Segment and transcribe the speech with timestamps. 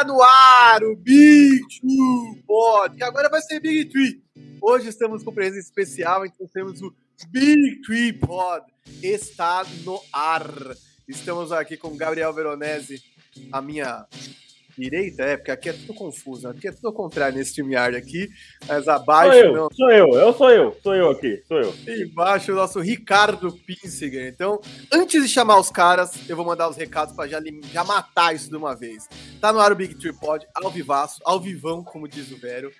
[0.00, 4.22] Está no ar o Big Two Pod, que agora vai ser Big Three.
[4.62, 6.90] Hoje estamos com presença especial, então temos o
[7.28, 8.64] Big Three Pod.
[9.02, 10.50] Está no ar.
[11.06, 13.02] Estamos aqui com Gabriel Veronese,
[13.52, 14.06] a minha
[14.80, 17.96] direita, é, porque aqui é tudo confuso, aqui é tudo ao contrário nesse time yard
[17.96, 18.28] aqui,
[18.66, 19.68] mas abaixo sou eu, não.
[19.72, 21.74] Sou eu, eu sou eu, sou eu aqui, sou eu.
[21.86, 24.26] E embaixo o nosso Ricardo Pinsiger.
[24.26, 24.60] Então,
[24.92, 27.40] antes de chamar os caras, eu vou mandar os recados para já,
[27.72, 29.08] já matar isso de uma vez.
[29.40, 32.72] Tá no ar o Big Tree Pod, ao vivaço, ao vivão, como diz o Vero.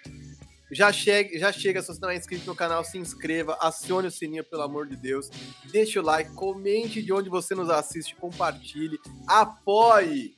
[0.72, 4.10] Já chega, já chega, se você não é inscrito no canal, se inscreva, acione o
[4.10, 5.28] sininho, pelo amor de Deus.
[5.72, 8.96] Deixe o like, comente de onde você nos assiste, compartilhe,
[9.26, 10.32] apoie.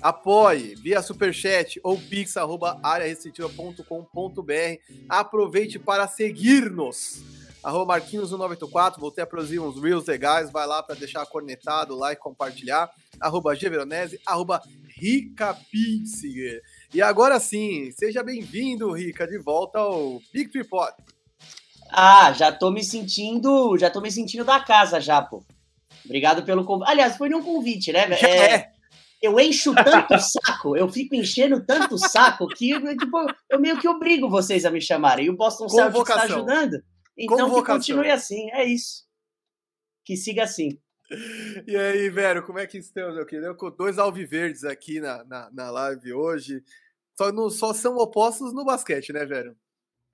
[0.00, 4.78] Apoie via superchat ou pix.arearestritiva.com.br.
[5.08, 7.20] Aproveite para seguir-nos.
[7.62, 12.88] Arroba Marquinhos1984, voltei a produzir uns reels legais, vai lá para deixar cornetado, like, compartilhar.
[13.20, 14.62] Arroba Gveronese, arroba
[14.96, 16.62] Rica Pinsiger.
[16.94, 20.92] E agora sim, seja bem-vindo, Rica, de volta ao Big Tripod.
[21.90, 25.42] Ah, já tô me sentindo, já tô me sentindo da casa já, pô.
[26.04, 26.90] Obrigado pelo convite.
[26.90, 28.06] Aliás, foi um convite, né?
[28.22, 28.77] É, é
[29.20, 33.78] eu encho tanto o saco, eu fico enchendo tanto o saco que tipo, eu meio
[33.78, 35.26] que obrigo vocês a me chamarem.
[35.26, 36.82] E o Boston Celtics está ajudando.
[37.16, 39.04] Então que continue assim, é isso.
[40.04, 40.78] Que siga assim.
[41.66, 43.54] E aí, velho, como é que estamos, meu querido?
[43.56, 46.62] Com dois alviverdes aqui na, na, na live hoje.
[47.16, 49.56] Só, no, só são opostos no basquete, né, velho?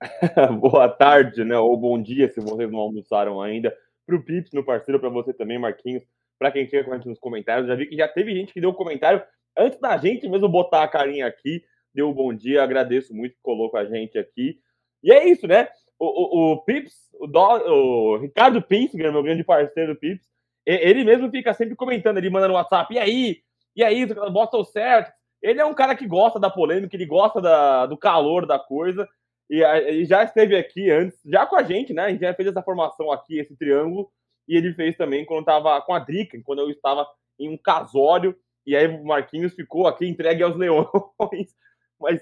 [0.59, 1.57] Boa tarde, né?
[1.57, 3.75] Ou bom dia, se vocês não almoçaram ainda.
[4.05, 6.03] Pro Pips, meu parceiro, para você também, Marquinhos
[6.37, 7.67] para quem quer comentar nos comentários.
[7.67, 9.23] Já vi que já teve gente que deu um comentário
[9.57, 11.63] antes da gente mesmo botar a carinha aqui.
[11.93, 14.57] Deu um bom dia, agradeço muito que colocou a gente aqui.
[15.01, 15.67] E é isso, né?
[15.97, 20.25] O, o, o Pips, o, o Ricardo Pinsinger, meu grande parceiro do Pips,
[20.65, 22.93] ele mesmo fica sempre comentando ali, mandando WhatsApp.
[22.93, 23.37] E aí?
[23.75, 24.05] E aí?
[24.05, 25.13] Boston certo?
[25.41, 29.07] Ele é um cara que gosta da polêmica, ele gosta da, do calor da coisa.
[29.49, 32.05] E, e já esteve aqui antes, já com a gente, né?
[32.05, 34.09] A gente já fez essa formação aqui, esse triângulo
[34.47, 37.07] e ele fez também quando estava com a Drica, quando eu estava
[37.39, 38.35] em um casório,
[38.65, 41.55] e aí o Marquinhos ficou aqui entregue aos leões.
[41.99, 42.21] Mas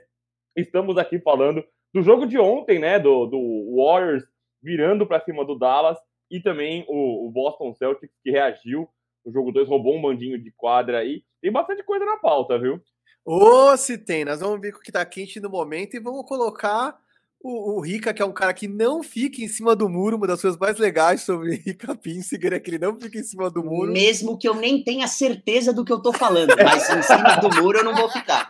[0.55, 1.63] estamos aqui falando
[1.93, 2.99] do jogo de ontem, né?
[2.99, 4.23] Do, do Warriors
[4.61, 5.97] virando para cima do Dallas,
[6.31, 8.87] e também o, o Boston Celtics que reagiu.
[9.25, 11.23] O jogo 2 roubou um bandinho de quadra aí.
[11.41, 12.81] Tem bastante coisa na pauta, viu?
[13.25, 16.25] Ô, oh, se tem, nós vamos ver o que tá quente no momento e vamos
[16.25, 16.97] colocar
[17.43, 20.25] o, o, Rica, que é um cara que não fica em cima do muro, uma
[20.25, 23.61] das coisas mais legais sobre Rica Pinsiger é que ele não fica em cima do
[23.61, 23.91] muro.
[23.91, 27.61] Mesmo que eu nem tenha certeza do que eu tô falando, mas em cima do
[27.61, 28.49] muro eu não vou ficar.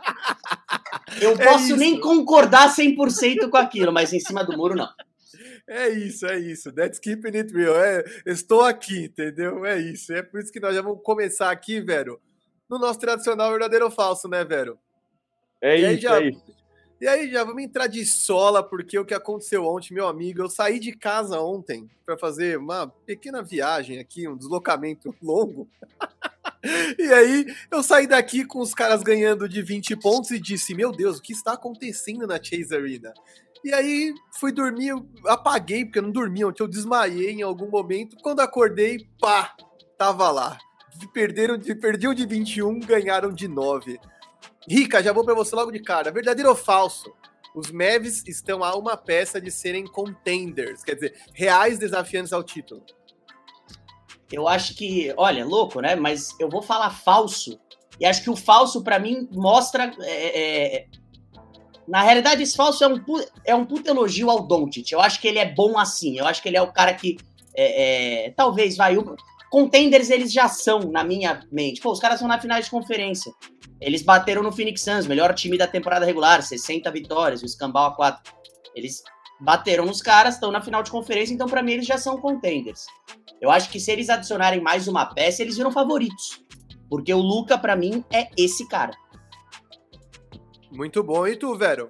[1.20, 4.88] Eu é posso nem concordar 100% com aquilo, mas em cima do muro não.
[5.68, 6.72] É isso, é isso.
[6.72, 7.76] That's keeping it real.
[7.76, 9.66] É, estou aqui, entendeu?
[9.66, 10.14] É isso.
[10.14, 12.20] É por isso que nós já vamos começar aqui, velho,
[12.70, 14.78] no nosso tradicional verdadeiro ou falso, né, velho?
[15.60, 16.22] É isso, já...
[16.22, 16.63] é isso.
[17.04, 20.50] E aí, já vamos entrar de sola, porque o que aconteceu ontem, meu amigo, eu
[20.50, 25.68] saí de casa ontem para fazer uma pequena viagem aqui, um deslocamento longo.
[26.98, 30.94] e aí, eu saí daqui com os caras ganhando de 20 pontos e disse: Meu
[30.94, 33.14] Deus, o que está acontecendo na Chase Arena?
[33.66, 37.70] E aí, fui dormir, eu apaguei, porque eu não dormia ontem, eu desmaiei em algum
[37.70, 38.16] momento.
[38.24, 39.54] Quando acordei, pá,
[39.98, 40.58] tava lá.
[41.12, 44.00] Perderam de, perdiam de 21, ganharam de 9.
[44.68, 46.12] Rica, já vou para você logo de cara.
[46.12, 47.14] Verdadeiro ou falso?
[47.56, 52.84] Os Mavs estão a uma peça de serem contenders, quer dizer, reais desafiantes ao título.
[54.32, 55.96] Eu acho que, olha, louco, né?
[55.96, 57.60] Mas eu vou falar falso.
[58.00, 59.94] E acho que o falso, para mim, mostra.
[60.02, 60.88] É, é...
[61.88, 63.04] Na realidade, esse falso é um,
[63.46, 64.92] é um puto elogio ao Doncic.
[64.92, 66.18] Eu acho que ele é bom assim.
[66.18, 67.18] Eu acho que ele é o cara que.
[67.56, 68.98] É, é talvez vai.
[69.54, 71.80] Contenders eles já são, na minha mente.
[71.80, 73.32] Pô, os caras são na final de conferência.
[73.80, 77.96] Eles bateram no Phoenix Suns, melhor time da temporada regular, 60 vitórias, o escambau a
[77.96, 78.34] 4.
[78.76, 79.04] Eles
[79.40, 82.88] bateram nos caras, estão na final de conferência, então para mim eles já são contenders.
[83.40, 86.44] Eu acho que se eles adicionarem mais uma peça, eles viram favoritos.
[86.90, 88.98] Porque o Luca, para mim, é esse cara.
[90.72, 91.28] Muito bom.
[91.28, 91.90] E tu, Vero?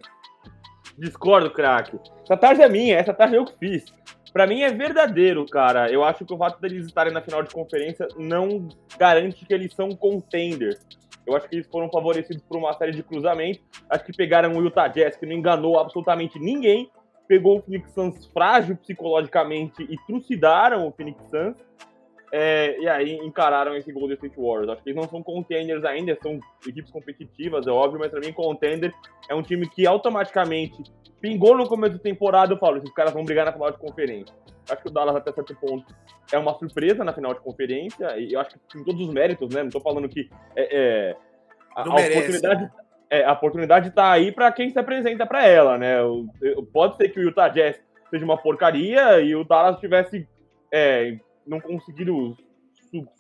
[0.98, 1.98] Discordo, craque.
[2.24, 3.86] Essa tarde é minha, essa tarde eu que fiz.
[4.34, 5.92] Para mim é verdadeiro, cara.
[5.92, 9.72] Eu acho que o fato deles estarem na final de conferência não garante que eles
[9.76, 10.80] são contenders.
[11.26, 13.62] Eu acho que eles foram favorecidos por uma série de cruzamentos.
[13.88, 16.90] Acho que pegaram o Utah Jazz, que não enganou absolutamente ninguém.
[17.28, 21.56] Pegou o Phoenix Suns frágil psicologicamente e trucidaram o Phoenix Suns.
[22.36, 24.70] É, e aí encararam esse Golden State Warriors.
[24.70, 28.34] Acho que eles não são contenders ainda, são equipes competitivas, é óbvio, mas para mim
[28.34, 28.92] contender
[29.30, 30.82] é um time que automaticamente
[31.22, 34.36] pingou no começo da temporada, eu falo, esses caras vão brigar na final de conferência.
[34.68, 35.86] Acho que o Dallas até certo ponto
[36.32, 39.54] é uma surpresa na final de conferência, e eu acho que tem todos os méritos,
[39.54, 39.62] né?
[39.62, 41.16] Não tô falando que é, é
[41.76, 42.72] a, a oportunidade
[43.12, 45.98] é, a oportunidade está aí para quem se apresenta para ela, né?
[46.74, 50.28] Pode ser que o Utah Jazz seja uma porcaria e o Dallas tivesse
[50.72, 52.38] é, não conseguido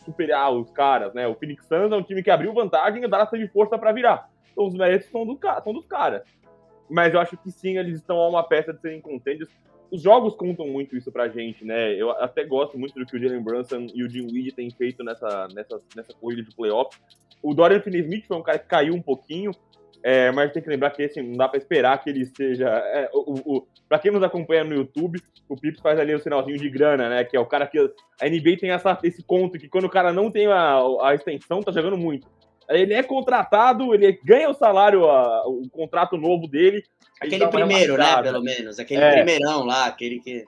[0.05, 1.27] superar os caras, né?
[1.27, 3.91] O Phoenix Suns é um time que abriu vantagem e o Dallas teve força para
[3.91, 4.29] virar.
[4.51, 6.21] Então os méritos são, do, são dos caras.
[6.89, 9.49] Mas eu acho que sim, eles estão a uma peça de serem contenders.
[9.89, 11.93] Os jogos contam muito isso pra gente, né?
[11.93, 15.03] Eu até gosto muito do que o Jalen Brunson e o Jim Weed têm feito
[15.03, 16.97] nessa, nessa, nessa corrida de playoff.
[17.41, 19.51] O Dorian Finney-Smith foi um cara que caiu um pouquinho,
[20.03, 22.67] é, mas tem que lembrar que assim, não dá para esperar que ele seja.
[22.67, 26.57] É, o, o, para quem nos acompanha no YouTube, o Pips faz ali o sinalzinho
[26.57, 27.23] de grana, né?
[27.23, 27.79] Que é o cara que.
[27.79, 31.63] A NBA tem essa, esse conto que quando o cara não tem a, a extensão,
[31.63, 32.27] tá jogando muito.
[32.67, 36.83] Ele é contratado, ele ganha o salário, a, o contrato novo dele.
[37.21, 38.21] Aquele primeiro, né?
[38.21, 38.79] Pelo menos.
[38.79, 40.43] Aquele é, primeirão lá, aquele que.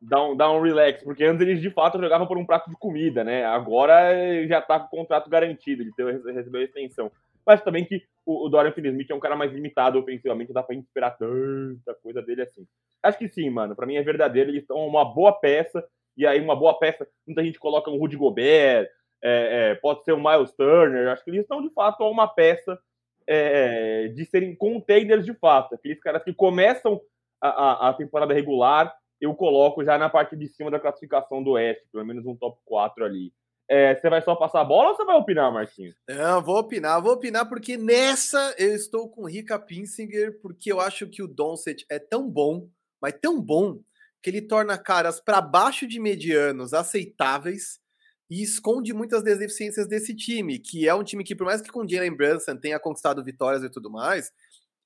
[0.00, 2.76] Dá um, dá um relax, porque antes eles de fato jogavam por um prato de
[2.76, 3.44] comida, né?
[3.46, 4.12] Agora
[4.46, 7.10] já tá com o contrato garantido, ele recebeu a extensão.
[7.46, 10.74] Mas também que o, o Dorian Finney-Smith é um cara mais limitado ofensivamente, dá pra
[10.74, 12.66] esperar tanta coisa dele assim.
[13.02, 13.76] Acho que sim, mano.
[13.76, 15.86] Pra mim é verdadeiro, eles estão uma boa peça,
[16.16, 18.88] e aí uma boa peça, muita gente coloca um Rudy Gobert,
[19.22, 22.78] é, é, pode ser o Miles Turner, acho que eles estão de fato uma peça
[23.26, 27.00] é, de serem containers de fato, aqueles caras que começam
[27.40, 31.52] a, a, a, temporada regular, eu coloco já na parte de cima da classificação do
[31.52, 33.32] Oeste, pelo menos um top 4 ali.
[33.68, 35.94] É, você vai só passar a bola ou você vai opinar, Marquinhos?
[36.08, 41.06] Não, vou opinar, vou opinar porque nessa eu estou com Rica Pinsinger, porque eu acho
[41.08, 42.68] que o Doncic é tão bom,
[43.00, 43.80] mas tão bom,
[44.22, 47.78] que ele torna caras para baixo de medianos aceitáveis
[48.30, 51.70] e esconde muitas das deficiências desse time, que é um time que, por mais que
[51.70, 54.32] com Jalen Brunson tenha conquistado vitórias e tudo mais,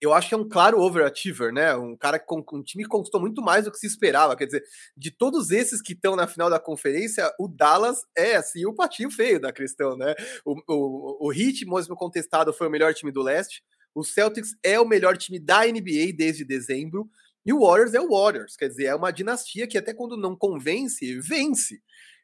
[0.00, 1.75] eu acho que é um claro overachiever, né?
[1.75, 4.37] Um cara com um time que conquistou muito mais do que se esperava.
[4.37, 4.65] Quer dizer,
[4.97, 9.11] de todos esses que estão na final da conferência, o Dallas é assim o patinho
[9.11, 10.15] feio da questão, né?
[10.45, 13.62] O, o, o Heat, mesmo contestado, foi o melhor time do leste.
[13.95, 17.09] O Celtics é o melhor time da NBA desde dezembro.
[17.44, 20.37] E o Warriors é o Warriors, quer dizer, é uma dinastia que até quando não
[20.37, 21.81] convence, vence.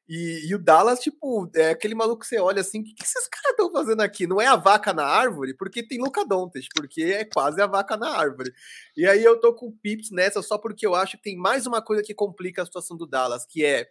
[0.06, 3.05] E, e, o Dallas, tipo, é aquele maluco que você olha assim, o que, que
[3.05, 4.27] esses caras estão fazendo aqui?
[4.27, 7.97] Não é a vaca na árvore, porque tem Luca Dontes, porque é quase a vaca
[7.97, 8.53] na árvore.
[8.97, 11.81] E aí eu tô com Pips nessa só porque eu acho que tem mais uma
[11.81, 13.89] coisa que complica a situação do Dallas, que é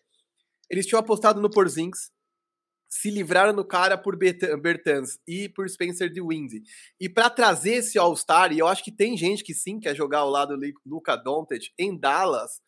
[0.70, 2.12] eles tinham apostado no Porzingis,
[2.90, 6.62] se livraram do cara por Bertans e por Spencer de Windy.
[7.00, 10.20] E para trazer esse All-Star, e eu acho que tem gente que sim quer jogar
[10.20, 12.62] ao lado do Luca Doncic em Dallas,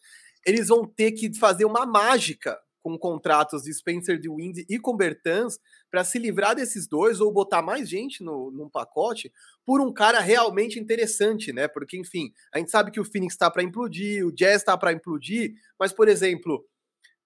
[0.43, 4.95] eles vão ter que fazer uma mágica com contratos de Spencer de Wind e com
[4.95, 5.57] Bertans
[5.89, 9.33] para se livrar desses dois ou botar mais gente no, num pacote
[9.65, 11.67] por um cara realmente interessante, né?
[11.67, 14.93] Porque, enfim, a gente sabe que o Phoenix está para implodir, o Jazz está para
[14.93, 16.63] implodir, mas, por exemplo,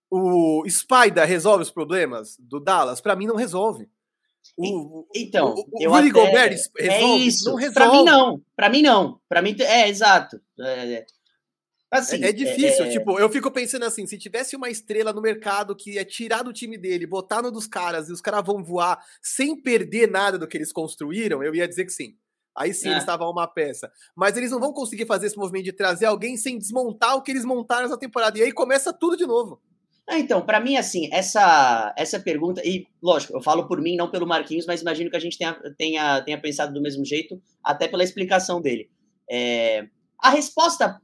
[0.10, 3.02] o Spider resolve os problemas do Dallas?
[3.02, 3.90] Para mim, não resolve.
[4.58, 7.22] O, então, o, o, eu Rudy até, Gobert é resolve?
[7.22, 7.56] É isso.
[7.74, 8.42] Para mim, não.
[8.56, 9.20] Para mim, não.
[9.28, 10.40] Para mim, é exato.
[10.58, 11.06] É,
[11.92, 12.90] Assim, é, é difícil, é...
[12.90, 16.54] tipo, eu fico pensando assim, se tivesse uma estrela no mercado que é tirar do
[16.54, 20.48] time dele, botar no dos caras e os caras vão voar sem perder nada do
[20.48, 22.16] que eles construíram, eu ia dizer que sim.
[22.56, 22.92] Aí sim, é.
[22.92, 23.92] eles estavam uma peça.
[24.16, 27.32] Mas eles não vão conseguir fazer esse movimento de trazer alguém sem desmontar o que
[27.32, 28.38] eles montaram essa temporada.
[28.38, 29.60] E aí começa tudo de novo.
[30.08, 34.10] Ah, então, para mim, assim, essa, essa pergunta, e lógico, eu falo por mim, não
[34.10, 37.88] pelo Marquinhos, mas imagino que a gente tenha, tenha, tenha pensado do mesmo jeito, até
[37.88, 38.90] pela explicação dele.
[39.30, 39.88] É,
[40.20, 41.00] a resposta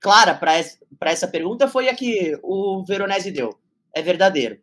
[0.00, 3.58] clara para essa pergunta foi a que o Veronese deu.
[3.94, 4.60] É verdadeiro.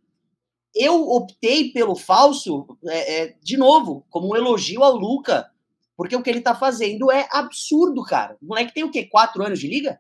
[0.76, 5.50] Eu optei pelo falso, é, é, de novo, como um elogio ao Luca,
[5.98, 8.38] porque o que ele tá fazendo é absurdo, cara.
[8.42, 9.06] O moleque tem o quê?
[9.06, 10.00] Quatro anos de liga?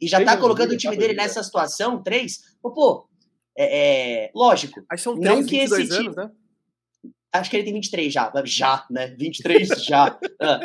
[0.00, 2.56] E já tá colocando o time dele nessa situação, três?
[2.60, 3.08] Pô, pô
[3.56, 4.84] é, é, lógico.
[4.98, 6.14] São três, não que esse anos, time...
[6.14, 6.30] né?
[7.38, 8.32] Acho que ele tem 23 já.
[8.44, 9.08] Já, né?
[9.18, 10.18] 23 já.
[10.38, 10.60] Ah,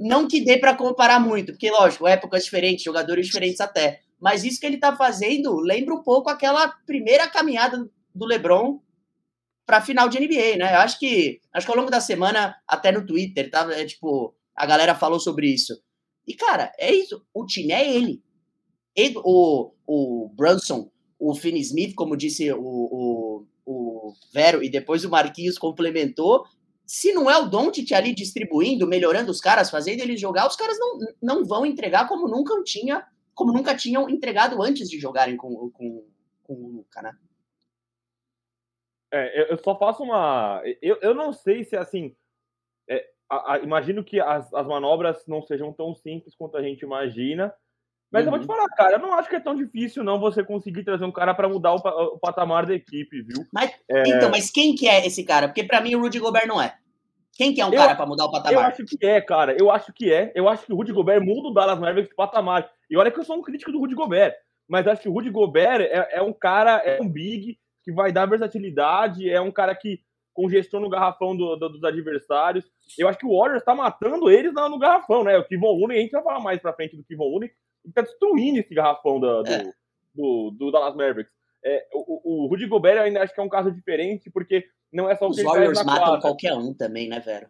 [0.00, 4.00] não que dê para comparar muito, porque, lógico, épocas diferentes, jogadores diferentes até.
[4.18, 8.80] Mas isso que ele tá fazendo lembra um pouco aquela primeira caminhada do LeBron
[9.66, 10.74] para final de NBA, né?
[10.74, 13.70] Eu acho que acho que ao longo da semana, até no Twitter, tá?
[13.72, 15.78] É, tipo, a galera falou sobre isso.
[16.26, 17.22] E, cara, é isso.
[17.34, 18.22] O time é ele.
[18.94, 23.46] ele o, o Brunson, o Finney Smith, como disse o, o
[24.08, 26.44] o Vero e depois o Marquinhos complementou.
[26.86, 30.78] Se não é o Doncic ali distribuindo, melhorando os caras, fazendo eles jogar, os caras
[30.78, 35.70] não, não vão entregar como nunca tinha, como nunca tinham entregado antes de jogarem com,
[35.70, 36.06] com,
[36.42, 37.16] com o Luca, né?
[39.12, 40.60] É, eu só faço uma.
[40.82, 42.14] Eu, eu não sei se assim.
[42.88, 46.82] É, a, a, imagino que as, as manobras não sejam tão simples quanto a gente
[46.82, 47.54] imagina,
[48.14, 48.28] mas uhum.
[48.28, 48.56] eu vou te uhum.
[48.56, 51.34] falar, cara, eu não acho que é tão difícil não você conseguir trazer um cara
[51.34, 53.44] para mudar o, o, patamar da equipe, viu?
[53.52, 54.02] Mas, é...
[54.06, 55.48] Então, mas quem que é esse cara?
[55.48, 56.76] Porque para mim o Rudy Gobert não é.
[57.32, 58.52] Quem que é um eu, cara para mudar o patamar?
[58.52, 59.56] Eu acho que é, cara.
[59.58, 60.30] Eu acho que é.
[60.36, 62.70] Eu acho que o Rudy Gobert muda o Dallas Mavericks de patamar.
[62.88, 64.34] E olha que eu sou um crítico do Rudy Gobert.
[64.68, 68.12] Mas acho que o Rudy Gobert é, é um cara, é um big que vai
[68.12, 69.98] dar versatilidade, é um cara que
[70.32, 72.64] congestiona o garrafão do, do, dos adversários.
[72.98, 75.36] Eu acho que o Warriors está matando eles no, no, garrafão, né?
[75.36, 77.50] O Kevon Looney, a gente vai falar mais pra frente do Kevon Looney,
[77.86, 79.72] está destruindo esse garrafão do, é.
[80.14, 81.32] do, do, Dallas Mavericks.
[81.64, 85.16] É, o, o Rudy Gobert ainda acho que é um caso diferente, porque não é
[85.16, 86.20] só o que Os Warriors matam quadra.
[86.20, 87.48] qualquer um também, né, velho?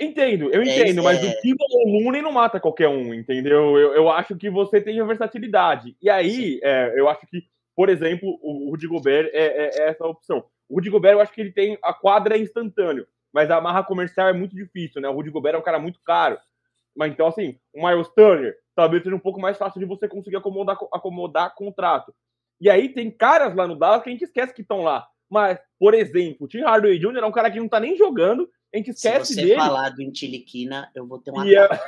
[0.00, 3.76] Entendo, eu é entendo, é, mas o Kevon Looney não mata qualquer um, entendeu?
[3.78, 5.96] Eu, eu acho que você tem a versatilidade.
[6.00, 7.42] E aí, é, eu acho que,
[7.76, 10.44] por exemplo, o Rudy Gobert é, é, essa opção.
[10.68, 11.78] O Rudy Gobert, eu acho que ele tem.
[11.82, 15.08] A quadra instantâneo, mas a marra comercial é muito difícil, né?
[15.08, 16.38] O Rudy Gobert é um cara muito caro.
[16.96, 20.36] Mas então, assim, o Miles Turner talvez seja um pouco mais fácil de você conseguir
[20.36, 22.14] acomodar, acomodar contrato.
[22.60, 25.06] E aí tem caras lá no Dallas que a gente esquece que estão lá.
[25.30, 27.18] Mas, por exemplo, o Tim Hardaway Jr.
[27.18, 29.56] é um cara que não tá nem jogando, a gente esquece Se você dele.
[29.56, 31.48] falar do Intiliquina, eu vou ter uma.
[31.48, 31.68] É...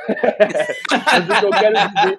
[1.19, 2.17] O que, eu quero dizer,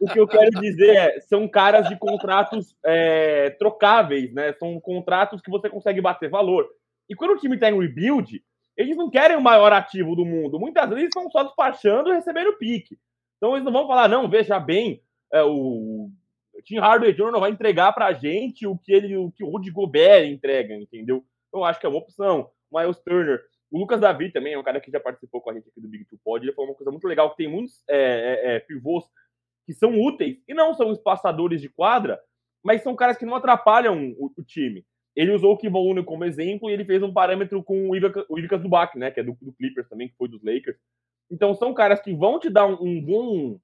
[0.00, 4.54] o que eu quero dizer é, são caras de contratos é, trocáveis, né?
[4.54, 6.66] São contratos que você consegue bater valor.
[7.08, 8.42] E quando o time está em rebuild,
[8.76, 10.58] eles não querem o maior ativo do mundo.
[10.58, 12.98] Muitas vezes estão só despachando e recebendo pique.
[13.38, 15.02] Então eles não vão falar, não, veja bem,
[15.32, 16.10] é, o
[16.64, 17.32] Tim Hardaway Jr.
[17.32, 20.74] não vai entregar para a gente o que ele, o que o Rudy Gobert entrega,
[20.74, 21.24] entendeu?
[21.48, 22.50] Então acho que é uma opção.
[22.70, 23.40] Miles Turner.
[23.70, 25.88] O Lucas Davi também é um cara que já participou com a gente aqui do
[25.88, 26.44] Big Two Pod.
[26.44, 29.04] Ele falou uma coisa muito legal, que tem muitos é, é, é, pivôs
[29.66, 32.18] que são úteis e não são espaçadores de quadra,
[32.64, 34.84] mas são caras que não atrapalham o, o time.
[35.14, 37.96] Ele usou o Looney como exemplo e ele fez um parâmetro com o
[38.38, 40.78] Ivica Zubac, né, que é do, do, Clippers também, que foi dos Lakers.
[41.30, 43.60] Então são caras que vão te dar um, um bom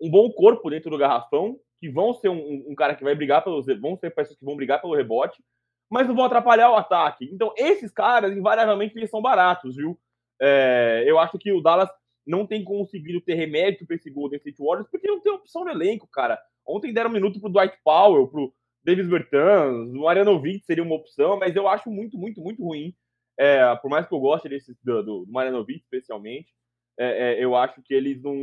[0.00, 3.42] um bom corpo dentro do garrafão, que vão ser um, um, cara que vai brigar
[3.44, 3.66] pelos.
[3.80, 5.42] vão ser pessoas que vão brigar pelo rebote,
[5.88, 7.28] mas não vão atrapalhar o ataque.
[7.32, 9.98] Então, esses caras, invariavelmente, eles são baratos, viu?
[10.40, 11.88] É, eu acho que o Dallas
[12.26, 15.70] não tem conseguido ter remédio para esse Golden State Warriors, porque não tem opção no
[15.70, 16.38] elenco, cara.
[16.66, 18.52] Ontem deram um minuto pro Dwight Powell, pro
[18.84, 22.94] Davis Bertans, o Marianovic seria uma opção, mas eu acho muito, muito, muito ruim.
[23.38, 26.52] É, por mais que eu goste desse, do, do especialmente,
[26.98, 28.34] é, é, eu acho que eles não,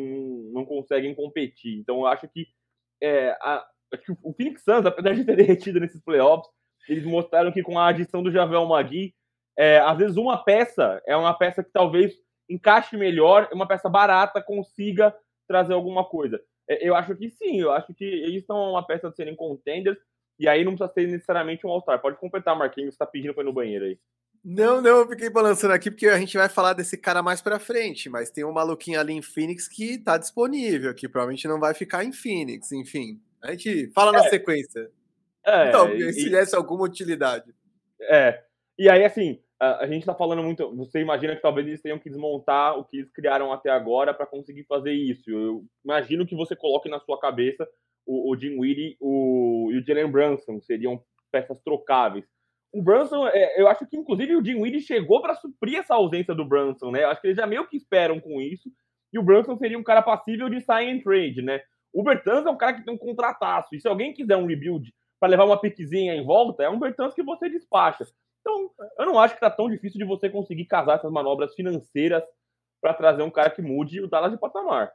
[0.53, 1.77] não conseguem competir.
[1.77, 2.47] Então, eu acho que
[3.01, 6.49] é, a, acho que o Phoenix Suns, apesar de ter derretido nesses playoffs,
[6.87, 9.13] eles mostraram que com a adição do Javel Magui,
[9.57, 12.13] é, às vezes uma peça é uma peça que talvez
[12.49, 15.15] encaixe melhor, uma peça barata consiga
[15.47, 16.41] trazer alguma coisa.
[16.67, 19.97] É, eu acho que sim, eu acho que eles são uma peça de serem contenders,
[20.39, 22.01] e aí não precisa ser necessariamente um All-Star.
[22.01, 23.99] Pode completar, Marquinhos, você tá pedindo para ir no banheiro aí.
[24.43, 27.59] Não, não, eu fiquei balançando aqui porque a gente vai falar desse cara mais pra
[27.59, 31.73] frente, mas tem um maluquinho ali em Phoenix que tá disponível, que provavelmente não vai
[31.73, 33.19] ficar em Phoenix, enfim.
[33.41, 34.21] A gente fala é.
[34.21, 34.89] na sequência.
[35.45, 37.53] É, então, se desse alguma utilidade.
[38.01, 38.41] É.
[38.77, 40.75] E aí, assim, a, a gente tá falando muito.
[40.77, 44.25] Você imagina que talvez eles tenham que desmontar o que eles criaram até agora para
[44.25, 45.29] conseguir fazer isso.
[45.29, 47.67] Eu imagino que você coloque na sua cabeça
[48.05, 52.25] o, o Jim Weedy o, e o Jalen Brunson seriam peças trocáveis
[52.71, 56.45] o Brunson, é, eu acho que inclusive o Dinwiddie chegou para suprir essa ausência do
[56.45, 57.03] Brunson, né?
[57.03, 58.69] Eu acho que eles já meio que esperam com isso.
[59.11, 61.61] E o Brunson seria um cara passível de sign and trade, né?
[61.91, 63.73] O Bertans é um cara que tem um contrataço.
[63.73, 67.15] E se alguém quiser um rebuild para levar uma piquezinha em volta, é um Bertans
[67.15, 68.05] que você despacha.
[68.41, 72.23] Então, eu não acho que tá tão difícil de você conseguir casar essas manobras financeiras
[72.79, 74.91] para trazer um cara que mude o Dallas de patamar.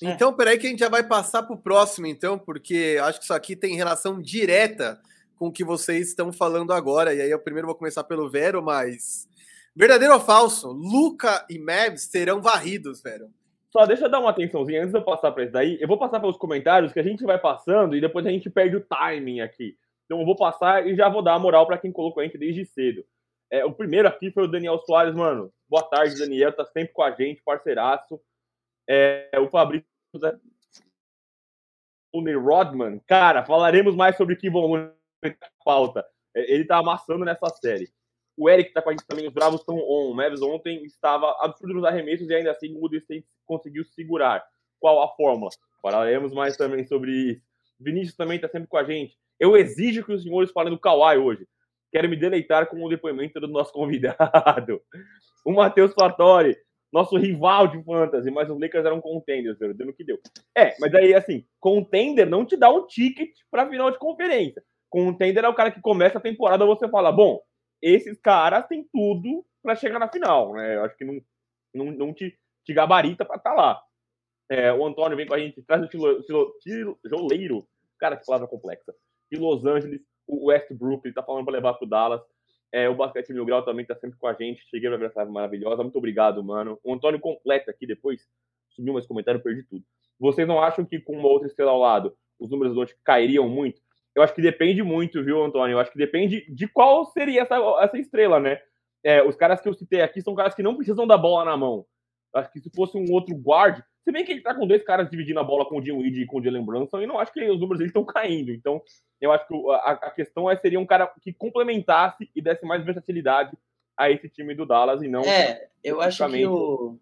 [0.00, 3.24] Então, peraí que a gente já vai passar para o próximo, então, porque acho que
[3.24, 4.98] isso aqui tem relação direta
[5.40, 7.14] com o que vocês estão falando agora.
[7.14, 9.26] E aí eu primeiro vou começar pelo Vero, mas.
[9.74, 10.70] Verdadeiro ou falso?
[10.70, 13.30] Luca e Mavs serão varridos, Vero.
[13.72, 15.78] Só deixa eu dar uma atençãozinha antes de eu passar para isso daí.
[15.80, 18.76] Eu vou passar pelos comentários que a gente vai passando e depois a gente perde
[18.76, 19.78] o timing aqui.
[20.04, 22.36] Então eu vou passar e já vou dar a moral para quem colocou a gente
[22.36, 23.02] desde cedo.
[23.50, 25.50] É, o primeiro aqui foi o Daniel Soares, mano.
[25.66, 26.52] Boa tarde, Daniel.
[26.52, 28.20] Tá sempre com a gente, parceiraço.
[28.86, 29.86] É, o Fabrício
[32.12, 33.00] Rodman.
[33.06, 34.99] Cara, falaremos mais sobre Looney
[35.64, 36.04] pauta.
[36.34, 37.88] É, ele tá amassando nessa série.
[38.36, 40.10] O Eric tá com a gente também, os Bravos estão on.
[40.10, 44.42] O Mavis ontem estava absurdo nos arremessos e ainda assim o Golden conseguiu segurar.
[44.78, 45.50] Qual a fórmula?
[45.82, 47.42] Falaremos mais também sobre isso.
[47.78, 49.16] Vinícius também está sempre com a gente.
[49.38, 51.46] Eu exijo que os senhores falem do Kawhi hoje.
[51.90, 54.80] Quero me deleitar com o depoimento do nosso convidado.
[55.44, 56.56] O Matheus Fatori,
[56.92, 60.18] nosso rival de fantasy, mas os Lakers eram contenders, deu no que deu.
[60.56, 64.62] É, mas aí, assim, contender não te dá um ticket para final de conferência.
[64.90, 67.40] Contender é o cara que começa a temporada você fala, bom,
[67.80, 70.76] esses caras têm tudo para chegar na final, né?
[70.76, 71.20] Eu acho que não,
[71.72, 73.82] não, não te, te gabarita para estar tá lá.
[74.50, 75.88] É, o Antônio vem com a gente, traz o
[76.60, 77.64] tijoleiro,
[77.98, 78.92] cara, que palavra complexa.
[79.30, 82.20] E Los Angeles, o Westbrook, ele tá falando para levar pro Dallas.
[82.72, 84.68] É, o Basquete Mil Grau também tá sempre com a gente.
[84.68, 85.82] Cheguei pra ver essa maravilhosa.
[85.82, 86.78] Muito obrigado, mano.
[86.82, 88.28] O Antônio completa aqui depois.
[88.70, 89.84] Subiu mais comentário, perdi tudo.
[90.18, 93.80] Vocês não acham que com uma outra estrela ao lado, os números do cairiam muito?
[94.14, 95.74] Eu acho que depende muito, viu, Antônio?
[95.74, 98.60] Eu acho que depende de qual seria essa, essa estrela, né?
[99.04, 101.56] É, os caras que eu citei aqui são caras que não precisam da bola na
[101.56, 101.86] mão.
[102.34, 104.82] Eu acho que se fosse um outro guard, se bem que ele tá com dois
[104.82, 107.18] caras dividindo a bola com o Jim Weed e com o Jalen Brunson, e não
[107.18, 108.52] acho que os números dele estão caindo.
[108.52, 108.82] Então,
[109.20, 112.84] eu acho que a, a questão é, seria um cara que complementasse e desse mais
[112.84, 113.56] versatilidade
[113.96, 115.22] a esse time do Dallas e não.
[115.22, 116.98] É, eu acho que o.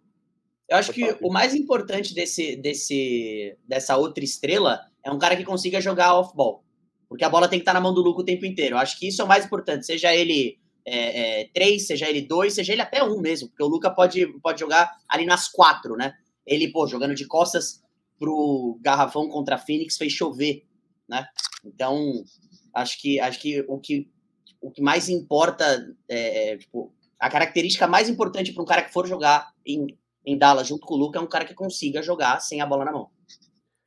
[0.68, 5.44] Eu acho que o mais importante desse, desse, dessa outra estrela é um cara que
[5.44, 6.62] consiga jogar off-ball.
[7.08, 8.74] Porque a bola tem que estar na mão do Luca o tempo inteiro.
[8.74, 9.86] Eu acho que isso é o mais importante.
[9.86, 13.48] Seja ele é, é, três, seja ele dois, seja ele até um mesmo.
[13.48, 16.14] Porque o Luca pode, pode jogar ali nas quatro, né?
[16.46, 17.82] Ele, pô, jogando de costas
[18.18, 20.64] pro garrafão contra a Phoenix fez chover,
[21.08, 21.26] né?
[21.64, 22.24] Então,
[22.74, 24.10] acho que acho que o que
[24.60, 25.64] o que mais importa
[26.08, 30.36] é, é tipo, a característica mais importante para um cara que for jogar em, em
[30.36, 32.92] Dallas junto com o Luca é um cara que consiga jogar sem a bola na
[32.92, 33.10] mão.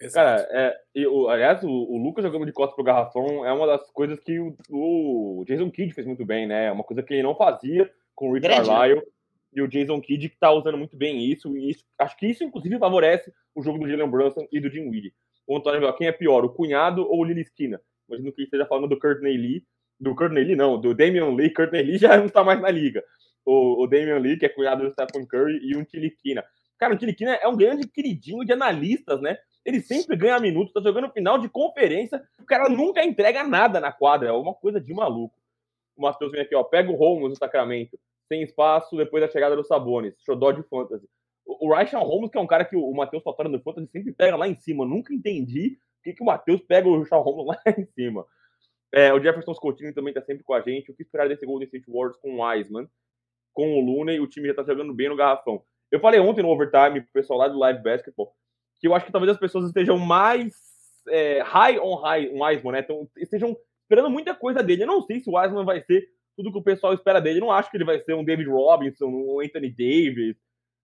[0.10, 3.68] Cara, é, e, o, aliás, o, o Lucas jogando de costas pro garrafão é uma
[3.68, 6.66] das coisas que o, o, Jason Kidd fez muito bem, né?
[6.68, 8.76] É uma coisa que ele não fazia com o Rick Grande, né?
[8.76, 9.08] Carlisle.
[9.54, 11.56] E o Jason Kidd que tá usando muito bem isso.
[11.58, 15.14] Isso, acho que isso, inclusive, favorece o jogo do Jalen Brunson e do Jim Weed.
[15.46, 17.82] O Antônio, quem é pior, o cunhado ou o Lily Skinner?
[18.08, 19.66] Imagino que esteja falando do Courtney Lee.
[20.00, 21.52] Do Courtney Lee, não, do Damian Lee.
[21.54, 23.04] Courtney Lee já não tá mais na liga.
[23.46, 26.44] O, o Damian Lee, que é cunhado do Stephen Curry, e um Tiliquina.
[26.78, 29.38] Cara, o Tiliquina é um grande queridinho de analistas, né?
[29.64, 33.92] Ele sempre ganha minutos, tá jogando final de conferência, o cara nunca entrega nada na
[33.92, 35.36] quadra, é uma coisa de maluco.
[35.96, 39.56] O Matheus vem aqui, ó, pega o Holmes no Sacramento, sem espaço depois da chegada
[39.56, 41.08] do Sabonis, xodó de fantasy.
[41.46, 43.88] O, o Ryan Holmes, que é um cara que o, o Matheus Fatora no fantasy
[43.92, 47.22] sempre pega lá em cima, nunca entendi por que, que o Matheus pega o Ryan
[47.22, 48.26] Holmes lá em cima.
[48.92, 50.92] É, o Jefferson Scottinho também tá sempre com a gente.
[50.92, 52.88] O que esperar desse Golden State Warriors com o Wiseman?
[53.54, 55.64] Com o Looney, o time já tá jogando bem no garrafão.
[55.90, 58.34] Eu falei ontem no overtime pro pessoal lá do Live Basketball
[58.82, 60.54] que eu acho que talvez as pessoas estejam mais
[61.08, 62.80] é, high on high on Wiseman, né?
[62.80, 64.84] Então, estejam esperando muita coisa dele.
[64.84, 66.04] Eu não sei se o Wiseman vai ser
[66.36, 67.40] tudo que o pessoal espera dele.
[67.40, 70.36] Eu não acho que ele vai ser um David Robinson, um Anthony Davis.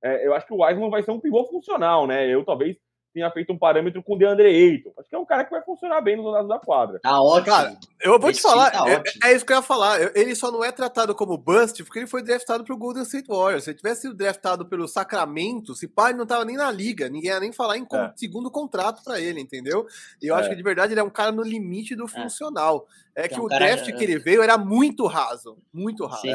[0.04, 2.28] É, eu acho que o Wiseman vai ser um pivô funcional, né?
[2.32, 2.78] Eu talvez
[3.14, 4.94] tenha feito um parâmetro com o DeAndre Ayton.
[4.98, 7.00] Acho que é um cara que vai funcionar bem nos lados da quadra.
[7.00, 7.46] Tá ótimo.
[7.46, 10.16] Cara, eu vou Esse te falar, tá é, é, isso que eu ia falar.
[10.16, 13.64] Ele só não é tratado como bust porque ele foi draftado pro Golden State Warriors.
[13.64, 17.32] Se ele tivesse sido draftado pelo Sacramento, se pai não tava nem na liga, ninguém
[17.32, 18.12] ia nem falar em é.
[18.16, 19.86] segundo contrato para ele, entendeu?
[20.22, 20.50] E eu acho é.
[20.50, 22.08] que de verdade ele é um cara no limite do é.
[22.08, 22.88] funcional.
[23.16, 26.22] É, que, o cara, draft que ele veio era muito raso, muito raso.
[26.22, 26.34] Sim.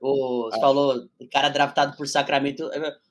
[0.00, 2.70] O, você falou, o cara draftado por Sacramento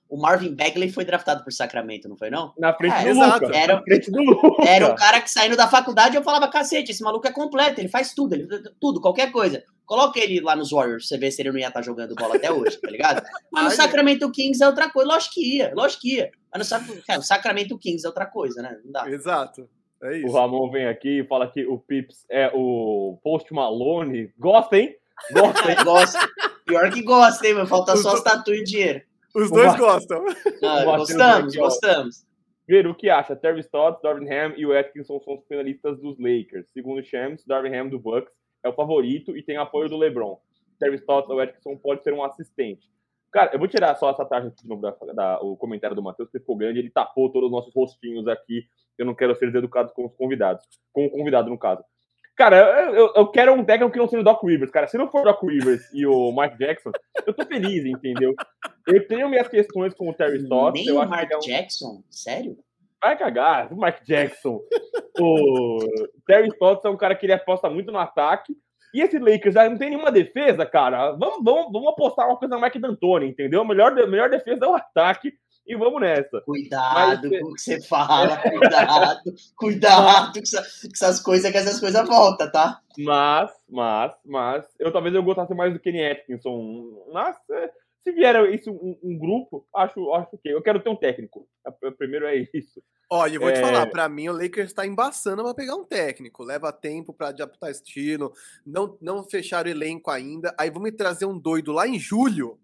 [0.09, 2.51] o Marvin Bagley foi draftado por Sacramento, não foi, não?
[2.57, 3.45] Na frente é, do exato.
[3.45, 3.57] Luca.
[3.57, 4.67] Era, frente do Luca.
[4.67, 7.89] era um cara que saindo da faculdade eu falava, cacete, esse maluco é completo, ele
[7.89, 8.47] faz tudo, ele,
[8.81, 9.63] tudo, qualquer coisa.
[9.85, 12.35] Coloca ele lá nos Warriors, você vê se ele não ia estar tá jogando bola
[12.35, 13.23] até hoje, tá ligado?
[13.51, 16.31] Mas no Sacramento Kings é outra coisa, lógico que ia, lógico que ia.
[16.51, 18.77] Mas no cara, o Sacramento Kings é outra coisa, né?
[18.83, 19.09] Não dá.
[19.09, 19.69] Exato.
[20.01, 20.27] É isso.
[20.27, 24.31] O Ramon vem aqui e fala que o Pips é o Post Malone.
[24.39, 24.95] Gosta, hein?
[25.31, 25.77] Gosta, hein?
[25.83, 26.29] gosta.
[26.65, 29.01] Pior que gosta, hein, mas falta só as tatu e dinheiro.
[29.35, 30.23] Os dois gostam.
[30.63, 32.25] Ah, gostamos, gostamos.
[32.67, 33.35] Ver o que acha.
[33.35, 36.69] Terry Stotts, Darvin Ham e o Atkinson são os finalistas dos Lakers.
[36.71, 38.31] Segundo o Shams, Darvin Ham do Bucks
[38.63, 40.39] é o favorito e tem apoio do LeBron.
[40.79, 42.89] Terry Stotts ou Atkinson pode ser um assistente.
[43.31, 46.29] Cara, eu vou tirar só essa taxa de novo da, da, o comentário do Matheus,
[46.29, 48.63] que ficou grande, ele tapou todos os nossos rostinhos aqui.
[48.97, 50.65] Eu não quero ser deseducado com os convidados.
[50.91, 51.83] Com o convidado, no caso.
[52.39, 52.55] Cara,
[52.93, 54.87] eu, eu quero um técnico que não seja o Doc Rivers, cara.
[54.87, 56.89] Se não for o Doc Rivers e o Mike Jackson,
[57.27, 58.33] eu tô feliz, entendeu?
[58.87, 60.85] Eu tenho minhas questões com o Terry Stotts.
[60.85, 61.41] Nem o Mark é um...
[61.41, 62.01] Jackson?
[62.09, 62.57] Sério?
[63.03, 64.61] Vai cagar, o Mike Jackson.
[65.19, 65.79] o
[66.25, 68.55] Terry Stotts é um cara que ele aposta muito no ataque.
[68.93, 71.11] E esse Lakers já não tem nenhuma defesa, cara.
[71.11, 73.63] Vamos, vamos, vamos apostar uma coisa no Mike D'Antoni, entendeu?
[73.63, 75.33] A melhor, melhor defesa é o ataque
[75.69, 76.41] e vamos nessa.
[76.41, 81.57] Cuidado Mas, com o que você fala, cuidado, cuidado com, essa, com, essas coisas, que
[81.57, 82.81] essas coisas voltam, tá?
[82.97, 87.05] Mas, mas, mas, eu talvez eu gostasse mais do Kenny Atkinson.
[87.13, 87.37] Mas,
[88.03, 91.47] se vier isso um, um, grupo, acho, acho que eu quero ter um técnico.
[91.99, 92.81] Primeiro é isso.
[93.07, 93.53] Olha, eu vou é...
[93.53, 96.43] te falar, para mim o Lakers está embaçando para pegar um técnico.
[96.43, 98.33] Leva tempo para adaptar estilo,
[98.65, 100.51] não, não fechar o elenco ainda.
[100.57, 102.57] Aí vamos trazer um doido lá em julho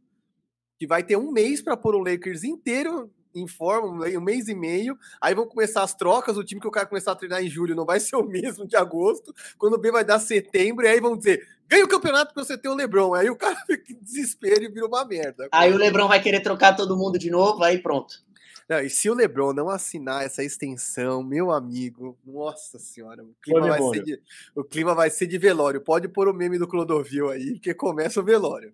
[0.78, 4.56] que vai ter um mês para pôr o Lakers inteiro em forma, um mês e
[4.56, 4.98] meio.
[5.20, 6.38] Aí vão começar as trocas.
[6.38, 8.66] O time que o cara começar a treinar em julho não vai ser o mesmo
[8.66, 9.34] de agosto.
[9.58, 12.58] Quando o B vai dar setembro, e aí vão dizer: ganha o campeonato para você
[12.58, 13.14] ter o Lebron.
[13.14, 15.50] Aí o cara fica em desespero e vira uma merda.
[15.52, 18.24] Aí o Lebron vai querer trocar todo mundo de novo, aí pronto.
[18.68, 23.68] Não, e se o LeBron não assinar essa extensão, meu amigo, nossa senhora, o clima,
[23.68, 24.22] vai ser, de,
[24.56, 25.80] o clima vai ser de velório.
[25.82, 28.74] Pode pôr o meme do Clodovil aí, porque começa o velório.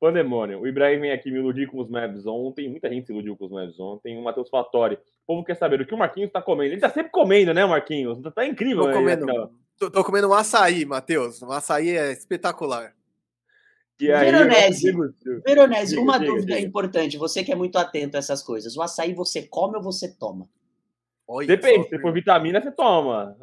[0.00, 0.60] Pandemônio.
[0.60, 2.68] O Ibrahim vem aqui me iludir com os Mavs ontem.
[2.68, 4.16] Muita gente se iludiu com os Mavs ontem.
[4.16, 4.94] O Matheus Fatori.
[4.94, 6.72] O povo quer saber o que o Marquinhos tá comendo.
[6.72, 8.20] Ele tá sempre comendo, né, Marquinhos?
[8.34, 8.82] Tá incrível.
[8.82, 8.94] Tô né?
[8.94, 11.42] comendo, tô, tô comendo um açaí, Matheus.
[11.42, 12.94] Um açaí é espetacular.
[14.00, 14.92] E aí, Veronese,
[15.44, 16.66] Veronese uma diga, dúvida diga.
[16.66, 18.76] importante, você que é muito atento a essas coisas.
[18.76, 20.48] O açaí você come ou você toma?
[21.46, 23.36] Depende, se for vitamina, você toma.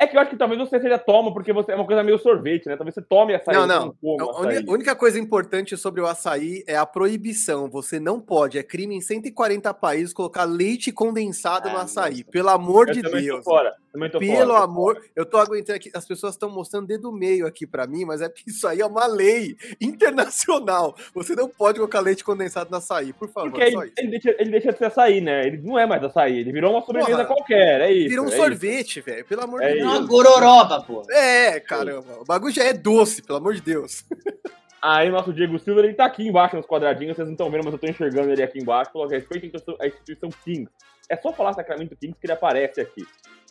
[0.00, 2.18] É que eu acho que talvez você seja toma, porque você é uma coisa meio
[2.18, 2.74] sorvete, né?
[2.74, 3.54] Talvez você tome açaí.
[3.54, 3.94] Não, não.
[4.02, 7.68] a única coisa importante sobre o açaí é a proibição.
[7.68, 12.20] Você não pode, é crime em 140 países, colocar leite condensado ah, no açaí.
[12.20, 12.30] Nossa.
[12.30, 13.44] Pelo amor eu de Deus.
[13.44, 13.74] Fora.
[13.92, 15.06] Tô Pelo fora, amor, fora.
[15.16, 15.90] eu tô aguentando aqui.
[15.92, 18.86] As pessoas estão mostrando dedo meio aqui para mim, mas é porque isso aí é
[18.86, 20.94] uma lei internacional.
[21.12, 23.50] Você não pode colocar leite condensado no açaí, por favor.
[23.50, 25.44] Porque ele, ele, deixa, ele deixa de ser açaí, né?
[25.44, 28.10] Ele não é mais açaí, ele virou uma sobremesa Porra, qualquer, é isso.
[28.10, 29.24] Virou um é sorvete, velho.
[29.24, 31.02] Pelo amor é de Deus uma gororoba, pô.
[31.10, 32.20] É, caramba.
[32.20, 34.04] O bagulho já é doce, pelo amor de Deus.
[34.82, 37.74] Aí, nosso Diego Silva, ele tá aqui embaixo nos quadradinhos, vocês não estão vendo, mas
[37.74, 38.90] eu tô enxergando ele aqui embaixo.
[38.90, 40.70] Falou que respeito a instituição Kings.
[41.08, 43.04] É só falar Sacramento Kings que ele aparece aqui.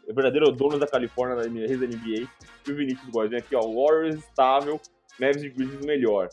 [0.10, 2.28] É o verdadeiro dono da Califórnia, da NBA.
[2.67, 3.62] E o Vinícius Góes vem aqui, ó.
[3.62, 4.82] Warriors estável,
[5.19, 6.30] Neves e Grizzlies melhor.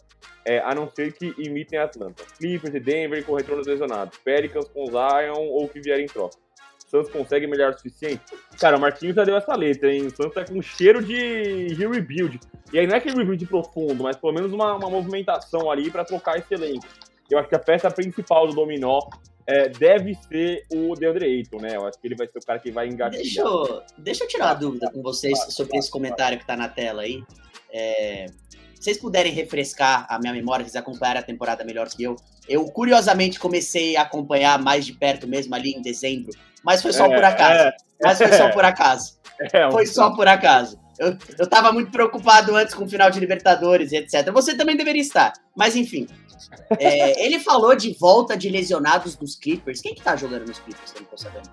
[0.47, 2.25] É, a não ser que imitem Atlanta.
[2.39, 4.17] Clippers e Denver com retorno lesionados.
[4.19, 6.39] Pelicans com Zion ou que vierem em troca.
[6.87, 8.23] Santos consegue melhor o suficiente?
[8.59, 10.07] Cara, o Marquinhos já deu essa letra, hein?
[10.07, 12.41] O Santos tá com cheiro de, de rebuild.
[12.73, 16.05] E aí não é aquele rebuild profundo, mas pelo menos uma, uma movimentação ali para
[16.05, 16.87] trocar esse elenco.
[17.29, 19.01] Eu acho que a peça principal do dominó
[19.47, 21.77] é, deve ser o DeAndre Ayton, né?
[21.77, 23.23] Eu acho que ele vai ser o cara que vai engatilhar.
[23.23, 26.69] Deixa eu, deixa eu tirar uma dúvida com vocês sobre esse comentário que tá na
[26.69, 27.23] tela aí.
[27.73, 28.27] É,
[28.75, 32.17] se vocês puderem refrescar a minha memória, vocês acompanharam a temporada melhor que eu.
[32.49, 36.33] Eu, curiosamente, comecei a acompanhar mais de perto mesmo ali em dezembro
[36.67, 37.63] mas foi só é, por acaso.
[37.63, 39.17] É, mas foi só por acaso.
[39.53, 40.81] É, foi só por acaso.
[40.99, 44.33] Eu, eu tava muito preocupado antes com o final de Libertadores e etc.
[44.33, 45.35] Você também deveria estar.
[45.55, 46.07] Mas enfim.
[46.79, 49.81] É, ele falou de volta de lesionados dos Clippers.
[49.81, 50.95] Quem que tá jogando nos Clippers?
[50.95, 51.51] Eu não tô sabendo.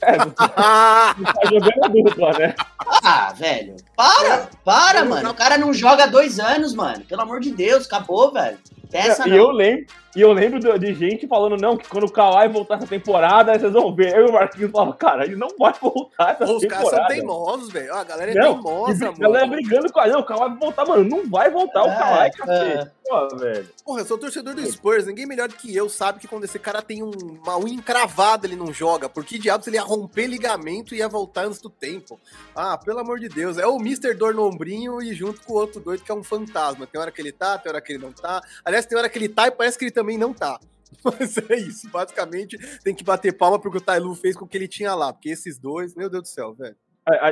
[0.00, 2.54] É, não tá, não tá jogando dupla, né?
[3.02, 3.76] Ah, velho.
[3.96, 5.30] Para, para, mano.
[5.30, 7.04] O cara não joga há dois anos, mano.
[7.04, 8.58] Pelo amor de Deus, acabou, velho.
[8.92, 9.36] Essa e não.
[9.36, 9.86] eu lembro,
[10.18, 13.72] e eu lembro de, gente falando, não, que quando o Kawhi voltar essa temporada, vocês
[13.72, 14.16] vão ver.
[14.16, 16.84] Eu e o Marquinhos falavam, cara, ele não vai voltar essa Os temporada.
[16.84, 17.94] Os caras são teimosos, velho.
[17.94, 19.16] A galera é não, teimosa, mano.
[19.16, 21.04] A galera brigando com a não, o Kawhi vai voltar, mano.
[21.04, 22.30] Não vai voltar é, o Kawhi, é.
[22.30, 22.98] cacete.
[23.08, 23.68] Pô, velho.
[23.84, 25.06] Porra, eu sou torcedor do Spurs.
[25.06, 28.46] Ninguém melhor do que eu sabe que quando esse cara tem um, uma unha encravada,
[28.46, 29.08] ele não joga.
[29.08, 32.20] Por que diabos ele ia romper ligamento e ia voltar antes do tempo?
[32.54, 33.56] Ah, pelo amor de Deus.
[33.56, 34.14] É o Mr.
[34.14, 36.86] Dor no ombrinho e junto com o outro doido que é um fantasma.
[36.86, 38.42] Tem hora que ele tá, tem hora que ele não tá.
[38.64, 40.58] Aliás, tem hora que ele tá e parece que ele também não tá.
[41.04, 44.56] Mas é isso, basicamente tem que bater palma porque o Tailu fez com o que
[44.56, 46.76] ele tinha lá, porque esses dois, meu Deus do céu, velho.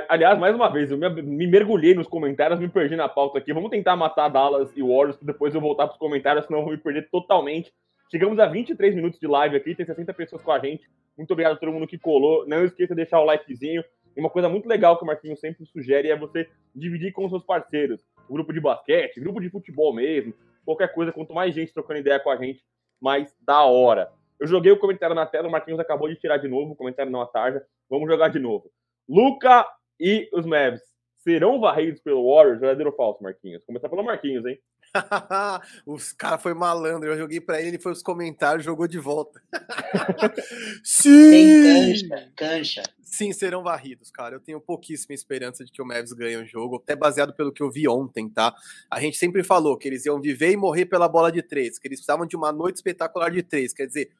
[0.09, 3.53] Aliás, mais uma vez, eu me mergulhei nos comentários, me perdi na pauta aqui.
[3.53, 6.73] Vamos tentar matar Dallas e Warriors, depois eu voltar para os comentários, senão eu vou
[6.73, 7.71] me perder totalmente.
[8.11, 10.89] Chegamos a 23 minutos de live aqui, tem 60 pessoas com a gente.
[11.17, 12.47] Muito obrigado a todo mundo que colou.
[12.49, 13.85] Não esqueça de deixar o likezinho.
[14.17, 17.31] E uma coisa muito legal que o Marquinhos sempre sugere é você dividir com os
[17.31, 18.01] seus parceiros.
[18.31, 20.33] Grupo de basquete, grupo de futebol mesmo,
[20.67, 21.13] qualquer coisa.
[21.13, 22.63] Quanto mais gente trocando ideia com a gente,
[23.01, 24.13] mais da hora.
[24.39, 27.11] Eu joguei o comentário na tela, o Marquinhos acabou de tirar de novo, o comentário
[27.11, 27.65] não tarja.
[27.89, 28.71] Vamos jogar de novo.
[29.09, 29.67] Luca
[29.99, 30.83] e os Mavs
[31.17, 32.61] serão varridos pelo Warriors?
[32.61, 33.65] Verdadeiro ou falso, Marquinhos?
[33.65, 34.59] Começar pelo Marquinhos, hein?
[35.87, 37.11] os cara foi malandro.
[37.11, 39.43] Eu joguei para ele, ele foi os comentários, jogou de volta.
[40.83, 41.31] Sim!
[41.31, 42.83] Tem cancha, cancha.
[43.03, 44.37] Sim, serão varridos, cara.
[44.37, 47.63] Eu tenho pouquíssima esperança de que o Mavs ganhe o jogo, até baseado pelo que
[47.63, 48.55] eu vi ontem, tá?
[48.91, 51.87] A gente sempre falou que eles iam viver e morrer pela bola de três, que
[51.89, 53.73] eles precisavam de uma noite espetacular de três.
[53.73, 54.11] Quer dizer,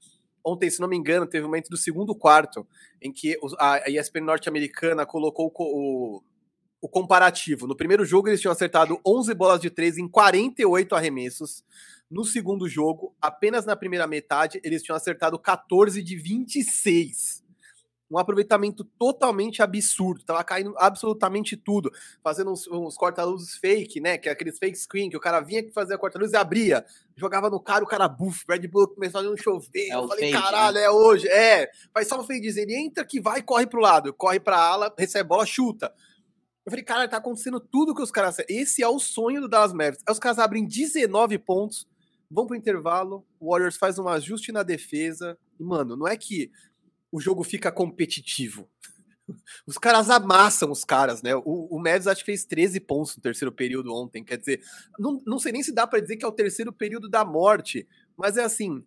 [0.43, 2.67] ontem, se não me engano, teve um momento do segundo quarto
[3.03, 6.23] em que a ESPN norte-americana colocou o
[6.87, 7.67] o comparativo.
[7.67, 11.65] No primeiro jogo, eles tinham acertado 11 bolas de 3 em 48 arremessos.
[12.09, 17.45] No segundo jogo, apenas na primeira metade, eles tinham acertado 14 de 26.
[18.09, 20.23] Um aproveitamento totalmente absurdo.
[20.25, 21.91] Tava caindo absolutamente tudo.
[22.23, 24.17] Fazendo uns, uns corta-luzes fake, né?
[24.17, 26.85] Que é aqueles fake screen que o cara vinha fazer a corta-luz e abria.
[27.17, 28.45] Jogava no cara, o cara buff.
[28.49, 29.91] Red Bull começou a não chover.
[29.91, 30.85] É eu falei, fade, caralho, né?
[30.85, 31.27] é hoje.
[31.27, 31.69] É.
[31.93, 34.15] Faz só o fade dizer, ele entra que vai, corre pro lado.
[34.15, 35.93] Corre pra ala, recebe bola, chuta.
[36.67, 38.39] Eu falei, cara, tá acontecendo tudo que os caras.
[38.49, 40.03] Esse é o sonho do Dallas Mavericks.
[40.05, 41.87] Aí os caras abrem 19 pontos,
[42.29, 45.39] vão pro intervalo, o Warriors faz um ajuste na defesa.
[45.61, 46.51] E, mano, não é que
[47.13, 48.69] o jogo fica competitivo.
[49.67, 51.35] Os caras amassam os caras, né?
[51.35, 54.23] O, o Mavis acho que fez 13 pontos no terceiro período ontem.
[54.23, 54.61] Quer dizer,
[54.97, 57.89] não, não sei nem se dá para dizer que é o terceiro período da morte,
[58.17, 58.85] mas é assim: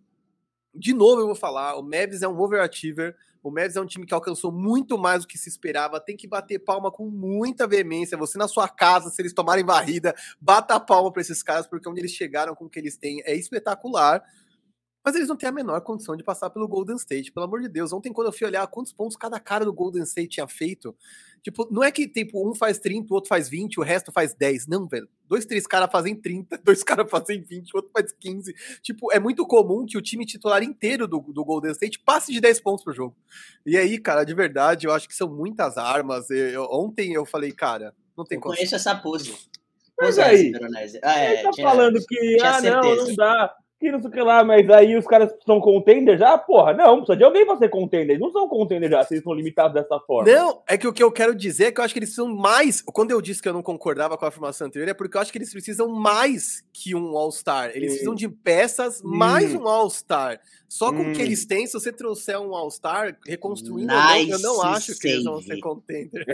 [0.74, 4.06] de novo eu vou falar, o Mavs é um overachiever, o Mavs é um time
[4.06, 8.18] que alcançou muito mais do que se esperava, tem que bater palma com muita veemência.
[8.18, 12.02] Você na sua casa, se eles tomarem varrida, bata palma para esses caras, porque onde
[12.02, 14.24] eles chegaram com o que eles têm é espetacular.
[15.04, 17.70] Mas eles não têm a menor condição de passar pelo Golden State, pelo amor de
[17.70, 17.94] Deus.
[17.94, 20.94] Ontem, quando eu fui olhar quantos pontos cada cara do Golden State tinha feito,
[21.42, 24.34] tipo, não é que tipo, um faz 30, o outro faz 20, o resto faz
[24.34, 24.68] 10.
[24.68, 25.08] Não, velho.
[25.26, 28.54] Dois, três caras fazem 30, dois caras fazem 20, o outro faz 15.
[28.82, 32.42] Tipo, é muito comum que o time titular inteiro do, do Golden State passe de
[32.42, 33.16] 10 pontos pro jogo.
[33.66, 36.30] E aí, cara, de verdade, eu acho que são muitas armas.
[36.30, 38.54] Eu, ontem eu falei, cara, não tem como.
[38.54, 39.32] Conheço essa pose.
[39.98, 40.52] Mas pose aí,
[41.04, 44.22] ah, é, tá tinha, falando que, ah, não, não dá que não sei o que
[44.22, 46.38] lá, mas aí os caras são contender já?
[46.38, 48.10] Porra, não, precisa de alguém pra ser contender.
[48.10, 50.30] Eles não são contender já, se eles são limitados dessa forma.
[50.30, 52.28] Não, é que o que eu quero dizer é que eu acho que eles são
[52.28, 52.82] mais.
[52.82, 55.32] Quando eu disse que eu não concordava com a afirmação anterior, é porque eu acho
[55.32, 57.72] que eles precisam mais que um All-Star.
[57.74, 60.42] Eles precisam de peças mais um All-Star.
[60.68, 61.26] Só com o que hum.
[61.26, 65.00] eles têm, se você trouxer um All-Star, reconstruindo, nice eu não acho save.
[65.00, 66.26] que eles vão ser contender.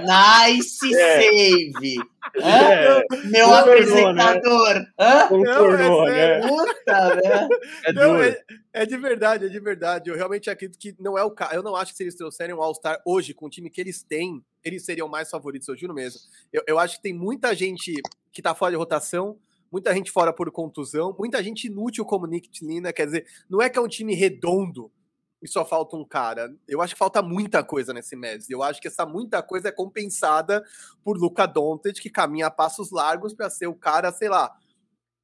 [0.48, 1.22] nice é.
[1.22, 1.96] save!
[2.36, 2.98] É.
[3.26, 4.74] Meu Concordou, apresentador!
[4.74, 5.26] Né?
[5.28, 6.48] Concordou, é né?
[6.48, 7.48] Puta, né?
[7.84, 8.36] É, não, é,
[8.72, 10.10] é, de verdade, é de verdade.
[10.10, 11.54] Eu realmente acredito que não é o caso.
[11.54, 14.02] Eu não acho que se eles trouxerem um All-Star hoje, com o time que eles
[14.02, 16.20] têm, eles seriam mais favoritos, eu juro mesmo.
[16.52, 17.94] Eu, eu acho que tem muita gente
[18.32, 19.38] que tá fora de rotação
[19.70, 23.70] muita gente fora por contusão, muita gente inútil como Nick Tlina, quer dizer, não é
[23.70, 24.90] que é um time redondo
[25.42, 26.54] e só falta um cara.
[26.68, 28.50] Eu acho que falta muita coisa nesse Mavs.
[28.50, 30.62] Eu acho que essa muita coisa é compensada
[31.02, 34.54] por Luca Doncic, que caminha a passos largos para ser o cara, sei lá,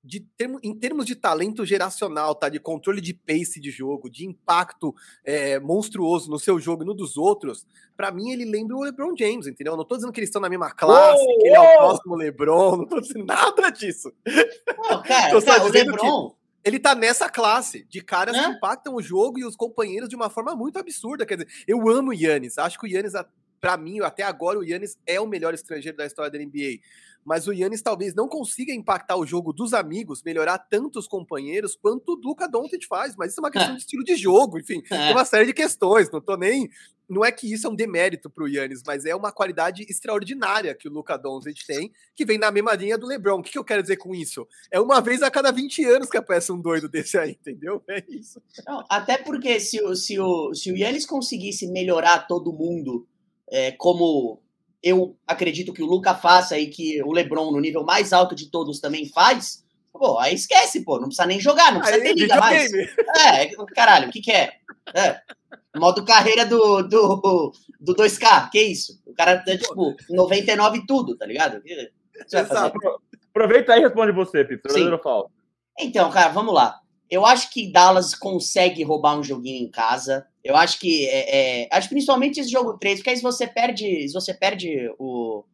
[0.07, 2.49] de termo, em termos de talento geracional, tá?
[2.49, 6.95] De controle de pace de jogo, de impacto é, monstruoso no seu jogo e no
[6.95, 9.73] dos outros, para mim ele lembra o LeBron James, entendeu?
[9.73, 11.77] Eu não tô dizendo que eles estão na mesma classe, oh, que ele é o
[11.79, 14.13] próximo LeBron, não tô dizendo nada disso.
[14.25, 16.36] Não, cara, cara, o LeBron.
[16.67, 20.29] Ele tá nessa classe de caras que impactam o jogo e os companheiros de uma
[20.29, 21.25] forma muito absurda.
[21.25, 22.59] Quer dizer, eu amo o Yannis.
[22.59, 23.13] Acho que o Yannis,
[23.61, 26.81] para mim, até agora, o Yannis é o melhor estrangeiro da história da NBA
[27.27, 31.75] mas o Yannis talvez não consiga impactar o jogo dos amigos, melhorar tanto os companheiros
[31.75, 34.81] quanto o Luca Doncic faz, mas isso é uma questão de estilo de jogo, enfim,
[34.89, 35.07] é.
[35.07, 36.71] tem uma série de questões, não tô nem
[37.09, 40.89] não é que isso é um demérito pro Yannis, mas é uma qualidade extraordinária que
[40.89, 43.39] o Luca Doncic tem, que vem na mesma linha do LeBron.
[43.39, 44.45] O que, que eu quero dizer com isso?
[44.73, 47.81] É uma vez a cada 20 anos que aparece um doido desse aí, entendeu?
[47.89, 48.43] É isso.
[48.67, 53.07] Não, até porque se, o, se, o, se o Yannis conseguisse melhorar todo mundo
[53.51, 54.41] é, como
[54.83, 58.51] eu acredito que o Luca faça e que o LeBron, no nível mais alto de
[58.51, 62.21] todos, também faz, pô, aí esquece, pô, não precisa nem jogar, não precisa aí, ter
[62.21, 62.73] liga mais.
[62.73, 64.53] É, caralho, o que que é?
[64.95, 65.21] é?
[65.77, 69.01] Modo carreira do, do, do 2K, que isso?
[69.07, 71.63] O cara é tipo 99 tudo, tá ligado?
[73.31, 74.45] Aproveita aí e responde você,
[74.99, 75.31] falso.
[75.79, 76.81] Então, cara, vamos lá.
[77.11, 80.27] Eu acho que Dallas consegue roubar um joguinho em casa.
[80.47, 84.09] Eu acho que é, é, acho principalmente esse jogo 3, porque aí se você perde,
[84.09, 85.45] se você perde o,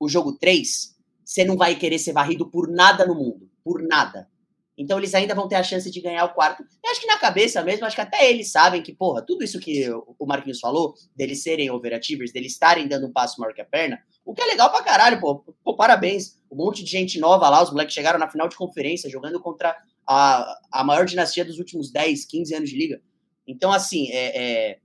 [0.00, 4.28] o jogo 3, você não vai querer ser varrido por nada no mundo, por nada.
[4.76, 6.62] Então eles ainda vão ter a chance de ganhar o quarto.
[6.84, 9.60] Eu acho que na cabeça mesmo, acho que até eles sabem que, porra, tudo isso
[9.60, 13.64] que o Marquinhos falou, deles serem overachievers, deles estarem dando um passo maior que a
[13.64, 15.36] perna, o que é legal pra caralho, pô.
[15.64, 16.36] pô parabéns.
[16.50, 19.76] Um monte de gente nova lá, os moleques chegaram na final de conferência, jogando contra
[20.06, 23.00] a, a maior dinastia dos últimos 10, 15 anos de liga.
[23.46, 24.78] Então, assim, é, é,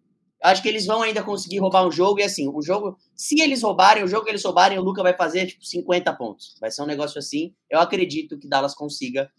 [0.44, 2.20] acho que eles vão ainda conseguir roubar um jogo.
[2.20, 5.16] E assim, o jogo, se eles roubarem, o jogo que eles roubarem, o Luca vai
[5.16, 6.58] fazer tipo 50 pontos.
[6.60, 7.54] Vai ser um negócio assim.
[7.70, 9.32] Eu acredito que Dallas consiga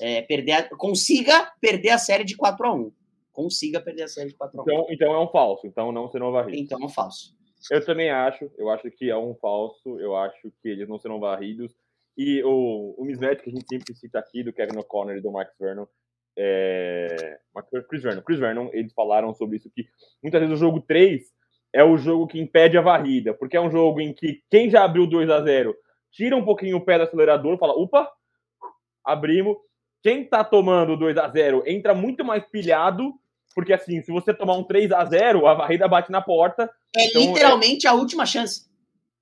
[0.00, 2.92] é, perder, a, consiga perder a série de 4 a 1
[3.32, 5.66] Consiga perder a série de 4 a 1 Então, então é um falso.
[5.66, 6.60] Então não serão varridos.
[6.60, 7.34] Então é um falso.
[7.70, 8.50] Eu também acho.
[8.56, 9.98] Eu acho que é um falso.
[9.98, 11.74] Eu acho que eles não serão varridos.
[12.16, 15.30] E o, o mismatch que a gente sempre cita aqui do Kevin O'Connor e do
[15.30, 15.86] Max Vernon
[16.36, 17.38] é,
[17.88, 18.22] Chris Vernon.
[18.22, 19.86] Chris Vernon, eles falaram sobre isso que
[20.22, 21.22] muitas vezes o jogo 3
[21.72, 24.84] é o jogo que impede a varrida, porque é um jogo em que quem já
[24.84, 25.74] abriu 2 a 0
[26.10, 28.10] tira um pouquinho o pé do acelerador, fala, opa,
[29.04, 29.56] abrimos.
[30.02, 33.12] Quem tá tomando 2 a 0 entra muito mais pilhado,
[33.54, 36.70] porque assim, se você tomar um 3 a 0 a varrida bate na porta.
[36.96, 37.90] É então, literalmente é...
[37.90, 38.68] a última chance.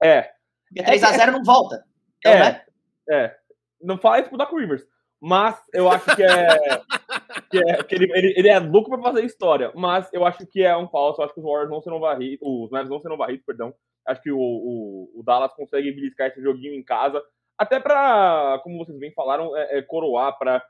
[0.03, 0.31] É.
[0.69, 1.85] Porque 3 a 0 não volta.
[2.19, 2.63] Então, é, né?
[3.11, 3.37] é.
[3.83, 4.85] Não fala isso pro Doc Rivers.
[5.21, 6.47] Mas eu acho que é.
[7.51, 9.73] que, é, que ele, ele, ele, é louco pra fazer história.
[9.75, 11.21] Mas eu acho que é um falso.
[11.21, 12.39] Eu acho que os Warriors não serão varridos.
[12.43, 13.75] Os Mavs não serão varridos, perdão.
[14.07, 17.23] Acho que o, o, o, Dallas consegue beliscar esse joguinho em casa.
[17.59, 20.65] Até pra, como vocês bem falaram, é, é coroar, pra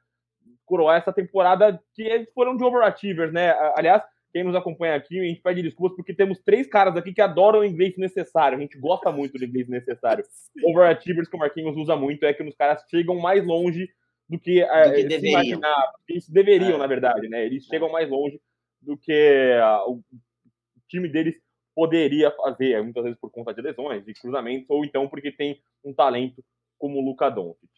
[0.65, 3.51] coroar essa temporada que eles foram de overachievers, né?
[3.77, 7.21] Aliás, quem nos acompanha aqui, a gente pede desculpas porque temos três caras aqui que
[7.21, 8.59] adoram o inglês necessário.
[8.59, 10.25] A gente gosta muito do inglês necessário.
[10.65, 13.89] Overachievers que o Marquinhos usa muito é que os caras chegam mais longe
[14.29, 15.41] do que, do que deveriam.
[15.41, 16.79] Imaginar, eles deveriam, é.
[16.79, 17.45] na verdade, né?
[17.45, 18.41] Eles chegam mais longe
[18.81, 20.03] do que uh, o
[20.89, 21.35] time deles
[21.75, 25.95] poderia fazer, muitas vezes por conta de lesões, de cruzamentos, ou então porque tem um
[25.95, 26.45] talento
[26.77, 27.71] como o Luka Doncic.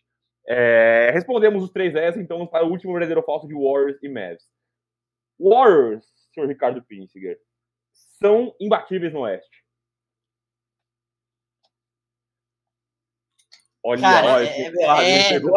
[0.48, 4.42] É, respondemos os três S, então para o último verdadeiro falso de Warriors e Mavs.
[5.38, 7.38] Warriors, senhor Ricardo Pinsiger,
[8.18, 9.59] são imbatíveis no Oeste.
[13.82, 15.48] Olha, cara, olha, é, é, é pô,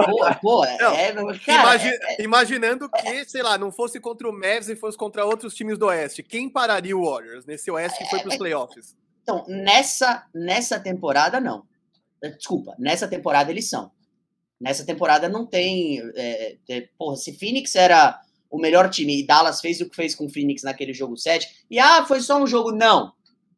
[0.41, 4.31] pô, é, não, é, cara, imagi é, imaginando que, sei lá, não fosse contra o
[4.31, 8.09] Mavs e fosse contra outros times do Oeste, quem pararia o Warriors nesse Oeste que
[8.09, 8.95] foi para os playoffs?
[9.21, 11.65] Então, nessa, nessa temporada, não.
[12.37, 13.91] Desculpa, nessa temporada eles são.
[14.59, 15.99] Nessa temporada não tem.
[16.15, 20.15] É, é, porra, se Phoenix era o melhor time e Dallas fez o que fez
[20.15, 22.71] com o Phoenix naquele jogo 7, e ah, foi só um jogo.
[22.71, 23.11] Não.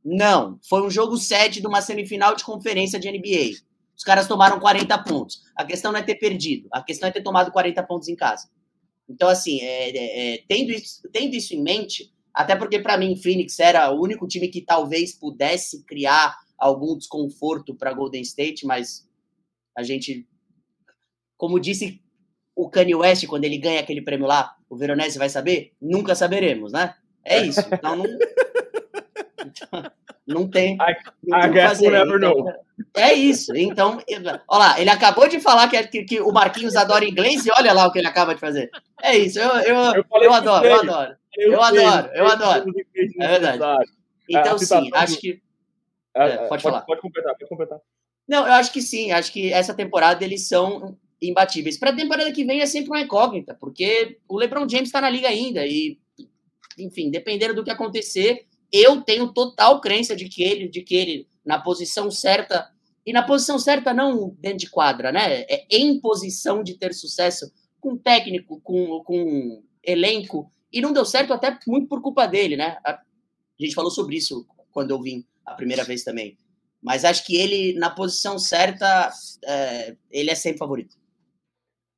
[0.04, 0.60] Não.
[0.68, 3.60] Foi um jogo 7 de uma semifinal de conferência de NBA.
[3.96, 5.44] Os caras tomaram 40 pontos.
[5.56, 8.50] A questão não é ter perdido, a questão é ter tomado 40 pontos em casa.
[9.08, 13.16] Então, assim, é, é, é tendo, isso, tendo isso em mente, até porque para mim
[13.16, 19.08] Phoenix era o único time que talvez pudesse criar algum desconforto para Golden State, mas
[19.78, 20.28] a gente
[21.38, 22.02] como disse
[22.56, 25.74] o Kanye West quando ele ganha aquele prêmio lá, o Veronese vai saber?
[25.82, 26.96] Nunca saberemos, né?
[27.24, 27.62] É isso.
[27.72, 28.06] Então não,
[30.28, 30.76] não tem.
[30.76, 30.96] I,
[31.34, 32.54] I guess we'll never então, know.
[32.96, 33.56] É isso.
[33.56, 37.52] Então, olha lá, ele acabou de falar que, que, que, o Marquinhos adora inglês e
[37.58, 38.70] olha lá o que ele acaba de fazer.
[39.02, 39.40] É isso.
[39.40, 41.16] Eu, eu, eu, eu adoro, eu adoro.
[41.38, 42.74] Eu, eu adoro, eu adoro.
[43.20, 43.92] É verdade.
[44.30, 45.42] Então, sim, acho que.
[46.16, 46.82] É, pode, pode falar.
[46.82, 47.80] Pode completar, pode completar.
[48.28, 49.12] Não, eu acho que sim.
[49.12, 51.78] Acho que essa temporada eles são imbatíveis.
[51.78, 55.10] Para a temporada que vem é sempre uma incógnita, porque o LeBron James está na
[55.10, 56.00] liga ainda e,
[56.80, 61.28] enfim, dependendo do que acontecer, eu tenho total crença de que ele, de que ele
[61.46, 62.70] na posição certa
[63.06, 65.42] e na posição certa não dentro de quadra, né?
[65.48, 71.32] É em posição de ter sucesso com técnico, com, com elenco e não deu certo
[71.32, 72.78] até muito por culpa dele, né?
[72.84, 73.00] A
[73.60, 76.38] gente falou sobre isso quando eu vim a primeira vez também.
[76.82, 79.12] Mas acho que ele, na posição certa,
[79.46, 80.96] é, ele é sempre favorito.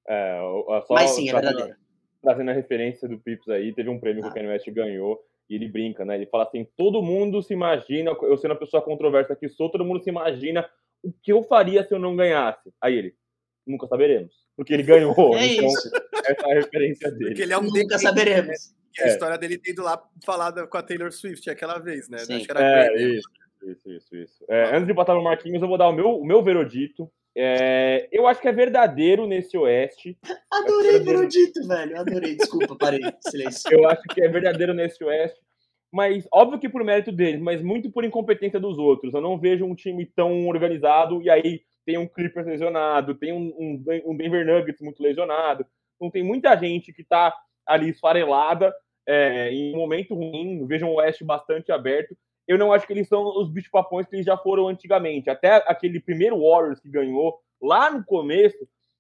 [0.08, 0.40] É,
[0.88, 1.76] só Mas sim, é verdadeiro.
[2.22, 4.28] Trazendo a referência do Pips aí, teve um prêmio ah.
[4.28, 6.16] que o Kanye West ganhou, e ele brinca, né?
[6.16, 9.86] Ele fala assim: todo mundo se imagina, eu sendo a pessoa controversa que sou, todo
[9.86, 10.68] mundo se imagina
[11.04, 12.74] o que eu faria se eu não ganhasse.
[12.82, 13.16] Aí ele,
[13.66, 14.34] nunca saberemos.
[14.56, 15.14] Porque ele ganhou.
[15.38, 15.92] É então, isso.
[16.26, 17.26] essa é a referência dele.
[17.28, 18.48] Porque ele é um nunca saberemos.
[18.48, 18.78] Né?
[18.98, 19.10] E a é.
[19.10, 22.18] história dele tendo lá falada com a Taylor Swift aquela vez, né?
[22.20, 22.36] Sim.
[22.36, 23.30] Acho que era é, isso,
[23.64, 24.46] isso, isso, isso.
[24.50, 27.12] É, antes de botar no Marquinhos, eu vou dar o meu, o meu verodito.
[27.40, 30.18] É, eu acho que é verdadeiro nesse Oeste.
[30.52, 32.00] Adorei Verodito, velho.
[32.00, 32.36] Adorei.
[32.36, 33.00] Desculpa, parei.
[33.22, 33.72] Silêncio.
[33.72, 35.40] Eu acho que é verdadeiro nesse Oeste.
[35.94, 39.14] Mas, óbvio que por mérito deles, mas muito por incompetência dos outros.
[39.14, 43.54] Eu não vejo um time tão organizado e aí tem um Clippers lesionado, tem um,
[43.58, 45.64] um, um Denver Nuggets muito lesionado.
[45.96, 47.32] Então tem muita gente que tá
[47.68, 48.74] ali esfarelada
[49.08, 50.66] é, em um momento ruim.
[50.66, 52.18] Vejo um Oeste bastante aberto
[52.48, 55.30] eu não acho que eles são os bicho-papões que eles já foram antigamente.
[55.30, 58.58] Até aquele primeiro Warriors que ganhou lá no começo,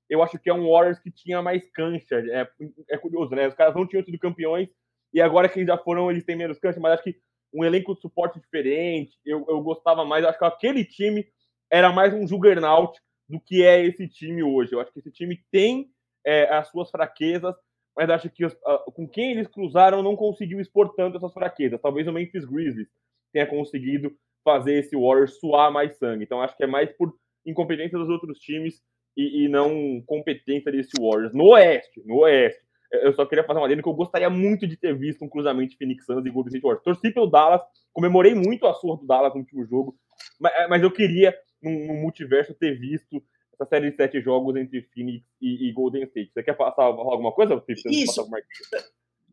[0.09, 2.15] eu acho que é um Warriors que tinha mais cancha.
[2.15, 2.47] É,
[2.89, 3.47] é curioso, né?
[3.47, 4.69] Os caras não tinham sido campeões
[5.13, 7.15] e agora que eles já foram, eles têm menos cancha, mas acho que
[7.53, 10.25] um elenco de suporte diferente, eu, eu gostava mais.
[10.25, 11.25] acho que aquele time
[11.71, 14.73] era mais um juggernaut do que é esse time hoje.
[14.73, 15.89] Eu acho que esse time tem
[16.25, 17.55] é, as suas fraquezas,
[17.95, 18.51] mas acho que uh,
[18.93, 21.81] com quem eles cruzaram não conseguiu expor tanto essas fraquezas.
[21.81, 22.87] Talvez o Memphis Grizzlies
[23.37, 24.11] tenha conseguido
[24.43, 26.23] fazer esse Warriors suar mais sangue.
[26.23, 27.13] Então acho que é mais por
[27.45, 28.81] incompetência dos outros times
[29.15, 31.33] e, e não competência desse Warriors.
[31.33, 32.65] No Oeste, no Oeste.
[32.91, 35.71] Eu só queria fazer uma adendo que eu gostaria muito de ter visto um cruzamento
[35.71, 36.83] de Phoenix Suns e Golden State Warriors.
[36.83, 37.61] Torci pelo Dallas,
[37.93, 39.95] comemorei muito a surra do Dallas no último jogo,
[40.39, 43.21] mas, é, mas eu queria, no, multiverso, ter visto
[43.53, 46.31] essa série de sete jogos entre Phoenix e, e Golden State.
[46.33, 47.89] Você quer passar alguma coisa, Felipe?
[47.89, 48.25] Isso.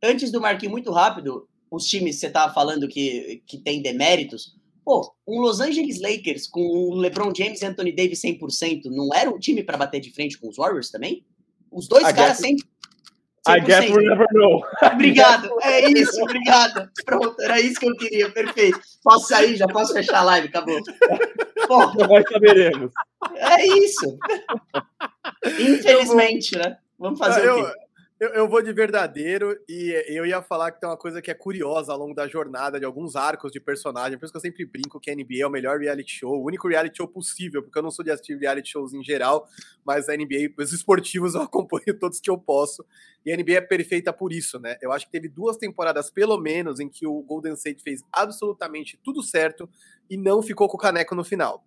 [0.02, 4.54] Antes do Marquinhos, muito rápido, os times que você estava falando que, que tem deméritos,
[4.84, 9.30] pô, um Los Angeles Lakers com o LeBron James e Anthony Davis 100%, não era
[9.30, 11.24] um time para bater de frente com os Warriors também?
[11.70, 12.64] Os dois caras sempre.
[13.46, 14.62] I guess we'll never know.
[14.82, 16.88] Obrigado, é isso, obrigado.
[17.04, 18.80] Pronto, era isso que eu queria, perfeito.
[19.02, 20.80] Posso sair, já posso fechar a live, acabou.
[21.66, 22.90] Pô, nós saberemos.
[23.36, 24.18] É isso.
[25.60, 26.78] Infelizmente, né?
[26.98, 27.72] Vamos fazer eu, o quê?
[28.24, 31.34] Eu, eu, vou de verdadeiro e eu ia falar que tem uma coisa que é
[31.34, 34.16] curiosa ao longo da jornada de alguns arcos de personagem.
[34.16, 36.46] Por isso que eu sempre brinco que a NBA é o melhor reality show, o
[36.46, 39.46] único reality show possível, porque eu não sou de assistir reality shows em geral,
[39.84, 42.82] mas a NBA, os esportivos eu acompanho todos que eu posso.
[43.26, 44.78] E a NBA é perfeita por isso, né?
[44.80, 48.98] Eu acho que teve duas temporadas, pelo menos, em que o Golden State fez absolutamente
[49.04, 49.68] tudo certo
[50.08, 51.62] e não ficou com o caneco no final.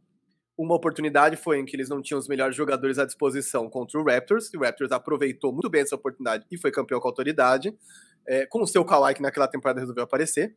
[0.58, 4.04] Uma oportunidade foi em que eles não tinham os melhores jogadores à disposição contra o
[4.04, 7.78] Raptors, e o Raptors aproveitou muito bem essa oportunidade e foi campeão com autoridade,
[8.26, 10.56] é, com o seu Kawhi que naquela temporada resolveu aparecer.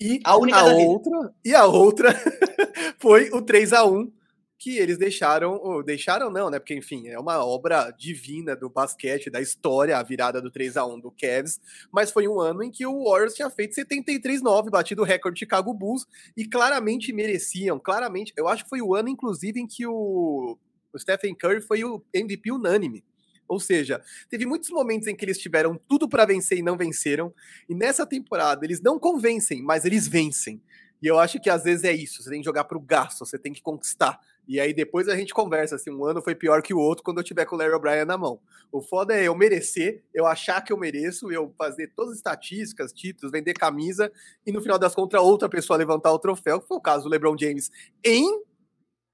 [0.00, 2.12] E a, a outra, e a outra
[2.98, 4.12] foi o 3 a 1
[4.58, 6.58] que eles deixaram, ou deixaram não, né?
[6.58, 10.86] Porque, enfim, é uma obra divina do basquete, da história, a virada do 3 a
[10.86, 11.60] 1 do Cavs,
[11.92, 15.74] mas foi um ano em que o Warriors tinha feito 73-9, batido o recorde Chicago
[15.74, 20.58] Bulls, e claramente mereciam, claramente, eu acho que foi o ano, inclusive, em que o,
[20.92, 23.04] o Stephen Curry foi o MVP unânime.
[23.48, 27.32] Ou seja, teve muitos momentos em que eles tiveram tudo para vencer e não venceram,
[27.68, 30.60] e nessa temporada eles não convencem, mas eles vencem.
[31.02, 33.38] E eu acho que às vezes é isso, você tem que jogar pro gasto, você
[33.38, 34.18] tem que conquistar.
[34.48, 37.02] E aí depois a gente conversa se assim, um ano foi pior que o outro
[37.02, 38.40] quando eu tiver com o Larry O'Brien na mão.
[38.70, 42.92] O foda é eu merecer, eu achar que eu mereço, eu fazer todas as estatísticas,
[42.92, 44.10] títulos, vender camisa
[44.46, 47.10] e no final das contas outra pessoa levantar o troféu, que foi o caso do
[47.10, 47.70] LeBron James
[48.04, 48.44] em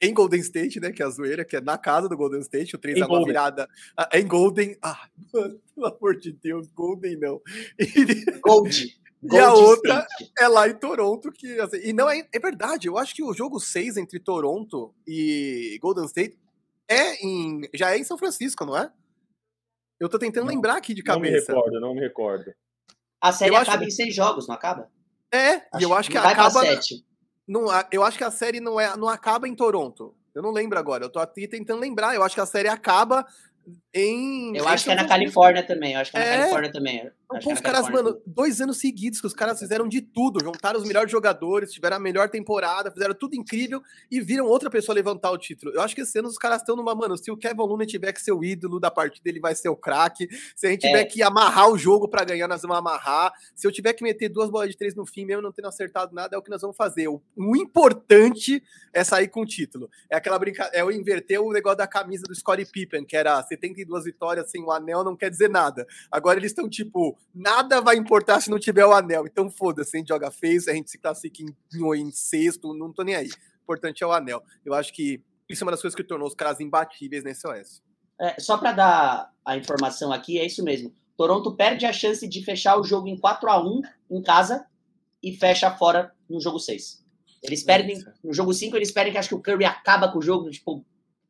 [0.02, 2.74] em Golden State, né, que é a zoeira, que é na casa do Golden State,
[2.74, 4.76] o 3 é uma virada ah, em Golden.
[4.82, 7.40] Ah, mano, pelo amor de Deus, Golden não.
[7.78, 8.40] E...
[8.40, 9.00] Gold.
[9.30, 10.32] E a outra State.
[10.38, 12.88] é lá em Toronto, que assim, e não é, é verdade.
[12.88, 16.36] Eu acho que o jogo 6 entre Toronto e Golden State
[16.88, 18.90] é em já é em São Francisco, não é?
[20.00, 21.52] Eu tô tentando não, lembrar aqui de cabeça.
[21.52, 22.52] Não me recordo, não me recordo.
[23.20, 23.88] A série eu acaba acho...
[23.88, 24.90] em seis jogos, não acaba?
[25.32, 26.60] É, acho, e eu acho que acaba.
[27.46, 30.16] Não, eu acho que a série não é, não acaba em Toronto.
[30.34, 31.04] Eu não lembro agora.
[31.04, 32.14] Eu tô aqui tentando lembrar.
[32.14, 33.24] Eu acho que a série acaba
[33.94, 34.56] em.
[34.56, 35.94] Eu acho que é na Califórnia também.
[35.94, 36.38] Eu acho que é na é.
[36.38, 37.10] Califórnia também.
[37.40, 40.86] Pô, os caras, mano, dois anos seguidos que os caras fizeram de tudo, juntaram os
[40.86, 43.80] melhores jogadores, tiveram a melhor temporada, fizeram tudo incrível
[44.10, 45.72] e viram outra pessoa levantar o título.
[45.72, 48.12] Eu acho que esse ano os caras estão numa, mano, se o Kevin Looney tiver
[48.12, 50.28] que ser o ídolo da partida, ele vai ser o craque.
[50.54, 50.90] Se a gente é.
[50.90, 53.32] tiver que amarrar o jogo para ganhar, nós vamos amarrar.
[53.54, 56.14] Se eu tiver que meter duas bolas de três no fim, mesmo não tendo acertado
[56.14, 57.08] nada, é o que nós vamos fazer.
[57.08, 58.62] O, o importante
[58.92, 59.88] é sair com o título.
[60.10, 63.42] É aquela brincadeira, é o inverter o negócio da camisa do Scottie Pippen, que era
[63.84, 65.86] 72 vitórias sem o anel, não quer dizer nada.
[66.10, 69.26] Agora eles estão tipo, nada vai importar se não tiver o anel.
[69.26, 72.92] Então foda-se, a gente joga feio, a gente se classifica em, em, em sexto, não
[72.92, 73.28] tô nem aí.
[73.28, 74.42] O importante é o anel.
[74.64, 77.82] Eu acho que isso é uma das coisas que tornou os caras imbatíveis nesse OS.
[78.20, 80.92] É, só para dar a informação aqui, é isso mesmo.
[81.16, 84.66] Toronto perde a chance de fechar o jogo em 4 a 1 em casa
[85.22, 87.02] e fecha fora no jogo 6.
[87.42, 90.22] Eles perdem, no jogo 5, eles esperem que acho que o Curry acaba com o
[90.22, 90.84] jogo, tipo,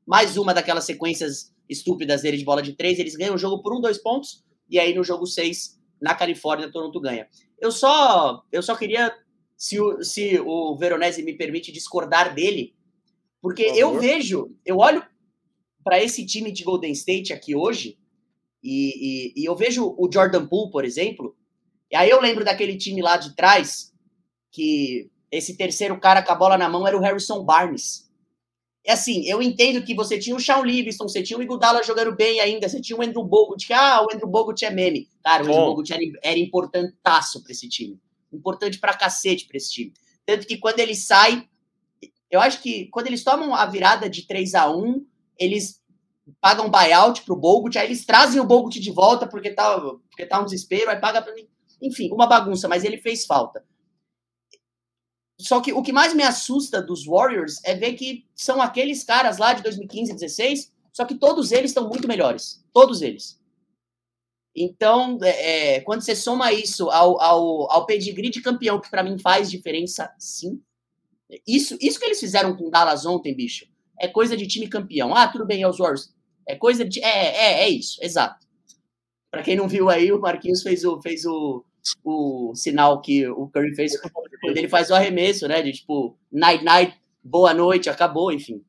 [0.06, 3.74] mais uma daquelas sequências estúpidas dele de bola de 3, eles ganham o jogo por
[3.74, 7.26] um, dois pontos, e aí no jogo 6 na Califórnia, Toronto ganha.
[7.58, 9.14] Eu só, eu só queria,
[9.56, 12.74] se o, se o Veronese me permite discordar dele,
[13.40, 15.04] porque Por eu vejo, eu olho
[15.82, 17.98] para esse time de Golden State aqui hoje,
[18.62, 21.36] e, e, e, eu vejo o Jordan Poole, por exemplo,
[21.90, 23.92] e aí eu lembro daquele time lá de trás,
[24.52, 28.11] que esse terceiro cara com a bola na mão era o Harrison Barnes.
[28.84, 32.14] É assim, eu entendo que você tinha o Shawn Livingston, você tinha o Igudala jogando
[32.16, 35.08] bem ainda, você tinha o Andrew Bogut, que, ah, o Andrew Bogut é meme.
[35.22, 38.00] Cara, o Andrew Bogut era, era importantaço para esse time.
[38.32, 39.92] Importante pra cacete pra esse time.
[40.26, 41.46] Tanto que quando ele sai,
[42.30, 45.06] eu acho que quando eles tomam a virada de 3 a 1
[45.38, 45.80] eles
[46.40, 50.40] pagam buyout pro Bogut, aí eles trazem o Bogut de volta porque tá, porque tá
[50.40, 51.46] um desespero, aí paga pra mim.
[51.80, 53.64] Enfim, uma bagunça, mas ele fez falta.
[55.42, 59.38] Só que o que mais me assusta dos Warriors é ver que são aqueles caras
[59.38, 62.64] lá de 2015, 16, só que todos eles estão muito melhores.
[62.72, 63.40] Todos eles.
[64.54, 69.02] Então, é, é, quando você soma isso ao, ao, ao pedigree de campeão, que para
[69.02, 70.62] mim faz diferença, sim.
[71.46, 73.66] Isso, isso que eles fizeram com o Dallas ontem, bicho,
[73.98, 75.14] é coisa de time campeão.
[75.14, 76.14] Ah, tudo bem, é os Warriors.
[76.46, 77.00] É coisa de.
[77.00, 78.46] É, é, é isso, exato.
[79.30, 81.64] Para quem não viu aí, o Marquinhos fez o, fez o,
[82.04, 83.92] o sinal que o Curry fez
[84.40, 85.62] quando ele faz o arremesso, né?
[85.62, 88.62] De tipo, night night, boa noite, acabou, enfim.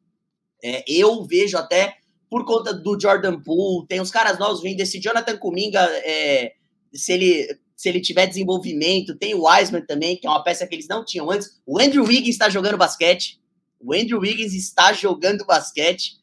[0.64, 1.97] É, eu vejo até
[2.30, 6.53] por conta do Jordan Poole, tem os caras novos vindo, esse Jonathan Kuminga, é,
[6.91, 10.74] se ele se ele tiver desenvolvimento, tem o Wiseman também, que é uma peça que
[10.74, 11.59] eles não tinham antes.
[11.66, 13.41] O Andrew Wiggins está jogando basquete.
[13.78, 16.14] O Andrew Wiggins está jogando basquete.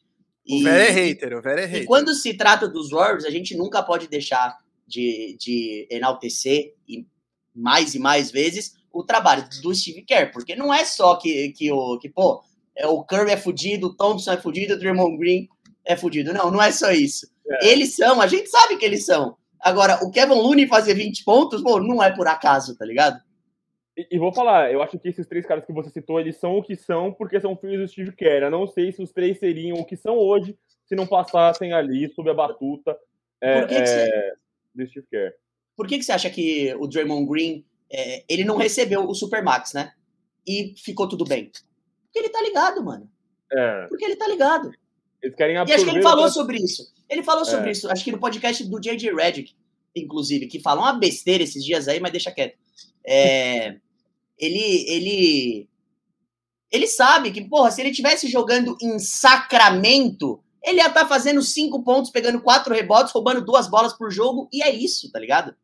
[0.47, 1.82] E, o Vera é hater, o Vera é hater.
[1.82, 4.57] E quando se trata dos Warriors, a gente nunca pode deixar
[4.91, 7.07] de, de enaltecer e
[7.55, 11.70] mais e mais vezes o trabalho do Steve Kerr, porque não é só que, que
[11.70, 12.43] o que, pô,
[12.76, 15.49] é, o Curry é fudido, o Thompson é fudido, o Draymond Green
[15.84, 16.32] é fudido.
[16.32, 17.26] Não, não é só isso.
[17.49, 17.68] É.
[17.68, 19.36] Eles são, a gente sabe que eles são.
[19.61, 23.20] Agora, o Kevin Looney fazer 20 pontos, pô, não é por acaso, tá ligado?
[23.97, 26.59] E, e, vou falar, eu acho que esses três caras que você citou, eles são
[26.59, 28.45] o que são porque são filhos do Steve Kerr.
[28.45, 32.09] Eu não sei se os três seriam o que são hoje se não passassem ali
[32.12, 32.97] sob a batuta
[33.41, 34.32] é, que que você...
[34.75, 35.33] Do Steve Kerr.
[35.77, 39.73] Por que, que você acha que o Draymond Green é, ele não recebeu o Supermax,
[39.73, 39.93] né?
[40.47, 41.51] E ficou tudo bem.
[42.05, 43.11] Porque ele tá ligado, mano.
[43.53, 43.87] É.
[43.89, 44.71] Porque ele tá ligado.
[45.23, 45.73] Eles querem absorver.
[45.73, 46.93] E acho que ele falou sobre isso.
[47.09, 47.73] Ele falou sobre é.
[47.73, 49.12] isso, acho que no podcast do J.J.
[49.12, 49.55] Redick,
[49.97, 52.57] inclusive, que falou uma besteira esses dias aí, mas deixa quieto.
[53.05, 53.77] É,
[54.39, 55.68] ele, ele,
[56.71, 61.42] ele sabe que, porra, se ele tivesse jogando em Sacramento, ele ia estar tá fazendo
[61.42, 65.54] cinco pontos, pegando quatro rebotes, roubando duas bolas por jogo, e é isso, tá ligado?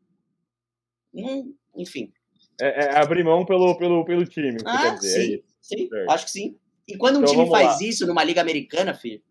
[1.13, 2.11] Hum, enfim.
[2.59, 4.57] É, é, abrir mão pelo, pelo, pelo time.
[4.65, 6.57] Ah, dizer, sim, é sim, acho que sim.
[6.87, 7.87] E quando um então, time faz lá.
[7.87, 9.21] isso numa liga americana, filho,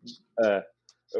[0.44, 0.66] é,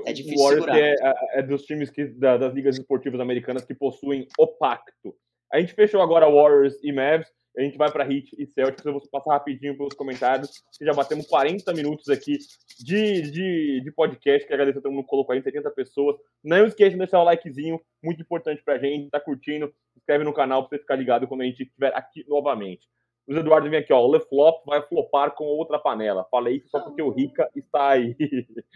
[0.06, 3.74] é difícil o Warriors é, é, dos times que, da, das ligas esportivas americanas que
[3.74, 5.16] possuem o pacto.
[5.52, 7.28] A gente fechou agora Warriors e Mavs.
[7.56, 8.84] A gente vai para Heat e Celtics.
[8.84, 10.50] Eu vou passar rapidinho pelos comentários.
[10.80, 12.36] Já batemos 40 minutos aqui
[12.78, 14.46] de, de, de podcast.
[14.46, 16.16] Que agradeço a todo mundo colocou aí, 70 pessoas.
[16.44, 19.10] Não esqueça de deixar o likezinho, muito importante pra gente.
[19.10, 19.72] Tá curtindo?
[19.96, 22.86] Inscreve no canal pra você ficar ligado quando a gente estiver aqui novamente.
[23.26, 24.00] O Eduardo vem aqui, ó.
[24.00, 26.26] O LeFlop vai flopar com outra panela.
[26.30, 28.14] Falei isso só porque o Rica está aí.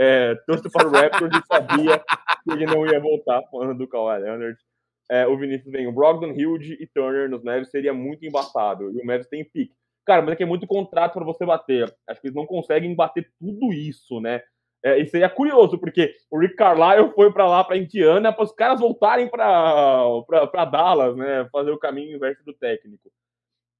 [0.00, 4.20] É, torço para o Raptors e sabia que ele não ia voltar, falando do Kawhi
[4.20, 4.56] Leonard.
[5.10, 8.90] É, o Vinícius vem, o Brogdon, Hilde e Turner nos Mavs seria muito embaçado.
[8.92, 9.74] E o Mavs tem pique.
[10.04, 11.92] Cara, mas é que é muito contrato para você bater.
[12.06, 14.42] Acho que eles não conseguem bater tudo isso, né?
[14.84, 18.52] É, aí é curioso, porque o Rick Carlisle foi para lá, para Indiana, para os
[18.52, 21.48] caras voltarem para Dallas, né?
[21.50, 23.10] Fazer o caminho inverso do técnico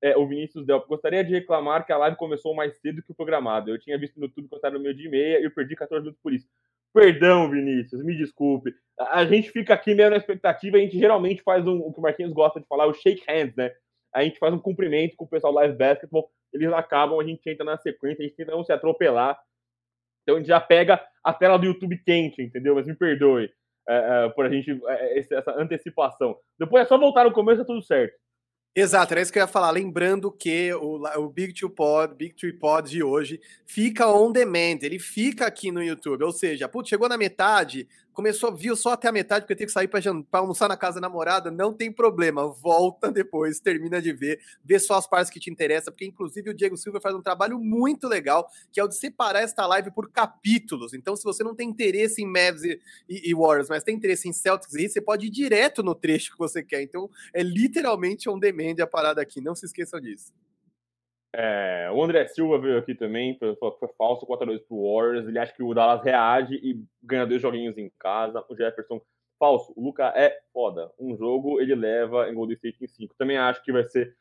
[0.03, 0.87] é, o Vinícius Delp.
[0.87, 3.71] Gostaria de reclamar que a live começou mais cedo que o programado.
[3.71, 5.75] Eu tinha visto no YouTube que eu estava no meio de meia e eu perdi
[5.75, 6.49] 14 minutos por isso.
[6.93, 8.75] Perdão, Vinícius, me desculpe.
[8.99, 12.03] A, gente fica aqui meio na expectativa, a gente geralmente faz um, o que o
[12.03, 13.73] Marquinhos gosta de falar, o shake hands, né?
[14.13, 17.65] A gente faz um cumprimento com o pessoal live basketball, eles acabam, a gente entra
[17.65, 19.39] na sequência, a gente tenta não se atropelar.
[20.23, 22.75] Então a gente já pega a tela do YouTube quente, entendeu?
[22.75, 23.51] Mas me perdoe
[23.89, 26.37] é, é, por a gente, é, essa antecipação.
[26.59, 28.15] Depois é só voltar no começo, tá tudo certo.
[28.75, 29.71] Exato, era isso que eu ia falar.
[29.71, 34.79] Lembrando que o, o Big Two Pod, Big Three Pod de hoje fica on demand,
[34.83, 36.23] ele fica aqui no YouTube.
[36.23, 37.89] Ou seja, putz, chegou na metade,
[38.19, 40.01] começou, viu só até a metade, porque tem que sair para
[40.33, 44.95] almoçar na casa da namorada, não tem problema, volta depois, termina de ver, vê só
[44.95, 48.51] as partes que te interessam, porque inclusive o Diego Silva faz um trabalho muito legal,
[48.73, 50.95] que é o de separar esta live por capítulos.
[50.95, 54.29] Então, se você não tem interesse em Mavs e, e, e Warriors, mas tem interesse
[54.29, 56.83] em Celtics e você pode ir direto no trecho que você quer.
[56.83, 60.33] Então, é literalmente on demand a parada aqui, não se esqueçam disso.
[61.35, 65.29] É, o André Silva veio aqui também, foi, foi falso 4x2 pro Warriors.
[65.29, 68.45] Ele acha que o Dallas reage e ganha dois joguinhos em casa.
[68.49, 69.01] O Jefferson,
[69.39, 69.73] falso.
[69.77, 70.91] O Luca é foda.
[70.99, 73.15] Um jogo ele leva em Golden State em 5.
[73.17, 74.15] Também acho que vai ser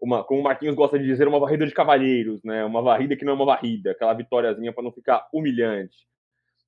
[0.00, 2.64] uma, como o Marquinhos gosta de dizer, uma varrida de cavalheiros, né?
[2.64, 6.08] Uma varrida que não é uma varrida, aquela vitóriazinha para não ficar humilhante.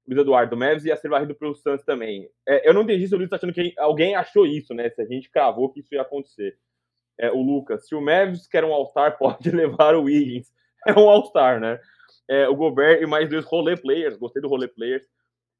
[0.07, 2.29] Luiz Eduardo Neves ia ser varrido pelo Santos também.
[2.47, 4.91] É, eu não entendi se o Luiz tá achando que alguém achou isso, né?
[4.91, 6.59] Se a gente cravou que isso ia acontecer
[7.19, 7.87] é, o Lucas.
[7.87, 10.53] Se o Mavis quer um All-Star, pode levar o Wiggins.
[10.87, 11.81] É um All-Star, né?
[12.29, 14.17] É, o Gobert e mais dois rolê players.
[14.17, 15.07] Gostei do rolê players.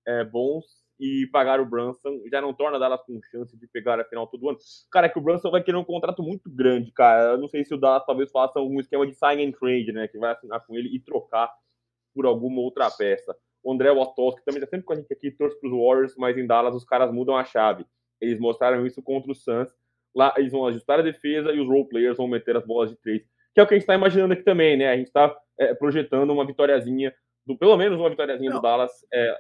[0.07, 0.65] É, bons.
[1.01, 4.49] E pagar o Brunson já não torna Dallas com chance de pegar a final todo
[4.49, 4.59] ano.
[4.91, 7.33] Cara, é que o Brunson vai querer um contrato muito grande, cara.
[7.33, 10.07] Eu não sei se o Dallas talvez faça um esquema de sign and trade, né?
[10.07, 11.53] Que vai assinar com ele e trocar
[12.15, 13.37] por alguma outra peça.
[13.65, 16.15] O André Watos, que também tá sempre com a gente aqui, torce para os Warriors,
[16.17, 17.85] mas em Dallas os caras mudam a chave.
[18.21, 19.73] Eles mostraram isso contra o Suns
[20.15, 22.97] Lá eles vão ajustar a defesa e os role players vão meter as bolas de
[22.97, 23.23] três,
[23.55, 24.89] que é o que a gente está imaginando aqui também, né?
[24.91, 27.13] A gente está é, projetando uma vitóriazinha,
[27.47, 28.59] do, pelo menos uma vitóriazinha Não.
[28.59, 29.37] do Dallas é,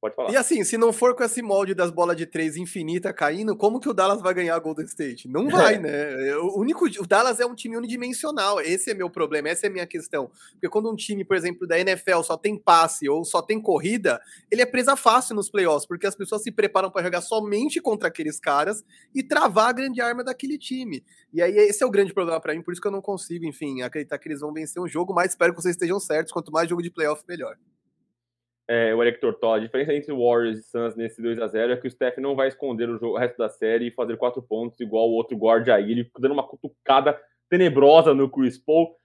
[0.00, 0.30] Pode falar.
[0.30, 3.80] E assim, se não for com esse molde das bolas de três infinita caindo, como
[3.80, 5.26] que o Dallas vai ganhar a Golden State?
[5.26, 5.78] Não vai, é.
[5.78, 6.36] né?
[6.36, 8.60] O único, o Dallas é um time unidimensional.
[8.60, 10.30] Esse é meu problema, essa é a minha questão.
[10.52, 14.20] Porque quando um time, por exemplo, da NFL só tem passe ou só tem corrida,
[14.50, 18.08] ele é presa fácil nos playoffs, porque as pessoas se preparam para jogar somente contra
[18.08, 18.84] aqueles caras
[19.14, 21.02] e travar a grande arma daquele time.
[21.32, 23.46] E aí esse é o grande problema para mim, por isso que eu não consigo,
[23.46, 26.32] enfim, acreditar que eles vão vencer um jogo, mas espero que vocês estejam certos.
[26.32, 27.56] Quanto mais jogo de playoff, melhor
[28.68, 31.76] é, o Eric Tortola, a diferença entre Warriors e Suns nesse 2 a 0 é
[31.76, 34.42] que o Steph não vai esconder o, jogo, o resto da série e fazer quatro
[34.42, 38.96] pontos igual o outro guard aí, ele dando uma cutucada tenebrosa no Chris Paul.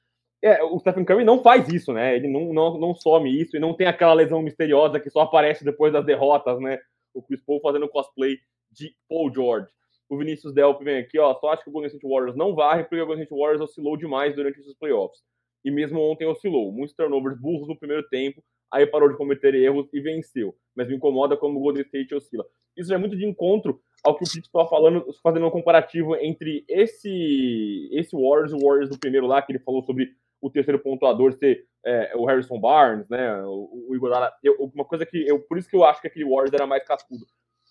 [0.42, 2.16] É, o Stephen Curry não faz isso, né?
[2.16, 5.64] Ele não, não, não some isso e não tem aquela lesão misteriosa que só aparece
[5.64, 6.80] depois das derrotas, né?
[7.14, 8.38] O Chris Paul fazendo cosplay
[8.72, 9.68] de Paul George.
[10.10, 12.84] O Vinícius Delp vem aqui, ó, só acho que o Golden State Warriors não varre
[12.84, 15.22] porque o Golden State Warriors oscilou demais durante esses playoffs.
[15.64, 16.72] E mesmo ontem oscilou.
[16.72, 20.56] Muitos turnovers burros no primeiro tempo aí parou de cometer erros e venceu.
[20.76, 22.46] Mas me incomoda como o Golden State oscila.
[22.76, 26.64] Isso é muito de encontro ao que o Pete estava falando, fazendo um comparativo entre
[26.68, 30.10] esse esse Warriors o Warriors do primeiro lá, que ele falou sobre
[30.42, 33.42] o terceiro pontuador ser é, o Harrison Barnes, né?
[33.44, 34.32] O, o Igor Dalla.
[34.74, 37.26] uma coisa que eu, por isso que eu acho que aquele Warriors era mais cascudo.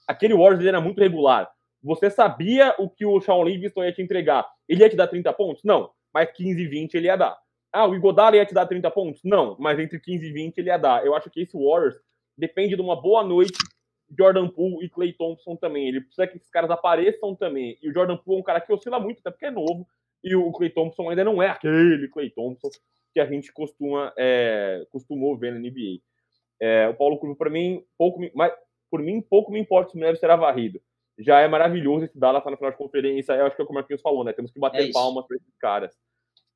[0.07, 1.51] Aquele Warriors ele era muito regular.
[1.83, 4.47] Você sabia o que o Shawn Livingston ia te entregar.
[4.69, 5.65] Ele ia te dar 30 pontos?
[5.65, 7.37] Não, mas 15 e 20 ele ia dar.
[7.73, 9.21] Ah, o Igodala ia te dar 30 pontos?
[9.25, 11.05] Não, mas entre 15 e 20 ele ia dar.
[11.05, 11.97] Eu acho que esse Warriors
[12.37, 13.59] depende de uma boa noite
[14.19, 15.89] Jordan Poole e Clay Thompson também.
[15.89, 17.79] Ele precisa que esses caras apareçam também.
[17.81, 19.87] E o Jordan Poole é um cara que oscila muito, até porque é novo.
[20.23, 22.69] E o Clay Thompson ainda não é aquele Clay Thompson
[23.13, 26.01] que a gente costuma, é, costumou ver na NBA.
[26.61, 28.53] É, o Paulo Curvo, para mim, pouco, mas,
[28.91, 30.81] por mim, pouco me importa se o Minério será varrido.
[31.19, 33.33] Já é maravilhoso esse Dallas tá na final de conferência.
[33.33, 34.33] Eu acho que é o que o Marquinhos falou, né?
[34.33, 35.95] Temos que bater é palmas para esses caras.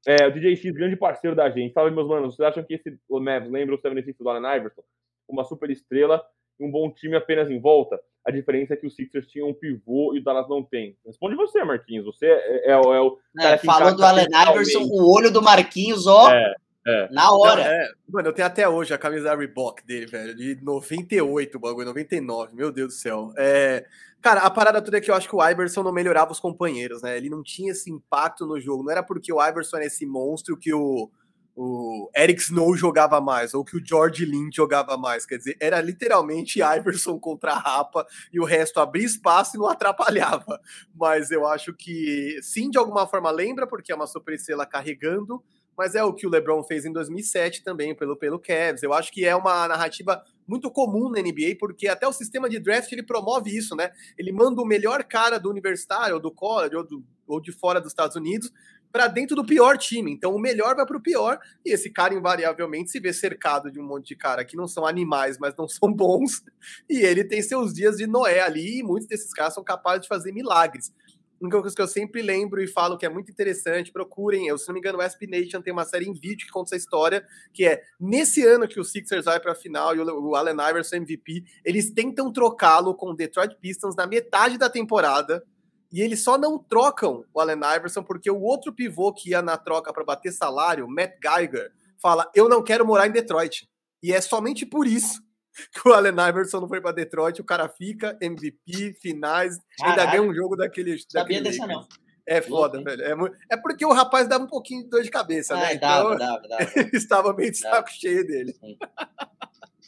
[0.07, 1.73] É, o DJ X, grande parceiro da gente.
[1.73, 4.83] Fala, meus manos, vocês acham que esse o Mavs lembra o 76 do Allen Iverson?
[5.29, 6.23] Uma super estrela
[6.61, 7.99] e um bom time apenas em volta?
[8.27, 10.97] A diferença é que os Sixers tinham um pivô e o Dallas não tem.
[11.05, 12.07] Responde você, Marquinhos.
[12.07, 13.19] Você é, é, é o.
[13.39, 16.31] É, falou do Allen Iverson, o olho do Marquinhos, ó.
[16.33, 16.55] É,
[16.87, 17.09] é.
[17.11, 17.65] Na hora.
[17.65, 21.59] Não, é, mano, eu tenho até hoje a camisa da Reebok dele, velho, de 98,
[21.59, 23.33] bagulho, 99, meu Deus do céu.
[23.39, 23.87] É,
[24.21, 27.03] cara, a parada toda é que eu acho que o Iverson não melhorava os companheiros,
[27.03, 27.17] né?
[27.17, 28.83] Ele não tinha esse impacto no jogo.
[28.83, 31.11] Não era porque o Iverson era esse monstro que o,
[31.57, 35.25] o Eric Snow jogava mais, ou que o George Lynn jogava mais.
[35.25, 39.69] Quer dizer, era literalmente Iverson contra a Rapa e o resto abria espaço e não
[39.69, 40.61] atrapalhava.
[40.95, 45.43] Mas eu acho que sim, de alguma forma lembra, porque é uma super estrela carregando
[45.77, 48.83] mas é o que o LeBron fez em 2007 também pelo, pelo Cavs.
[48.83, 52.59] Eu acho que é uma narrativa muito comum na NBA, porque até o sistema de
[52.59, 53.91] draft ele promove isso, né?
[54.19, 57.81] Ele manda o melhor cara do universitário, ou do college, ou, do, ou de fora
[57.81, 58.53] dos Estados Unidos,
[58.93, 60.13] para dentro do pior time.
[60.13, 63.81] Então o melhor vai para o pior, e esse cara invariavelmente se vê cercado de
[63.81, 66.45] um monte de cara que não são animais, mas não são bons,
[66.89, 70.09] e ele tem seus dias de Noé ali, e muitos desses caras são capazes de
[70.09, 70.93] fazer milagres
[71.41, 74.67] única coisa que eu sempre lembro e falo que é muito interessante, procurem, eu, se
[74.69, 77.25] não me engano, o SP Nation tem uma série em vídeo que conta essa história,
[77.53, 80.97] que é nesse ano que o Sixers vai para a final e o, Allen Iverson
[80.97, 85.45] MVP, eles tentam trocá-lo com o Detroit Pistons na metade da temporada,
[85.93, 89.57] e eles só não trocam o Allen Iverson porque o outro pivô que ia na
[89.57, 91.71] troca para bater salário, Matt Geiger,
[92.03, 93.69] fala: "Eu não quero morar em Detroit".
[94.03, 95.24] E é somente por isso
[95.73, 100.01] que o Allen Iverson não foi para Detroit, o cara fica, MVP, finais, Caralho.
[100.01, 100.97] ainda ganha um jogo daquele.
[101.09, 101.87] Sabia dessa não.
[102.27, 103.03] É foda, velho.
[103.03, 103.37] É, muito...
[103.51, 105.75] é, porque o rapaz dava um pouquinho de dor de cabeça, né?
[105.77, 106.65] Dava, então, dava, dava.
[106.95, 108.53] estava meio de saco cheio dele.
[108.53, 108.79] Sim.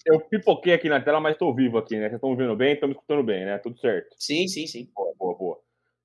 [0.04, 2.02] Eu pipoquei aqui na tela, mas estou vivo aqui, né?
[2.02, 3.58] Vocês estão ouvindo bem, estão me escutando bem, né?
[3.58, 4.14] Tudo certo.
[4.18, 4.88] Sim, sim, sim.
[4.94, 5.60] Boa, boa, boa.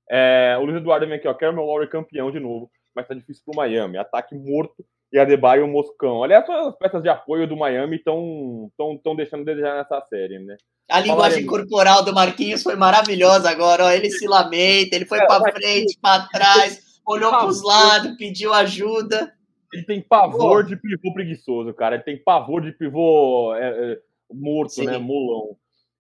[0.10, 1.34] É, o Luiz Eduardo vem aqui, ó.
[1.34, 3.98] Quero meu Lowry campeão de novo, mas tá difícil pro Miami.
[3.98, 6.24] Ataque morto e Adebayo Moscão.
[6.24, 10.40] Aliás, as peças de apoio do Miami estão tão, tão deixando de desejar nessa série,
[10.40, 10.56] né?
[10.90, 13.86] A linguagem corporal do Marquinhos foi maravilhosa agora.
[13.86, 18.16] Ó, ele se lamenta, ele foi é, para frente, para trás, olhou para os lados,
[18.18, 19.34] pediu ajuda.
[19.74, 20.70] Ele tem pavor Pô.
[20.70, 21.96] de pivô preguiçoso, cara.
[21.96, 24.00] Ele tem pavor de pivô é, é,
[24.34, 24.86] morto, Sim.
[24.86, 24.98] né?
[24.98, 25.58] Mulão.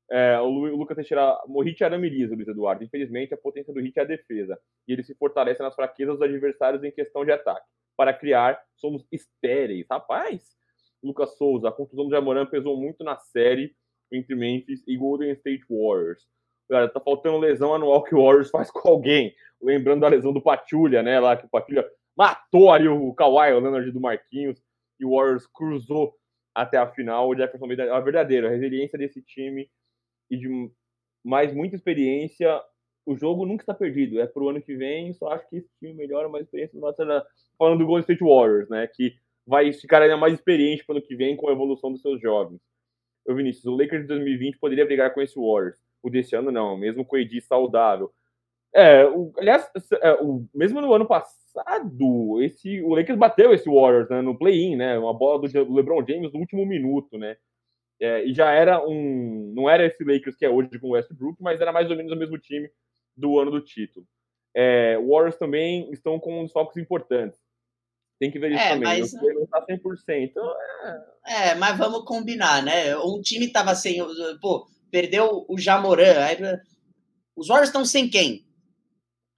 [0.09, 2.83] É, o, Lu, o Lucas Teixeira, o Hit aramiriza, Luiz Eduardo.
[2.83, 4.57] Infelizmente, a potência do Hit é a defesa.
[4.85, 7.65] E ele se fortalece nas fraquezas dos adversários em questão de ataque
[7.95, 9.85] para criar, somos estéreis.
[9.89, 10.55] Rapaz,
[11.03, 13.75] Lucas Souza, a contusão do Jamoran pesou muito na série
[14.11, 16.27] entre Memphis e Golden State Warriors.
[16.69, 19.33] Cara, tá faltando lesão anual que o Warriors faz com alguém.
[19.61, 21.19] Lembrando da lesão do Patulha, né?
[21.19, 21.85] Lá que o Patulha
[22.15, 24.61] matou ali o Kawhi, o Leonard do Marquinhos,
[24.99, 26.13] e o Warriors cruzou
[26.55, 27.29] até a final.
[27.29, 29.69] O Jefferson é a verdadeira a resiliência desse time
[30.29, 30.71] e de
[31.23, 32.61] mais muita experiência
[33.05, 34.19] o jogo nunca está perdido.
[34.19, 37.25] É pro ano que vem, só acho que esse time melhora mais experiência do Barcelona.
[37.57, 38.87] Falando do Golden State Warriors, né?
[38.87, 42.21] Que vai ficar ainda mais experiente pro ano que vem com a evolução dos seus
[42.21, 42.59] jovens.
[43.25, 45.77] Eu, Vinícius, o Lakers de 2020 poderia brigar com esse Warriors.
[46.01, 48.11] O desse ano, não, mesmo com o Edi saudável.
[48.73, 49.69] É, o, aliás,
[50.01, 54.75] é, o, mesmo no ano passado, esse, o Lakers bateu esse Warriors né, no play-in,
[54.75, 54.97] né?
[54.97, 57.35] Uma bola do LeBron James no último minuto, né?
[57.99, 59.51] É, e já era um.
[59.53, 62.11] Não era esse Lakers que é hoje com o Westbrook, mas era mais ou menos
[62.11, 62.67] o mesmo time
[63.15, 64.05] do ano do título.
[64.55, 67.39] É, Warriors também estão com uns focos importantes.
[68.19, 68.99] Tem que ver isso é, também.
[68.99, 69.13] Mas...
[69.13, 70.31] Não está 100%.
[71.25, 71.49] É...
[71.49, 72.95] é, mas vamos combinar, né?
[72.97, 73.97] Um time estava sem.
[74.39, 76.19] Pô, perdeu o Jamoran.
[76.19, 76.37] Aí...
[77.35, 78.45] Os Warriors estão sem quem?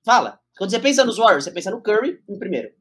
[0.04, 0.40] Fala.
[0.58, 2.72] Quando você pensa nos Warriors, você pensa no Curry em primeiro.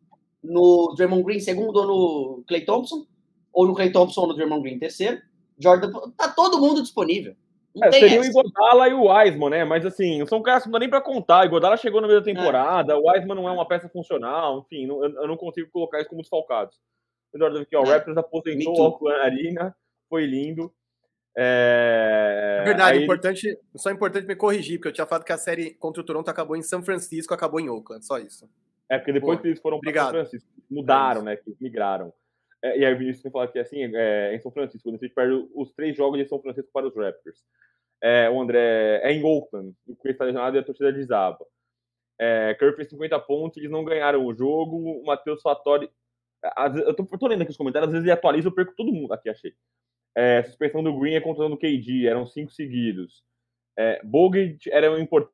[0.42, 3.06] No Draymond Green segundo ou no Clay Thompson.
[3.52, 5.22] Ou no Clay Thompson ou no Draymond Green terceiro.
[5.56, 5.92] Jordan.
[6.16, 7.36] Tá todo mundo disponível.
[7.82, 8.20] É, seria essa.
[8.20, 9.64] o Igodala e o Wiseman, né?
[9.64, 11.42] Mas assim, são caras que não dá nem pra contar.
[11.42, 12.96] O Igodala chegou no meio da temporada, é.
[12.96, 16.20] o Wiseman não é uma peça funcional, enfim, não, eu não consigo colocar isso como
[16.20, 16.76] desfalcados.
[17.32, 17.92] O Jordan aqui, ó, o é.
[17.94, 19.76] Raptors aposentou o Oakland Arena,
[20.08, 20.72] foi lindo.
[21.36, 23.04] É, é verdade, Aí...
[23.04, 26.28] importante, só importante me corrigir, porque eu tinha falado que a série contra o Toronto
[26.28, 28.46] acabou em São Francisco, acabou em Oakland, só isso.
[28.90, 31.36] É, porque depois que eles foram para São Francisco, mudaram, é né?
[31.36, 32.12] Que migraram.
[32.62, 35.04] É, e aí o Vinícius tem falado que assim, é, em São Francisco, quando a
[35.04, 37.42] gente perde os três jogos de São Francisco para os Raptors.
[38.00, 41.44] É, o André é em Oakland, o Chris está lesionado e a torcida desaba.
[42.20, 44.76] É, Curry fez 50 pontos, eles não ganharam o jogo.
[44.76, 45.90] O Matheus Fattori.
[46.86, 49.12] Eu tô, tô lendo aqui os comentários, às vezes ele atualiza, eu perco todo mundo
[49.12, 49.54] aqui, achei.
[50.14, 53.24] É, suspensão do Green é contando o KD, eram cinco seguidos.
[53.76, 55.32] É, Bogut era um importante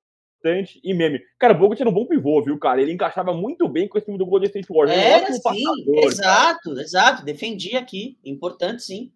[0.83, 1.21] e meme.
[1.39, 2.81] Cara, Bogut era um bom pivô, viu, cara?
[2.81, 4.99] Ele encaixava muito bem com esse time do Golden State Warriors.
[4.99, 6.83] Era, sim, passador, exato, cara.
[6.83, 7.25] exato.
[7.25, 8.19] Defendia aqui.
[8.25, 9.13] Importante, sim.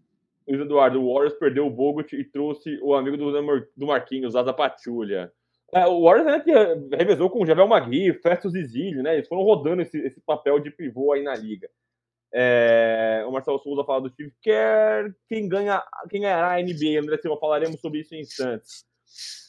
[0.47, 3.31] Luiz Eduardo, o Warriors perdeu o Bogut e trouxe o amigo do,
[3.77, 5.33] do Marquinhos, Asa Patulha.
[5.75, 9.15] É, o Warriors né, que revezou com o Javel Magui, Festus Exílio, né?
[9.15, 11.69] Eles foram rodando esse, esse papel de pivô aí na liga.
[12.35, 15.15] É, o Marcelo Souza fala do Steve Kerr.
[15.29, 17.01] Quem, ganha, quem ganhará a NBA?
[17.01, 18.85] André Silva, falaremos sobre isso em instantes.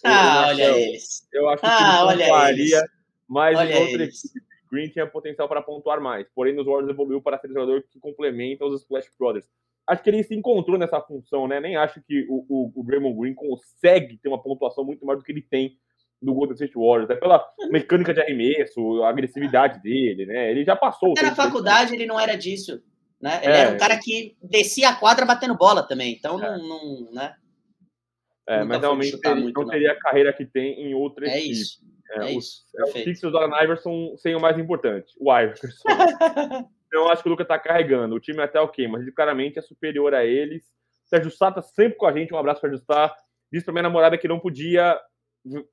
[0.04, 1.28] Ah, eu, olha eles.
[1.32, 2.90] Eu acho que ah, olha pontuaria, eles.
[3.28, 4.26] mas olha em outra eles.
[4.26, 6.28] equipe, Green tinha potencial para pontuar mais.
[6.34, 9.46] Porém, nos Warriors evoluiu para ser jogador que complementa os Splash Brothers.
[9.88, 11.60] Acho que ele se encontrou nessa função, né?
[11.60, 15.24] Nem acho que o, o, o Draymond Green consegue ter uma pontuação muito maior do
[15.24, 15.78] que ele tem
[16.24, 20.50] do Golden State Warriors, é pela mecânica de arremesso, a agressividade dele, né?
[20.50, 21.12] Ele já passou.
[21.12, 22.82] Até na faculdade ele não era disso,
[23.22, 23.42] né?
[23.44, 26.58] Ele é, era um cara que descia a quadra batendo bola também, então é.
[26.58, 27.36] não, não, né?
[28.48, 31.52] É, mas realmente ele muito, não teria a carreira que tem em outra é equipe.
[31.52, 31.82] Isso.
[32.12, 35.68] É, é, os, é, os Sixers do Allen Iverson sem o mais importante, o Iverson.
[36.88, 38.16] então acho que o Luca tá carregando.
[38.16, 40.64] O time é até ok, mas ele claramente é superior a eles.
[41.06, 42.34] Sérgio Sá tá sempre com a gente.
[42.34, 43.16] Um abraço para Sá.
[43.52, 45.00] Disse pra minha namorada que não podia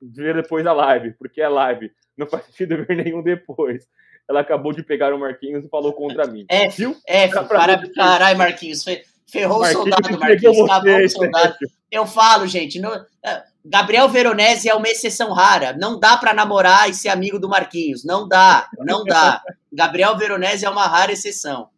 [0.01, 1.91] ver depois da live, porque é live.
[2.17, 3.87] Não faz sentido ver nenhum depois.
[4.29, 6.45] Ela acabou de pegar o Marquinhos e falou contra mim.
[6.49, 6.95] É, viu?
[7.05, 8.85] É, para, caralho, Marquinhos.
[9.31, 10.69] Ferrou Marquinhos, o soldado, Marquinhos.
[10.69, 11.55] Acabou o soldado.
[11.89, 12.89] Eu falo, gente, no,
[13.23, 15.73] é, Gabriel Veronese é uma exceção rara.
[15.73, 18.03] Não dá para namorar e ser amigo do Marquinhos.
[18.03, 19.41] Não dá, não dá.
[19.71, 21.69] Gabriel Veronese é uma rara exceção.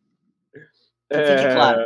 [1.09, 1.37] É...
[1.37, 1.85] Fique claro.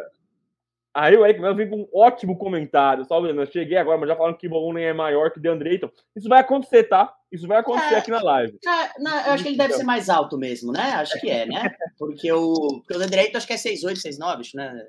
[0.94, 3.06] Aí o Eric Melo vem com um ótimo comentário.
[3.06, 5.70] Salve, eu cheguei agora, mas já falaram que o volume é maior que o DeAndre
[5.70, 5.92] Ayton.
[6.16, 7.14] Isso vai acontecer, tá?
[7.32, 8.58] Isso vai acontecer é, aqui na live.
[8.66, 10.94] É, não, eu acho que ele deve ser mais alto mesmo, né?
[10.94, 11.76] Acho que é, né?
[12.00, 14.88] Porque o, porque o DeAndre Ayton acho que é 6'8", 6'9", né?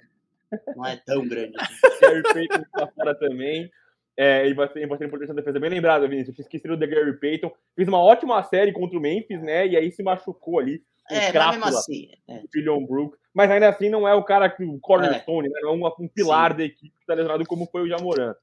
[0.77, 1.53] Não é tão grande.
[2.01, 3.71] Gary Payton tá fora também.
[4.17, 5.61] É, e vai ser, vai ser importante essa defesa.
[5.61, 6.37] Bem lembrado, Vinícius.
[6.39, 7.53] Eu esqueci do Gary Payton.
[7.77, 9.67] Fez uma ótima série contra o Memphis, né?
[9.67, 10.83] E aí se machucou ali.
[11.11, 12.09] É, mas mesmo assim.
[12.29, 12.71] É.
[12.71, 13.17] O Brook.
[13.33, 15.51] Mas ainda assim não é o cara que o cornerstone, é.
[15.51, 15.61] né?
[15.63, 16.57] Não é um, um pilar Sim.
[16.59, 18.35] da equipe que está lesionado como foi o Jamoran.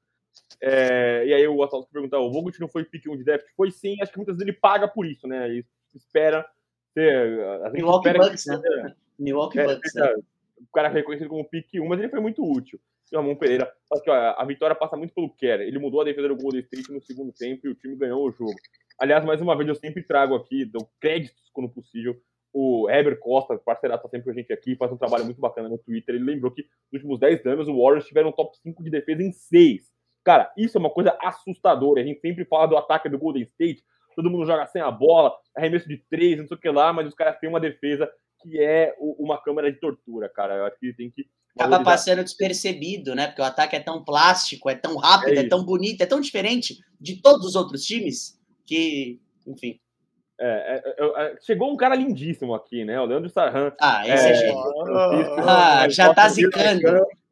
[0.60, 3.46] É, e aí o Assalto perguntar, o Vogt não foi pick 1 de draft?
[3.56, 5.46] Foi sim, acho que muitas vezes ele paga por isso, né?
[5.48, 6.46] Ele espera
[6.94, 7.40] ter.
[7.62, 8.94] A gente Milwaukee espera Bucks, que, né?
[9.18, 10.14] Milwaukee é, Bucks, né?
[10.58, 12.80] O cara é reconhecido como pick 1, mas ele foi muito útil.
[13.12, 15.60] O Ramon Pereira, que, a vitória passa muito pelo Kerr.
[15.60, 18.32] Ele mudou a defesa do Golden State no segundo tempo e o time ganhou o
[18.32, 18.54] jogo.
[18.98, 22.16] Aliás, mais uma vez, eu sempre trago aqui, dou créditos quando possível,
[22.58, 25.68] o Heber Costa, parceiraço tá sempre com a gente aqui, faz um trabalho muito bacana
[25.68, 26.14] no Twitter.
[26.14, 29.22] Ele lembrou que nos últimos 10 anos o Warriors tiveram um top 5 de defesa
[29.22, 29.82] em 6.
[30.24, 32.00] Cara, isso é uma coisa assustadora.
[32.00, 33.84] A gente sempre fala do ataque do Golden State,
[34.16, 37.06] todo mundo joga sem a bola, arremesso de 3, não sei o que lá, mas
[37.06, 38.10] os caras têm uma defesa
[38.42, 40.54] que é uma câmera de tortura, cara.
[40.54, 41.26] Eu acho que tem que.
[41.58, 43.28] Acaba passando despercebido, né?
[43.28, 46.20] Porque o ataque é tão plástico, é tão rápido, é, é tão bonito, é tão
[46.20, 49.80] diferente de todos os outros times que, enfim.
[50.38, 53.00] É, é, é, é, chegou um cara lindíssimo aqui, né?
[53.00, 53.72] O Leandro Sarran.
[53.80, 54.58] Ah, esse é, gênio.
[55.48, 56.82] Ah, já tá zicando.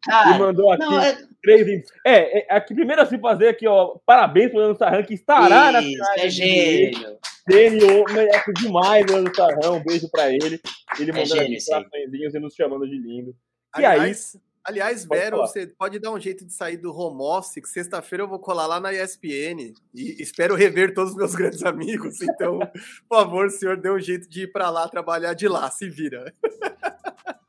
[0.02, 1.16] Cara, e mandou aqui não, é...
[1.42, 1.84] três.
[2.04, 3.96] É, é, aqui, primeiro a se fazer aqui, ó.
[4.06, 7.18] Parabéns pro Leandro Sarran, que estará Isso, na É gênio.
[7.50, 9.72] Gênio, merece demais, Leandro Sarran.
[9.72, 10.60] Um beijo pra ele.
[10.98, 13.30] Ele mandando é gênio, aqui e nos chamando de lindo.
[13.30, 14.40] E Aliás, aí.
[14.66, 15.48] Aliás, pode Vero, falar.
[15.48, 18.66] você pode dar um jeito de sair do home office, que sexta-feira eu vou colar
[18.66, 22.22] lá na ESPN e espero rever todos os meus grandes amigos.
[22.22, 22.60] Então,
[23.06, 26.32] por favor, senhor, dê um jeito de ir para lá trabalhar de lá, se vira.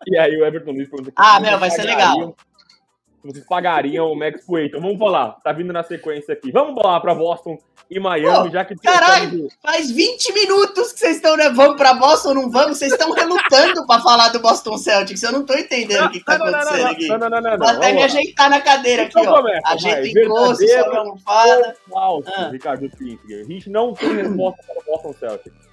[0.05, 1.13] E aí o Everton Luiz pergunta...
[1.15, 2.35] Ah, meu, vai ser legal
[3.25, 6.51] vocês pagariam o Max Pro Então vamos falar, tá vindo na sequência aqui.
[6.51, 7.57] Vamos falar para Boston
[7.89, 8.75] e Miami, Pô, já que.
[8.75, 11.49] Caralho, faz 20 minutos que vocês estão, né?
[11.49, 12.77] Vamos para Boston ou não vamos?
[12.77, 15.23] Vocês estão relutando para falar do Boston Celtics.
[15.23, 17.07] Eu não tô entendendo o que, que tá acontecendo aqui.
[17.07, 17.57] Não, não, não, não.
[17.57, 19.37] Vou até me ajeitar na cadeira aqui, então ó.
[19.37, 21.75] Começa, Ajeito encosto, sobe a almofada.
[21.89, 22.49] Falso, ah.
[22.51, 23.41] Ricardo Pinter.
[23.41, 25.65] A gente não tem resposta para o Boston Celtics.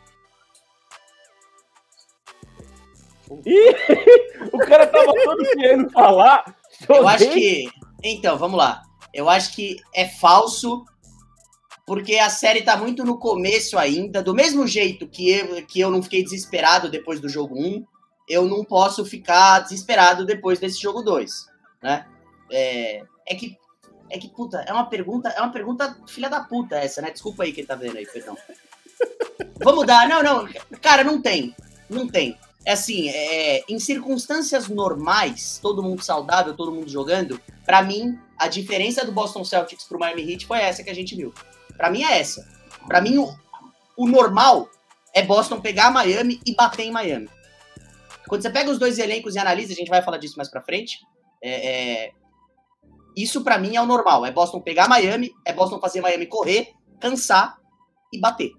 [3.47, 3.75] Ih,
[4.53, 6.45] o cara tava todo querendo falar
[6.89, 7.71] eu acho que.
[8.03, 8.83] Então, vamos lá.
[9.13, 10.85] Eu acho que é falso,
[11.87, 14.23] porque a série tá muito no começo ainda.
[14.23, 17.85] Do mesmo jeito que eu, que eu não fiquei desesperado depois do jogo 1,
[18.29, 21.47] eu não posso ficar desesperado depois desse jogo 2.
[21.83, 22.07] Né?
[22.51, 23.57] É, é que.
[24.11, 25.31] É que, puta, é uma pergunta.
[25.31, 27.11] É uma pergunta filha da puta essa, né?
[27.11, 28.37] Desculpa aí quem tá vendo aí, perdão.
[29.63, 30.07] Vamos dar.
[30.09, 30.49] Não, não.
[30.81, 31.55] Cara, não tem.
[31.89, 32.39] Não tem.
[32.65, 38.47] É assim, é, em circunstâncias normais, todo mundo saudável, todo mundo jogando, para mim, a
[38.47, 41.35] diferença do Boston Celtics pro Miami Heat foi essa que a gente viu.
[41.77, 42.47] Para mim é essa.
[42.87, 43.35] Para mim, o,
[43.97, 44.69] o normal
[45.13, 47.29] é Boston pegar Miami e bater em Miami.
[48.29, 50.63] quando você pega os dois elencos e analisa, a gente vai falar disso mais pra
[50.63, 50.99] frente.
[51.43, 52.13] É, é,
[53.17, 54.25] isso para mim é o normal.
[54.25, 57.59] É Boston pegar Miami, é Boston fazer Miami correr, cansar
[58.13, 58.53] e bater.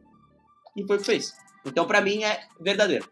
[0.75, 1.33] E foi o que fez.
[1.65, 3.09] Então, para mim, é verdadeiro.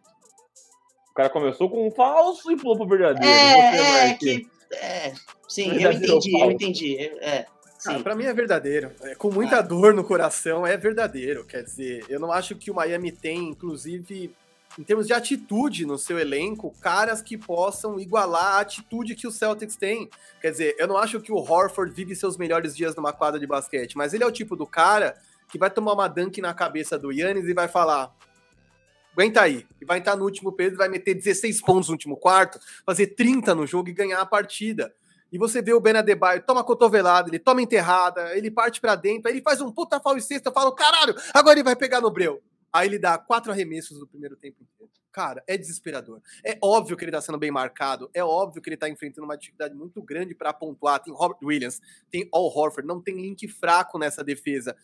[1.12, 3.28] O cara começou com um falso e pulou pro verdadeiro.
[3.28, 4.48] É, é que.
[4.72, 5.14] É,
[5.48, 6.98] sim, eu entendi, eu entendi.
[7.20, 7.46] É,
[7.86, 8.92] ah, para mim é verdadeiro.
[9.02, 9.62] É, com muita ah.
[9.62, 11.44] dor no coração, é verdadeiro.
[11.46, 14.34] Quer dizer, eu não acho que o Miami tem, inclusive,
[14.78, 19.32] em termos de atitude no seu elenco, caras que possam igualar a atitude que o
[19.32, 20.10] Celtics tem.
[20.40, 23.48] Quer dizer, eu não acho que o Horford vive seus melhores dias numa quadra de
[23.48, 25.16] basquete, mas ele é o tipo do cara
[25.50, 28.16] que vai tomar uma dunk na cabeça do Yannis e vai falar:
[29.14, 29.66] aguenta aí.
[29.82, 33.54] E vai entrar no último período, vai meter 16 pontos no último quarto, fazer 30
[33.56, 34.94] no jogo e ganhar a partida.
[35.32, 39.30] E você vê o Ben Adebayo, toma cotovelada, ele toma enterrada, ele parte para dentro,
[39.30, 42.12] aí ele faz um puta foul e sexta, fala, caralho, agora ele vai pegar no
[42.12, 42.42] breu.
[42.74, 44.92] Aí ele dá quatro arremessos no primeiro tempo inteiro.
[45.12, 46.22] Cara, é desesperador.
[46.44, 49.38] É óbvio que ele tá sendo bem marcado, é óbvio que ele tá enfrentando uma
[49.38, 51.02] dificuldade muito grande para pontuar.
[51.02, 54.76] Tem Robert Williams, tem Al Horford, não tem link fraco nessa defesa.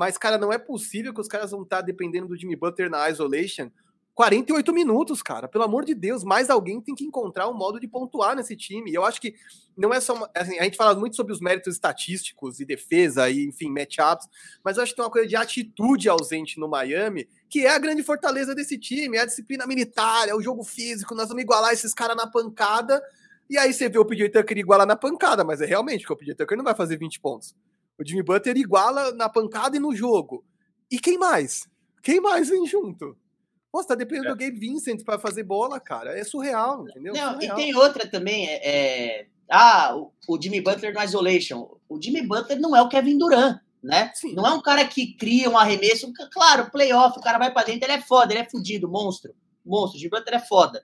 [0.00, 2.88] Mas, cara, não é possível que os caras vão estar tá dependendo do Jimmy Butler
[2.88, 3.70] na isolation
[4.14, 5.46] 48 minutos, cara.
[5.46, 8.90] Pelo amor de Deus, mais alguém tem que encontrar um modo de pontuar nesse time.
[8.90, 9.34] E eu acho que
[9.76, 10.14] não é só.
[10.14, 14.26] Uma, assim, a gente fala muito sobre os méritos estatísticos e defesa e, enfim, matchups,
[14.64, 17.78] mas eu acho que tem uma coisa de atitude ausente no Miami, que é a
[17.78, 21.14] grande fortaleza desse time, é a disciplina militar, é o jogo físico.
[21.14, 23.02] Nós vamos igualar esses caras na pancada.
[23.50, 26.16] E aí você vê o PJ Tucker igualar na pancada, mas é realmente que o
[26.16, 27.54] PJ Tucker não vai fazer 20 pontos.
[28.00, 30.42] O Jimmy Butler iguala na pancada e no jogo.
[30.90, 31.68] E quem mais?
[32.02, 33.14] Quem mais vem junto?
[33.70, 34.30] Pô, tá dependendo é.
[34.30, 36.18] do Gabe Vincent para fazer bola, cara.
[36.18, 37.12] É surreal, entendeu?
[37.12, 37.58] Não, surreal.
[37.58, 39.26] e tem outra também, é, é...
[39.50, 41.76] Ah, o, o, Jimmy Butler no isolation.
[41.88, 44.10] O Jimmy Butler não é o Kevin Durant, né?
[44.14, 44.32] Sim.
[44.32, 46.10] Não é um cara que cria um arremesso.
[46.32, 49.34] Claro, playoff, o cara vai para dentro, ele é foda, ele é fudido, monstro.
[49.64, 50.82] Monstro, o Jimmy Butler é foda.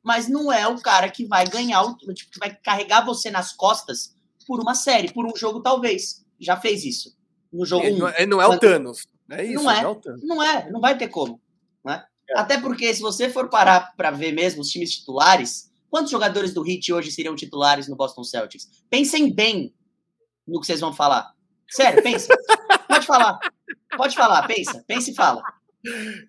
[0.00, 4.14] Mas não é o cara que vai ganhar, tipo, que vai carregar você nas costas
[4.46, 6.22] por uma série, por um jogo talvez.
[6.42, 7.16] Já fez isso.
[7.52, 9.06] No jogo ele, um, não, é, não é o Thanos.
[9.30, 11.40] É isso, não é, não é, não é, não vai ter como.
[11.84, 12.04] Né?
[12.28, 12.38] É.
[12.38, 16.68] Até porque, se você for parar para ver mesmo os times titulares, quantos jogadores do
[16.68, 18.68] Heat hoje seriam titulares no Boston Celtics?
[18.90, 19.74] Pensem bem
[20.46, 21.32] no que vocês vão falar.
[21.70, 22.34] Sério, pensa.
[22.88, 23.38] Pode falar.
[23.96, 24.84] Pode falar, pensa.
[24.86, 25.42] Pensa e fala.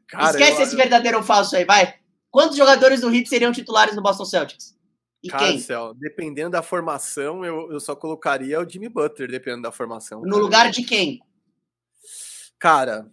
[0.07, 0.63] Cara, Esquece eu...
[0.63, 1.95] esse verdadeiro ou falso aí, vai.
[2.31, 4.75] Quantos jogadores do Heat seriam titulares no Boston Celtics?
[5.23, 5.59] E Cara, quem?
[5.59, 10.21] Céu, dependendo da formação, eu, eu só colocaria o Jimmy Butler, dependendo da formação.
[10.21, 10.41] No cara.
[10.41, 11.21] lugar de quem?
[12.59, 13.09] Cara,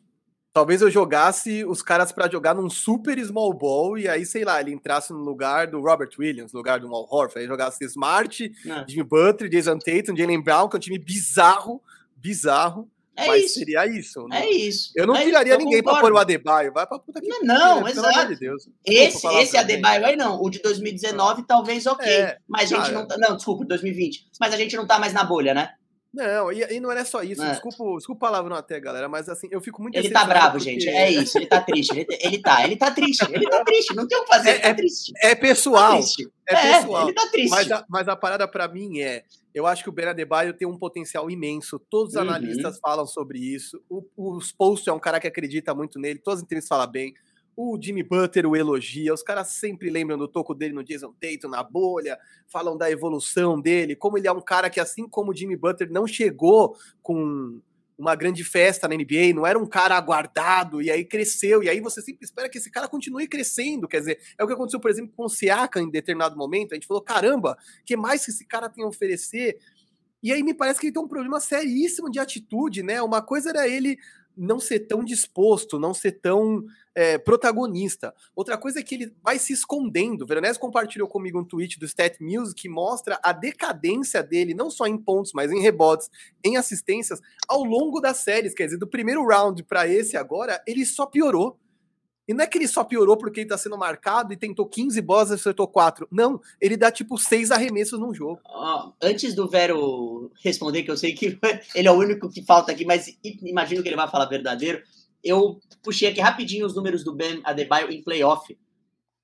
[0.52, 4.60] Talvez eu jogasse os caras para jogar num super small ball e aí, sei lá,
[4.60, 8.52] ele entrasse no lugar do Robert Williams, no lugar do Mal Horford, aí jogasse Smart,
[8.66, 8.84] é.
[8.88, 11.80] Jimmy Butler, Jason Tatum, Jalen Brown, que é um time bizarro,
[12.16, 12.90] bizarro.
[13.20, 13.58] É mas isso.
[13.58, 14.26] seria isso.
[14.28, 14.42] Né?
[14.42, 14.92] É isso.
[14.96, 16.72] Eu não é tiraria ninguém para pôr o Adebaio.
[16.72, 18.28] Vai pra puta que Não, não exato.
[18.28, 18.68] De Deus.
[18.84, 20.40] Esse, esse Adebaio aí não.
[20.40, 22.08] O de 2019 talvez ok.
[22.08, 23.16] É, mas a gente não tá.
[23.18, 24.28] Não, desculpa, 2020.
[24.40, 25.74] Mas a gente não tá mais na bolha, né?
[26.12, 27.42] Não, e, e, não era só isso.
[27.42, 27.50] É.
[27.50, 30.70] Desculpa, desculpa a palavra até, galera, mas assim, eu fico muito Ele tá bravo, porque...
[30.70, 30.88] gente.
[30.88, 31.92] É isso, ele tá triste.
[31.92, 33.24] Ele, ele tá, ele tá triste.
[33.30, 33.94] Ele tá triste.
[33.94, 35.12] Não tem o que fazer, é, ele tá é, triste.
[35.22, 36.00] É pessoal.
[36.00, 36.08] Tá
[36.48, 37.02] é, é, pessoal.
[37.04, 37.50] Ele tá triste.
[37.50, 39.22] Mas a, mas a parada para mim é,
[39.54, 41.78] eu acho que o Ben Adebayo tem um potencial imenso.
[41.78, 42.28] Todos os uhum.
[42.28, 43.80] analistas falam sobre isso.
[43.88, 46.18] O, o Post é um cara que acredita muito nele.
[46.18, 47.14] Todas as entrevistas falam bem.
[47.62, 51.50] O Jimmy Butler o elogia, os caras sempre lembram do toco dele no Jason Tatum,
[51.50, 55.36] na bolha, falam da evolução dele, como ele é um cara que, assim como o
[55.36, 57.60] Jimmy Butler, não chegou com
[57.98, 61.80] uma grande festa na NBA, não era um cara aguardado, e aí cresceu, e aí
[61.82, 64.90] você sempre espera que esse cara continue crescendo, quer dizer, é o que aconteceu, por
[64.90, 68.46] exemplo, com o Siaka em determinado momento, a gente falou, caramba, que mais que esse
[68.46, 69.58] cara tem a oferecer?
[70.22, 73.02] E aí me parece que ele tem um problema seríssimo de atitude, né?
[73.02, 73.98] Uma coisa era ele
[74.36, 76.64] não ser tão disposto, não ser tão
[76.94, 78.14] é, protagonista.
[78.34, 80.22] Outra coisa é que ele vai se escondendo.
[80.22, 84.70] O Veronese compartilhou comigo um tweet do Stat Music que mostra a decadência dele, não
[84.70, 86.10] só em pontos, mas em rebotes,
[86.44, 88.54] em assistências, ao longo das séries.
[88.54, 91.58] Quer dizer, do primeiro round para esse agora, ele só piorou.
[92.30, 95.00] E não é que ele só piorou porque ele tá sendo marcado e tentou 15
[95.02, 96.06] bolas e acertou 4.
[96.12, 98.40] Não, ele dá tipo 6 arremessos num jogo.
[98.46, 101.36] Oh, antes do Vero responder, que eu sei que
[101.74, 104.80] ele é o único que falta aqui, mas imagino que ele vai falar verdadeiro.
[105.24, 108.56] Eu puxei aqui rapidinho os números do Ben Adebayo em playoff.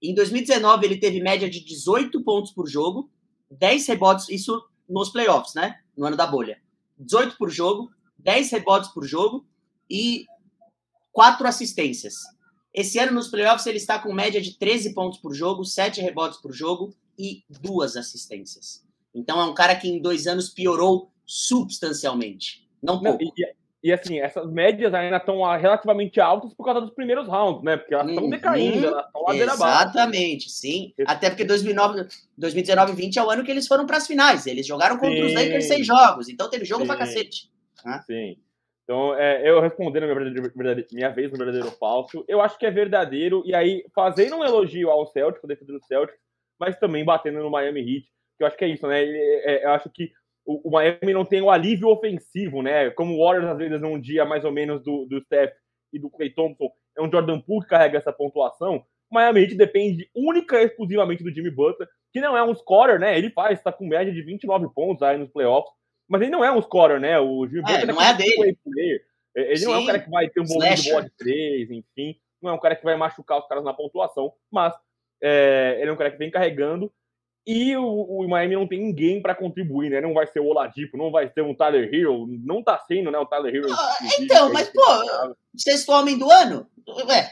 [0.02, 3.08] Em 2019, ele teve média de 18 pontos por jogo,
[3.52, 5.76] 10 rebotes, isso nos playoffs, né?
[5.96, 6.60] No ano da bolha.
[6.98, 7.88] 18 por jogo,
[8.18, 9.46] 10 rebotes por jogo
[9.88, 10.26] e
[11.12, 12.34] 4 assistências.
[12.76, 16.38] Esse ano nos playoffs ele está com média de 13 pontos por jogo, 7 rebotes
[16.38, 18.84] por jogo e duas assistências.
[19.14, 22.68] Então é um cara que em dois anos piorou substancialmente.
[22.82, 23.24] Não pouco.
[23.24, 23.32] e,
[23.82, 27.78] e assim, essas médias ainda estão relativamente altas por causa dos primeiros rounds, né?
[27.78, 28.30] Porque elas estão uhum.
[28.30, 30.92] decaindo, elas estão ladeira Exatamente, sim.
[31.06, 32.06] Até porque 2009,
[32.36, 34.46] 2019 e 20 é o ano que eles foram para as finais.
[34.46, 35.24] Eles jogaram contra sim.
[35.24, 36.88] os Lakers seis jogos, então teve jogo sim.
[36.88, 37.50] pra cacete.
[38.04, 38.36] Sim.
[38.86, 42.70] Então, é, eu respondendo minha, minha vez no verdadeiro ou falso, eu acho que é
[42.70, 46.16] verdadeiro, e aí fazendo um elogio ao Celtic, o defesa do Celtic,
[46.58, 48.06] mas também batendo no Miami Heat,
[48.38, 49.02] que eu acho que é isso, né?
[49.02, 50.12] É, eu acho que
[50.46, 52.88] o, o, Miami não tem o alívio ofensivo, né?
[52.90, 55.52] Como o Warriors, às vezes, num dia mais ou menos do, do Steph
[55.92, 58.84] e do Clay Thompson, é um Jordan Poole que carrega essa pontuação.
[59.10, 63.00] O Miami Heat depende única e exclusivamente do Jimmy Butler, que não é um scorer,
[63.00, 63.18] né?
[63.18, 65.72] Ele faz, está com média de 29 pontos aí nos playoffs,
[66.08, 67.18] mas ele não é um scorer, né?
[67.18, 68.58] O Jimmy é, Butler não é, é dele.
[68.64, 69.00] Player.
[69.34, 69.66] Ele Sim.
[69.66, 72.18] não é um cara que vai ter um bom de bola de três, enfim.
[72.40, 74.72] Não é um cara que vai machucar os caras na pontuação, mas
[75.22, 76.92] é, ele é um cara que vem carregando
[77.46, 80.00] e o, o Miami não tem ninguém para contribuir, né?
[80.00, 83.18] Não vai ser o Oladipo, não vai ser um Tyler Hero, não tá sendo, né?
[83.18, 83.72] O Tyler Hero.
[83.72, 84.82] Ah, então, mas, pô,
[85.56, 86.68] sexto homem do ano?
[87.08, 87.30] Ué.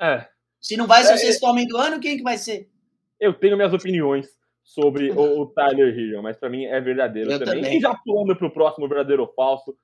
[0.00, 0.26] É.
[0.58, 2.70] Se não vai ser é, o sexto homem do ano, quem que vai ser?
[3.20, 4.26] Eu tenho minhas opiniões
[4.62, 7.46] sobre o, o Tyler Hero, mas para mim é verdadeiro também.
[7.46, 7.78] também.
[7.78, 9.76] E já pulando pro próximo verdadeiro ou falso,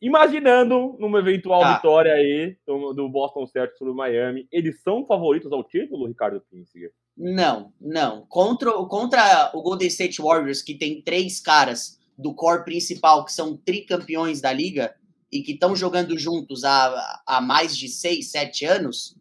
[0.00, 1.76] imaginando numa eventual ah.
[1.76, 6.42] vitória aí do, do Boston Celtics sobre o Miami, eles são favoritos ao título, Ricardo
[6.50, 6.92] Pinsiger?
[7.16, 8.24] Não, não.
[8.28, 13.56] Contra, contra o Golden State Warriors, que tem três caras do core principal que são
[13.56, 14.94] tricampeões da liga
[15.30, 19.16] e que estão jogando juntos há, há mais de seis, sete anos,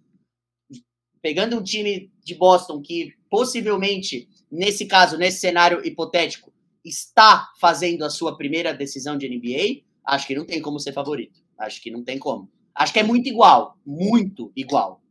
[1.21, 8.09] pegando um time de Boston que possivelmente, nesse caso, nesse cenário hipotético, está fazendo a
[8.09, 11.39] sua primeira decisão de NBA, acho que não tem como ser favorito.
[11.59, 12.49] Acho que não tem como.
[12.73, 15.01] Acho que é muito igual, muito igual.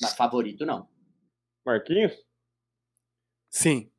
[0.00, 0.88] Mas favorito não.
[1.66, 2.12] Marquinhos?
[3.50, 3.90] Sim.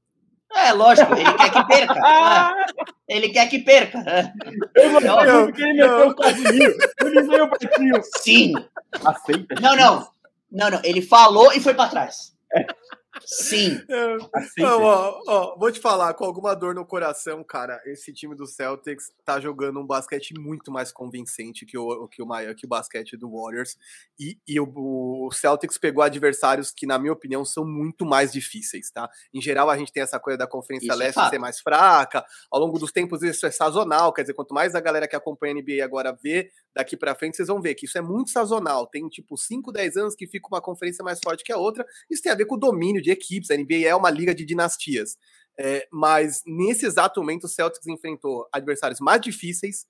[0.53, 2.65] É, lógico, ele quer que perca.
[3.07, 4.33] ele quer que perca.
[4.75, 6.77] Eu não eu, porque ele meteu o Casimiro.
[7.01, 8.53] Ele veio pra Sim.
[9.05, 9.55] Aceita.
[9.61, 10.11] Não, não.
[10.51, 10.81] Não, não.
[10.83, 12.35] Ele falou e foi pra trás.
[12.53, 12.65] É.
[13.25, 13.81] Sim.
[14.33, 18.35] Assim, não, ó, ó, vou te falar, com alguma dor no coração, cara, esse time
[18.35, 22.69] do Celtics tá jogando um basquete muito mais convincente que o, que o, que o
[22.69, 23.77] basquete do Warriors.
[24.19, 28.91] E, e o, o, Celtics pegou adversários que, na minha opinião, são muito mais difíceis,
[28.91, 29.09] tá?
[29.33, 31.59] Em geral, a gente tem essa coisa da Conferência isso é Leste é ser mais
[31.59, 32.25] fraca.
[32.51, 34.13] Ao longo dos tempos, isso é sazonal.
[34.13, 37.37] Quer dizer, quanto mais a galera que acompanha a NBA agora vê, daqui para frente,
[37.37, 38.87] vocês vão ver que isso é muito sazonal.
[38.87, 41.85] Tem, tipo, 5, 10 anos que fica uma conferência mais forte que a outra.
[42.09, 43.51] Isso tem a ver com o domínio de equipes.
[43.51, 45.17] A NBA é uma liga de dinastias.
[45.59, 49.85] É, mas nesse exato momento, o Celtics enfrentou adversários mais difíceis,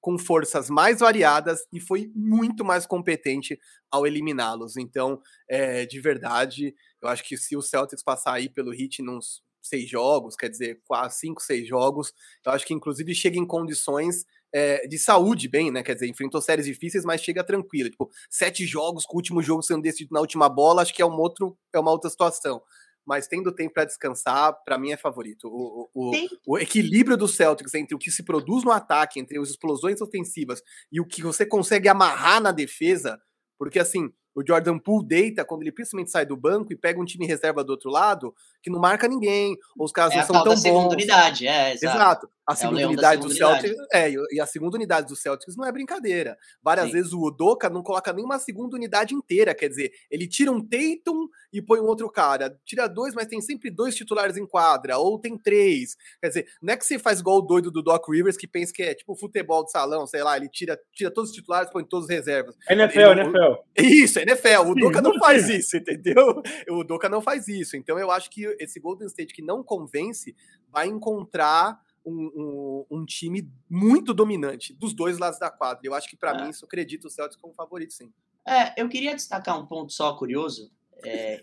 [0.00, 3.58] com forças mais variadas e foi muito mais competente
[3.90, 4.76] ao eliminá-los.
[4.76, 9.42] Então, é, de verdade, eu acho que se o Celtics passar aí pelo hit nos
[9.62, 12.14] seis jogos, quer dizer, quase cinco, seis jogos,
[12.44, 15.82] eu acho que inclusive chega em condições é, de saúde bem, né?
[15.82, 17.90] Quer dizer, enfrentou séries difíceis, mas chega tranquilo.
[17.90, 21.06] Tipo, sete jogos com o último jogo sendo decidido na última bola, acho que é,
[21.06, 22.60] um outro, é uma outra situação.
[23.06, 25.48] Mas tendo tempo para descansar, para mim é favorito.
[25.48, 26.12] O, o,
[26.46, 30.62] o, equilíbrio do Celtics entre o que se produz no ataque, entre as explosões ofensivas
[30.92, 33.18] e o que você consegue amarrar na defesa,
[33.58, 37.04] porque assim, o Jordan Poole deita quando ele principalmente sai do banco e pega um
[37.04, 40.44] time reserva do outro lado que não marca ninguém, ou os caras é não são
[40.44, 40.92] tão bons.
[40.92, 41.96] unidade, é, exato.
[41.96, 42.30] exato.
[42.50, 45.70] A é segunda unidade do Celtics, é, e a segunda unidade do Celtics não é
[45.70, 46.36] brincadeira.
[46.60, 46.92] Várias Sim.
[46.92, 51.28] vezes o Odoka não coloca nenhuma segunda unidade inteira, quer dizer, ele tira um Tatum
[51.52, 55.16] e põe um outro cara, tira dois, mas tem sempre dois titulares em quadra, ou
[55.16, 55.96] tem três.
[56.20, 58.72] Quer dizer, não é que você faz igual o doido do Doc Rivers que pensa
[58.72, 61.84] que é tipo futebol de salão, sei lá, ele tira, tira todos os titulares, põe
[61.84, 62.56] todos os reservas.
[62.68, 63.54] NFL, ele, NFL.
[63.78, 64.70] Isso, NFL.
[64.70, 66.42] O Doca não faz isso, entendeu?
[66.68, 67.76] O Doca não faz isso.
[67.76, 70.34] Então eu acho que esse Golden State que não convence
[70.68, 75.80] vai encontrar um, um, um, time muito dominante dos dois lados da quadra.
[75.84, 76.42] Eu acho que, para é.
[76.42, 78.12] mim, isso acredito o Celtics como favorito, sim.
[78.46, 80.70] É, eu queria destacar um ponto só curioso.
[81.04, 81.40] É...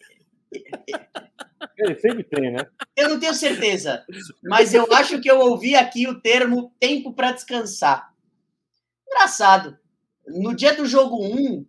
[1.78, 2.68] Ele sempre tem, né?
[2.95, 4.03] Eu não tenho certeza,
[4.43, 8.12] mas eu acho que eu ouvi aqui o termo tempo para descansar.
[9.05, 9.78] Engraçado.
[10.26, 11.64] No dia do jogo 1,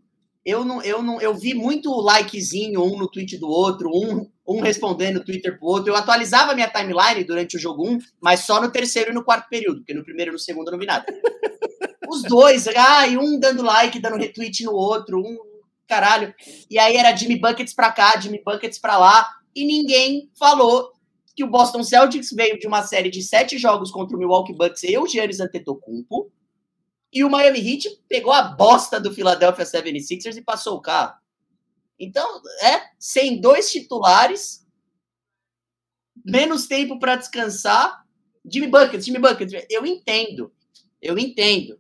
[0.45, 4.61] eu não, eu não, eu vi muito likezinho um no tweet do outro, um, um
[4.61, 5.92] respondendo Twitter pro outro.
[5.92, 9.49] Eu atualizava minha timeline durante o jogo 1, mas só no terceiro e no quarto
[9.49, 11.05] período, porque no primeiro e no segundo eu não vi nada.
[12.09, 15.36] Os dois, ai, um dando like, dando retweet no outro, um
[15.86, 16.34] caralho.
[16.70, 20.92] E aí era Jimmy Buckets pra cá, Jimmy Buckets pra lá, e ninguém falou
[21.36, 24.82] que o Boston Celtics veio de uma série de sete jogos contra o Milwaukee Bucks
[24.82, 26.32] e o Giannis Antetokounmpo,
[27.12, 31.14] e o Miami Heat pegou a bosta do Philadelphia 76ers e passou o carro.
[31.99, 34.66] Então, é, sem dois titulares,
[36.24, 38.05] menos tempo para descansar.
[38.51, 40.53] Jimmy Buckets, Jimmy Buckets, eu entendo.
[41.03, 41.78] Eu entendo.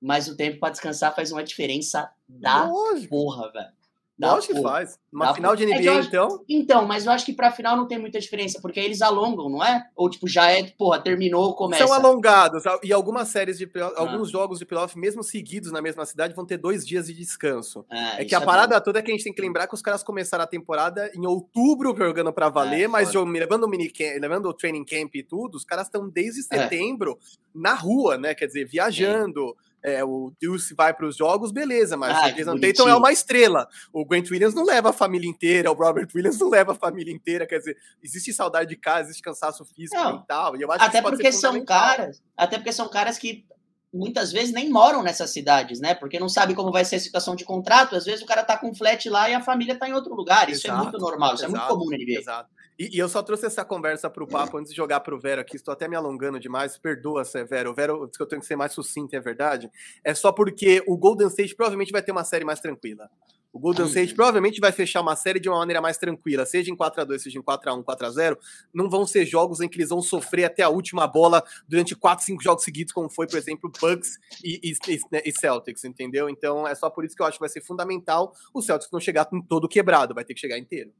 [0.00, 3.08] mas o tempo para descansar faz uma diferença da Lógico.
[3.08, 3.75] porra, velho.
[4.18, 4.98] Lógico que faz.
[5.12, 6.44] Uma final de NBA, é acho, então.
[6.48, 9.48] Então, mas eu acho que pra final não tem muita diferença, porque aí eles alongam,
[9.48, 9.86] não é?
[9.94, 11.86] Ou, tipo, já é, porra, terminou, começa.
[11.86, 12.62] São alongados.
[12.82, 13.92] E algumas séries de ah.
[13.96, 17.84] alguns jogos de playoff, mesmo seguidos na mesma cidade, vão ter dois dias de descanso.
[17.90, 18.84] É, é que a é parada bom.
[18.84, 21.26] toda é que a gente tem que lembrar que os caras começaram a temporada em
[21.26, 25.22] outubro jogando pra valer, é, mas jogo, levando o minicamp, levando o training camp e
[25.22, 26.42] tudo, os caras estão desde é.
[26.42, 27.18] setembro
[27.54, 28.34] na rua, né?
[28.34, 29.56] Quer dizer, viajando
[29.86, 33.12] é, o Deuce vai para os jogos, beleza, mas ah, o Jason Tatum é uma
[33.12, 33.68] estrela.
[33.92, 37.14] O Grant Williams não leva a família inteira, o Robert Williams não leva a família
[37.14, 40.82] inteira, quer dizer, existe saudade de casa, existe cansaço físico não, mental, e eu acho
[40.82, 43.46] até que porque são caras, até porque são caras que
[43.94, 45.94] muitas vezes nem moram nessas cidades, né?
[45.94, 47.96] Porque não sabe como vai ser a situação de contrato.
[47.96, 50.50] Às vezes o cara tá com flat lá e a família tá em outro lugar.
[50.50, 52.20] Isso exato, é muito normal, isso exato, é muito comum na NBA.
[52.20, 52.50] Exato.
[52.78, 55.56] E, e, eu só trouxe essa conversa pro papo antes de jogar pro Vero aqui.
[55.56, 56.76] Estou até me alongando demais.
[56.76, 57.70] Perdoa, Vero.
[57.70, 59.70] O Vero disse que eu tenho que ser mais sucinto, é verdade.
[60.04, 63.10] É só porque o Golden State provavelmente vai ter uma série mais tranquila.
[63.56, 66.76] O Golden State provavelmente vai fechar uma série de uma maneira mais tranquila, seja em
[66.76, 68.38] 4 a 2 seja em 4 a 1 4 a 0
[68.74, 72.22] Não vão ser jogos em que eles vão sofrer até a última bola durante 4,
[72.22, 76.28] 5 jogos seguidos, como foi, por exemplo, Bucks e, e, e, Celtics, entendeu?
[76.28, 79.00] Então é só por isso que eu acho que vai ser fundamental o Celtics não
[79.00, 80.92] chegar com todo quebrado, vai ter que chegar inteiro.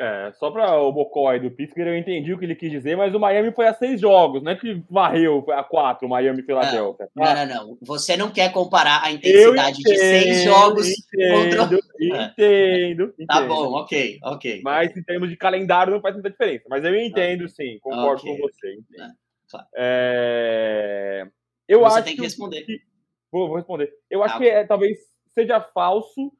[0.00, 2.96] É, só para o Bocó aí do Pittsburgh, eu entendi o que ele quis dizer,
[2.96, 6.42] mas o Miami foi a seis jogos, não é que varreu a quatro, Miami e
[6.42, 7.06] Filadélfia.
[7.14, 7.44] Não, tá?
[7.44, 11.78] não, não, Você não quer comparar a intensidade entendo, de seis jogos entendo, contra.
[12.00, 13.26] Entendo, entendo.
[13.26, 14.62] Tá bom, ok, ok.
[14.64, 16.64] Mas em termos de calendário não faz muita diferença.
[16.70, 18.38] Mas eu entendo, sim, concordo okay.
[18.38, 18.68] com você.
[18.68, 19.06] É,
[19.50, 19.66] claro.
[19.76, 21.26] é...
[21.68, 22.62] Eu você acho tem que responder.
[22.62, 22.80] Que...
[23.30, 23.92] Vou, vou responder.
[24.08, 24.96] Eu acho ah, que é, talvez
[25.34, 26.32] seja falso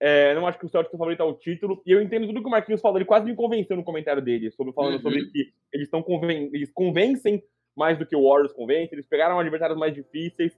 [0.00, 1.82] é, não acho que o Celtics é favorito ao título.
[1.84, 2.96] E eu entendo tudo que o Marquinhos falou.
[2.96, 5.00] Ele quase me convenceu no comentário dele, sobre, falando uhum.
[5.00, 7.42] sobre que eles estão conven eles convencem
[7.76, 8.94] mais do que o Warriors convence.
[8.94, 10.56] Eles pegaram adversários mais difíceis.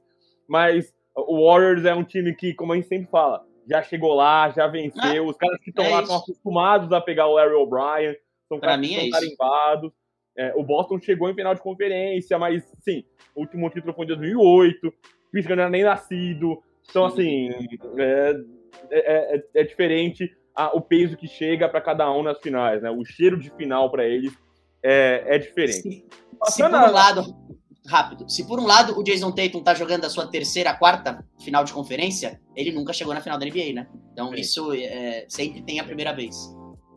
[0.49, 4.49] Mas o Warriors é um time que, como a gente sempre fala, já chegou lá,
[4.51, 5.25] já venceu.
[5.25, 8.17] Ah, Os caras que estão é lá estão acostumados a pegar o Larry O'Brien.
[8.49, 9.93] São caras que estão é tarimbados.
[10.37, 14.09] É, o Boston chegou em final de conferência, mas sim, o último título foi em
[14.09, 14.87] 2008.
[14.87, 14.93] O
[15.31, 16.63] Pittsburgh não era nem nascido.
[16.89, 17.51] Então, assim,
[17.99, 18.35] é,
[18.91, 22.83] é, é, é, é diferente a, o peso que chega para cada um nas finais,
[22.83, 22.91] né?
[22.91, 24.33] O cheiro de final para eles
[24.83, 25.83] é, é diferente.
[25.83, 26.07] Se,
[26.49, 27.37] se por um lado,
[27.87, 31.65] rápido, se por um lado o Jason Tatum tá jogando a sua terceira, quarta final
[31.65, 33.89] de conferência, ele nunca chegou na final da NBA, né?
[34.13, 34.41] Então Sim.
[34.41, 36.37] isso é, sempre tem a primeira vez.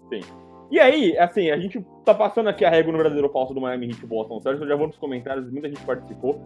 [0.10, 0.45] Sim.
[0.72, 3.88] E aí, assim, a gente tá passando aqui a régua no verdadeiro falso do Miami
[3.88, 6.42] Heat Boston Celtics, eu já vou nos comentários, muita gente participou.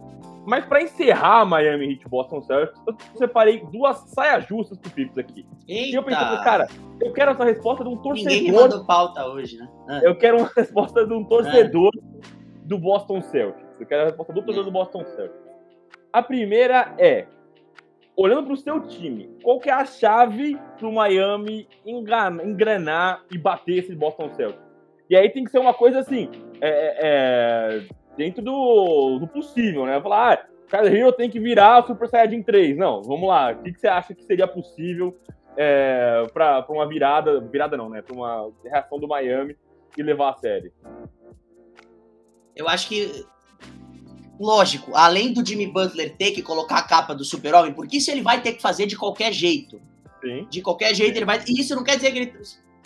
[0.46, 5.46] Mas para encerrar Miami Heat Boston Celtics, eu separei duas saias justas pro Pips aqui.
[5.66, 5.90] Eita.
[5.90, 6.68] E eu pensei, cara,
[7.00, 8.32] eu quero essa resposta de um torcedor.
[8.32, 9.68] Ninguém mandou pauta hoje, né?
[9.88, 10.00] Ah.
[10.02, 12.26] Eu quero uma resposta de um torcedor ah.
[12.64, 13.80] do Boston Celtics.
[13.80, 15.50] Eu quero a resposta do torcedor do Boston Celtics.
[16.12, 17.26] A primeira é:
[18.20, 23.38] olhando para o seu time, qual que é a chave para o Miami engrenar e
[23.38, 24.62] bater esse Boston Celtics?
[25.08, 27.82] E aí tem que ser uma coisa assim, é, é, é
[28.18, 29.98] dentro do, do, possível, né?
[30.02, 32.76] Falar, ah, o Hero tem que virar Super Saiyajin 3.
[32.76, 33.52] Não, vamos lá.
[33.52, 35.16] O que, que você acha que seria possível
[35.56, 38.02] é, para uma virada, virada não, né?
[38.02, 39.56] Para uma reação do Miami
[39.96, 40.72] e levar a série?
[42.54, 43.24] Eu acho que
[44.40, 48.22] lógico, além do Jimmy Butler ter que colocar a capa do super-homem, porque isso ele
[48.22, 49.78] vai ter que fazer de qualquer jeito.
[50.22, 50.46] Sim.
[50.48, 51.44] De qualquer jeito ele vai.
[51.46, 52.32] E isso não quer dizer que ele,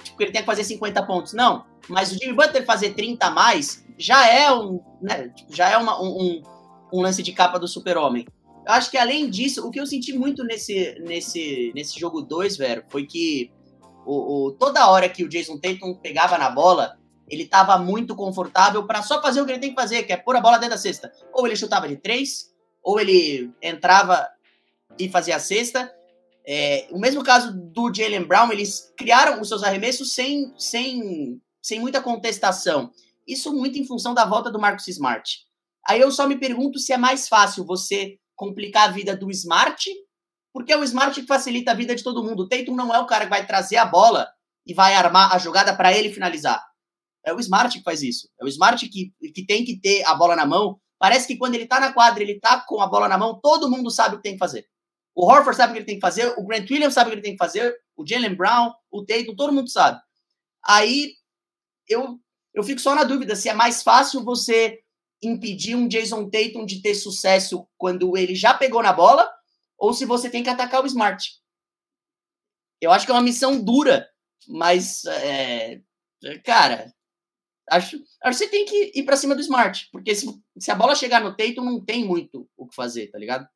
[0.03, 1.65] tipo, que ele tem que fazer 50 pontos, não.
[1.89, 5.77] Mas o Jimmy Butler fazer 30 a mais já é um, né, tipo, já é
[5.77, 6.43] uma, um,
[6.93, 8.27] um, lance de capa do super-homem.
[8.67, 12.57] Eu acho que além disso, o que eu senti muito nesse, nesse, nesse jogo 2,
[12.57, 13.53] velho, foi que
[14.05, 16.99] o, o, toda hora que o Jason Tatum pegava na bola,
[17.29, 20.17] ele estava muito confortável para só fazer o que ele tem que fazer, que é
[20.17, 21.13] pôr a bola dentro da cesta.
[21.33, 22.53] Ou ele chutava de três,
[22.83, 24.29] ou ele entrava
[24.99, 25.91] e fazia a cesta.
[26.47, 31.81] É, o mesmo caso do Jalen Brown, eles criaram os seus arremessos sem, sem, sem
[31.81, 32.91] muita contestação.
[33.27, 35.41] Isso muito em função da volta do Marcus Smart.
[35.89, 39.91] Aí eu só me pergunto se é mais fácil você complicar a vida do Smart,
[40.53, 42.43] porque é o Smart que facilita a vida de todo mundo.
[42.43, 44.29] O Tatum não é o cara que vai trazer a bola
[44.67, 46.63] e vai armar a jogada para ele finalizar.
[47.25, 48.29] É o Smart que faz isso.
[48.41, 50.79] É o Smart que, que tem que ter a bola na mão.
[50.99, 53.71] Parece que quando ele tá na quadra, ele tá com a bola na mão, todo
[53.71, 54.67] mundo sabe o que tem que fazer.
[55.15, 57.17] O Horford sabe o que ele tem que fazer, o Grant Williams sabe o que
[57.17, 60.01] ele tem que fazer, o Jalen Brown, o Tatum, todo mundo sabe.
[60.67, 61.13] Aí
[61.89, 62.19] eu,
[62.53, 64.81] eu fico só na dúvida se é mais fácil você
[65.23, 69.31] impedir um Jason Tatum de ter sucesso quando ele já pegou na bola
[69.79, 71.31] ou se você tem que atacar o Smart.
[72.81, 74.09] Eu acho que é uma missão dura,
[74.49, 75.81] mas, é,
[76.45, 76.93] cara,
[77.71, 80.27] Acho, acho que você tem que ir para cima do Smart, porque se,
[80.59, 83.49] se a bola chegar no Tatum, não tem muito o que fazer, tá ligado?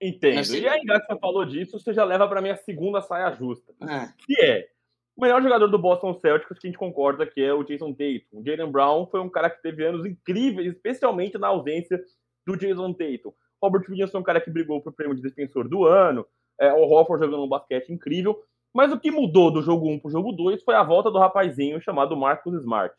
[0.00, 0.54] Entendo.
[0.54, 3.74] E aí, já que você falou disso, você já leva para minha segunda saia justa.
[3.80, 4.12] Ah.
[4.26, 4.68] Que é
[5.16, 8.40] o melhor jogador do Boston Celtics, que a gente concorda que é o Jason Tatum.
[8.40, 12.00] O Jalen Brown foi um cara que teve anos incríveis, especialmente na ausência
[12.46, 13.32] do Jason Tatum.
[13.60, 16.24] Robert Williams foi um cara que brigou por prêmio de defensor do ano.
[16.60, 18.40] É, o Hofford jogando um basquete incrível.
[18.74, 21.18] Mas o que mudou do jogo 1 para o jogo 2 foi a volta do
[21.18, 22.94] rapazinho chamado Marcus Smart.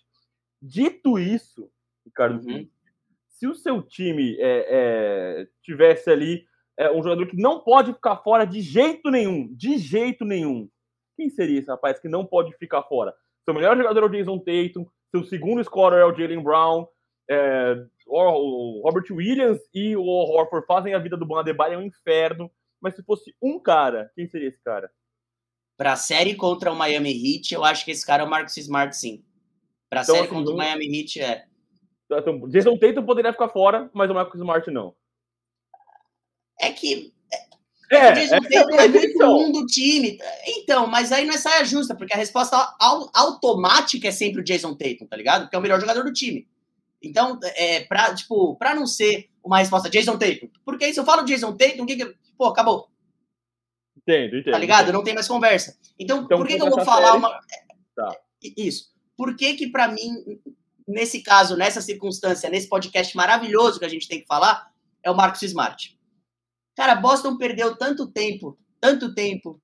[0.61, 1.69] Dito isso,
[2.05, 2.67] Ricardo, Uhum.
[3.27, 6.43] se o seu time é, é, tivesse ali
[6.77, 10.69] é, um jogador que não pode ficar fora de jeito nenhum, de jeito nenhum,
[11.15, 13.13] quem seria esse rapaz que não pode ficar fora?
[13.45, 16.87] Seu melhor jogador é o Jason Tatum, seu segundo scorer é o Jalen Brown,
[17.29, 17.75] é,
[18.07, 22.49] o Robert Williams e o Horford fazem a vida do Bam Adebayo um inferno,
[22.81, 24.89] mas se fosse um cara, quem seria esse cara?
[25.79, 28.93] Pra série contra o Miami Heat, eu acho que esse cara é o Marcus Smart,
[28.97, 29.23] sim.
[29.89, 31.45] Pra Então, série assim, contra o Miami Heat, é.
[32.11, 34.93] Então, Jason Tatum poderia ficar fora, mas o Marcus Smart não.
[36.59, 37.13] É que
[37.89, 39.37] É, o Jason é, Tatum é, é muito então.
[39.39, 40.19] um do time.
[40.47, 44.43] Então, mas aí não é saia justa, porque a resposta au- automática é sempre o
[44.43, 45.43] Jason Tatum, tá ligado?
[45.43, 46.45] Porque é o melhor jogador do time.
[47.01, 51.05] Então, é, pra, tipo, pra não ser uma resposta Jason Tatum, porque aí se eu
[51.05, 52.15] falo Jason Tatum, o que que.
[52.37, 52.89] Pô, acabou,
[54.09, 54.53] Entendo, entendo.
[54.53, 54.91] tá ligado?
[54.93, 55.77] Não tem mais conversa.
[55.99, 57.39] Então, Então, por que, que eu vou falar série- uma.
[57.95, 58.17] Tá.
[58.57, 58.89] Isso.
[59.15, 60.13] Por que que pra mim,
[60.87, 64.71] nesse caso, nessa circunstância, nesse podcast maravilhoso que a gente tem que falar,
[65.03, 65.97] é o Marcos Smart.
[66.75, 69.61] Cara, Boston perdeu tanto tempo, tanto tempo,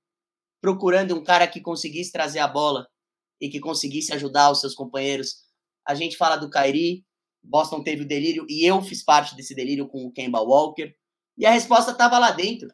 [0.60, 2.86] procurando um cara que conseguisse trazer a bola
[3.40, 5.44] e que conseguisse ajudar os seus companheiros.
[5.86, 7.04] A gente fala do Kyrie,
[7.42, 10.94] Boston teve o delírio, e eu fiz parte desse delírio com o Kemba Walker,
[11.38, 12.68] e a resposta estava lá dentro.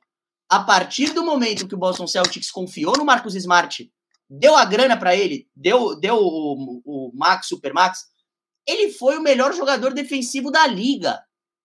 [0.53, 3.91] A partir do momento que o Boston Celtics confiou no Marcus Smart,
[4.29, 8.05] deu a grana para ele, deu, deu o, o Max, Super Max,
[8.69, 11.19] ele foi o melhor jogador defensivo da liga.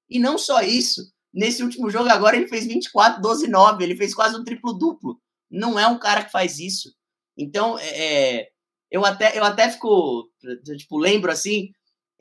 [0.09, 1.01] E não só isso,
[1.33, 5.19] nesse último jogo agora ele fez 24, 12, 9, ele fez quase um triplo-duplo.
[5.51, 6.93] Não é um cara que faz isso.
[7.37, 8.47] Então, é,
[8.89, 10.29] eu, até, eu até fico,
[10.77, 11.71] tipo, lembro assim,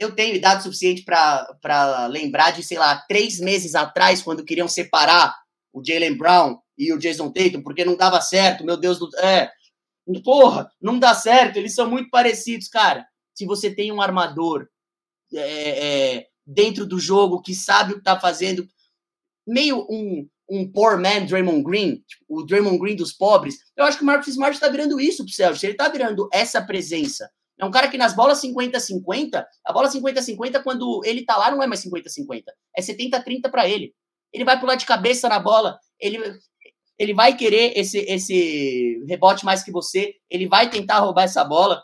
[0.01, 5.46] eu tenho idade suficiente para lembrar de, sei lá, três meses atrás, quando queriam separar
[5.77, 9.11] o Jalen Brown e o Jason Tatum, porque não dava certo, meu Deus do...
[9.19, 9.51] É,
[10.25, 13.07] porra, não dá certo, eles são muito parecidos, cara.
[13.35, 14.67] Se você tem um armador
[15.35, 18.67] é, é, dentro do jogo que sabe o que tá fazendo,
[19.47, 23.99] meio um, um poor man Draymond Green, tipo, o Draymond Green dos pobres, eu acho
[23.99, 27.31] que o Marcus Smart tá virando isso pro Celtics, ele tá virando essa presença.
[27.59, 31.63] É um cara que nas bolas 50-50, a bola 50-50, quando ele tá lá, não
[31.63, 32.45] é mais 50-50,
[32.75, 33.95] é 70-30 para ele.
[34.37, 36.19] Ele vai pular de cabeça na bola, ele,
[36.99, 41.83] ele vai querer esse, esse rebote mais que você, ele vai tentar roubar essa bola.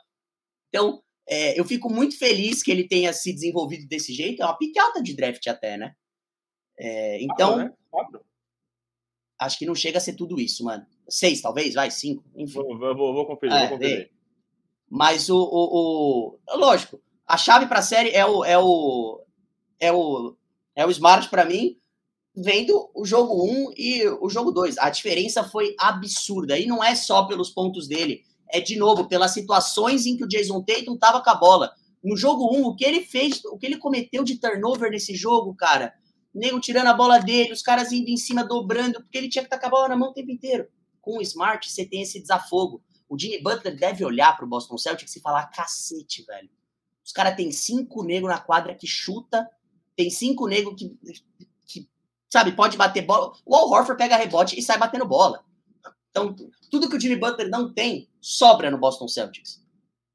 [0.68, 4.42] Então, é, eu fico muito feliz que ele tenha se desenvolvido desse jeito.
[4.42, 5.94] É uma pique alta de draft até, né?
[6.78, 7.72] É, então, Ah, né?
[9.38, 10.86] Acho que não chega a ser tudo isso, mano.
[11.08, 12.54] Seis, talvez, vai, cinco, enfim.
[12.54, 14.10] Vou, vou, vou conferir, É, vou conferir.
[14.88, 19.24] Mas o, o, o- lógico, a chave para a série é o é o
[19.80, 20.36] é o
[20.76, 21.76] é o Smart para mim,
[22.34, 24.78] vendo o jogo 1 e o jogo 2.
[24.78, 29.32] A diferença foi absurda e não é só pelos pontos dele, é de novo pelas
[29.32, 31.72] situações em que o Jason Tatum tava com a bola.
[32.02, 35.54] No jogo 1, o que ele fez, o que ele cometeu de turnover nesse jogo,
[35.54, 35.94] cara,
[36.34, 39.46] nego tirando a bola dele, os caras indo em cima dobrando, porque ele tinha que
[39.46, 40.66] estar com a bola na mão o tempo inteiro.
[41.00, 42.82] Com o Smart, você tem esse desafogo.
[43.08, 46.48] O Jimmy Butler deve olhar pro Boston Celtics e falar: cacete, velho.
[47.04, 49.48] Os caras têm cinco negros na quadra que chuta,
[49.96, 50.96] tem cinco negros que,
[52.32, 53.32] sabe, pode bater bola.
[53.44, 55.44] O Al Horford pega rebote e sai batendo bola.
[56.10, 56.34] Então,
[56.70, 59.62] tudo que o Jimmy Butler não tem, sobra no Boston Celtics.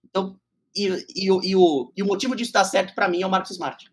[0.04, 0.36] Então,
[0.76, 3.30] e, e, o- e, o, e o motivo disso dar certo pra mim é o
[3.30, 3.92] Marcus Smart.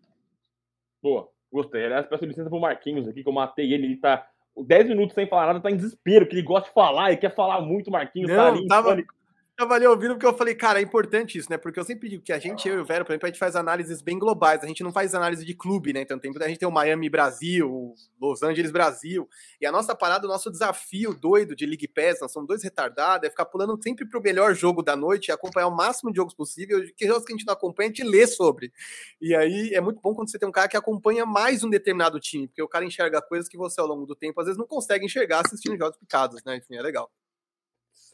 [1.02, 1.84] Boa, gostei.
[1.84, 3.84] Aliás, peço licença pro Marquinhos aqui, que eu matei ele.
[3.86, 4.26] Ele tá
[4.56, 7.34] 10 minutos sem falar nada, tá em desespero, que ele gosta de falar, ele quer
[7.34, 8.30] falar muito, Marquinhos.
[8.30, 8.96] tá Não, ali em tava-.
[9.56, 11.56] Tava ali ouvindo porque eu falei, cara, é importante isso, né?
[11.56, 13.38] Porque eu sempre digo que a gente, eu e o Vero, por exemplo, a gente
[13.38, 16.00] faz análises bem globais, a gente não faz análise de clube, né?
[16.00, 19.28] Então tem, a gente tem o Miami Brasil, Los Angeles Brasil,
[19.60, 23.28] e a nossa parada, o nosso desafio doido de League Pass, nós somos dois retardados,
[23.28, 26.34] é ficar pulando sempre pro melhor jogo da noite e acompanhar o máximo de jogos
[26.34, 28.72] possível, que jogos que a gente não acompanha, a gente lê sobre.
[29.20, 32.18] E aí é muito bom quando você tem um cara que acompanha mais um determinado
[32.18, 34.66] time, porque o cara enxerga coisas que você ao longo do tempo às vezes não
[34.66, 36.56] consegue enxergar assistindo jogos picados, né?
[36.56, 37.08] Enfim, é legal.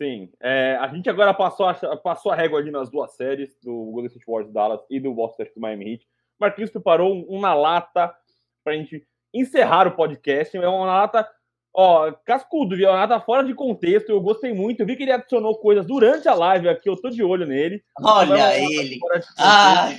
[0.00, 0.30] Sim.
[0.40, 4.06] É, a gente agora passou a, passou a régua ali nas duas séries, do Golden
[4.06, 6.06] State Warriors Dallas e do Boston Celtics do Miami Heat.
[6.40, 8.10] Marquinhos preparou um, um na lata
[8.64, 10.56] pra gente encerrar o podcast.
[10.56, 11.28] É uma lata,
[11.74, 12.88] ó, cascudo, viu?
[12.88, 14.08] É uma lata fora de contexto.
[14.08, 14.80] Eu gostei muito.
[14.80, 16.88] Eu vi que ele adicionou coisas durante a live aqui.
[16.88, 17.84] Eu tô de olho nele.
[18.02, 18.98] Olha Não é uma ele.
[19.38, 19.90] Ah,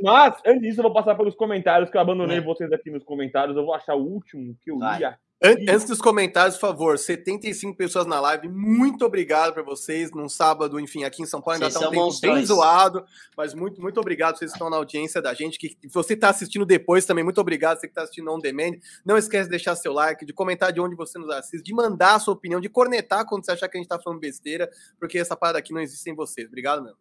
[0.00, 2.40] Mas, antes disso, eu vou passar pelos comentários, que eu abandonei é.
[2.40, 3.56] vocês aqui nos comentários.
[3.56, 4.98] Eu vou achar o último que eu Vai.
[4.98, 5.04] li
[5.42, 10.10] Antes dos comentários, por favor, 75 pessoas na live, muito obrigado para vocês.
[10.10, 12.34] Num sábado, enfim, aqui em São Paulo ainda está um tempo monstros.
[12.34, 13.04] bem zoado,
[13.36, 15.58] mas muito, muito obrigado vocês que estão na audiência da gente.
[15.58, 17.78] Que você está assistindo depois também, muito obrigado.
[17.78, 18.78] Você que está assistindo on demand.
[19.04, 22.14] Não esquece de deixar seu like, de comentar de onde você nos assiste, de mandar
[22.14, 25.18] a sua opinião, de cornetar quando você achar que a gente está falando besteira, porque
[25.18, 26.46] essa parada aqui não existe sem vocês.
[26.46, 26.98] Obrigado mesmo.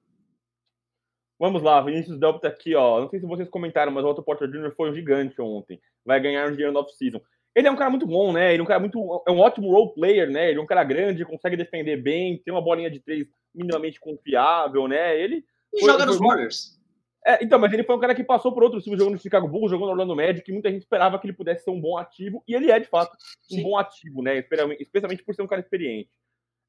[1.40, 3.02] Vamos lá, Vinícius Delp tá aqui, ó.
[3.02, 4.74] Não sei se vocês comentaram, mas o Otto Porter Jr.
[4.76, 5.80] foi um gigante ontem.
[6.06, 7.22] Vai ganhar um dinheiro no off-season.
[7.56, 8.54] Ele é um cara muito bom, né?
[8.54, 9.24] Ele é um cara muito.
[9.28, 10.50] É um ótimo role player, né?
[10.50, 14.88] Ele é um cara grande, consegue defender bem, tem uma bolinha de três minimamente confiável,
[14.88, 15.20] né?
[15.20, 15.46] Ele.
[15.74, 16.80] E foi, joga nos Warriors.
[17.26, 19.48] É, então, mas ele foi um cara que passou por outros times, jogando no Chicago
[19.48, 21.98] Bulls, jogando no Orlando Magic, que muita gente esperava que ele pudesse ser um bom
[21.98, 23.16] ativo, e ele é, de fato,
[23.52, 23.64] um Sim.
[23.64, 24.44] bom ativo, né?
[24.80, 26.10] Especialmente por ser um cara experiente.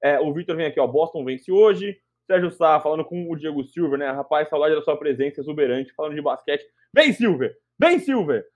[0.03, 1.97] É, o Victor vem aqui, ó, Boston vence hoje.
[2.27, 4.11] Sérgio Sá falando com o Diego Silver, né?
[4.11, 6.65] Rapaz, saudade da sua presença exuberante, falando de basquete.
[6.95, 7.55] Vem, Silver!
[7.79, 8.47] Vem, Silver!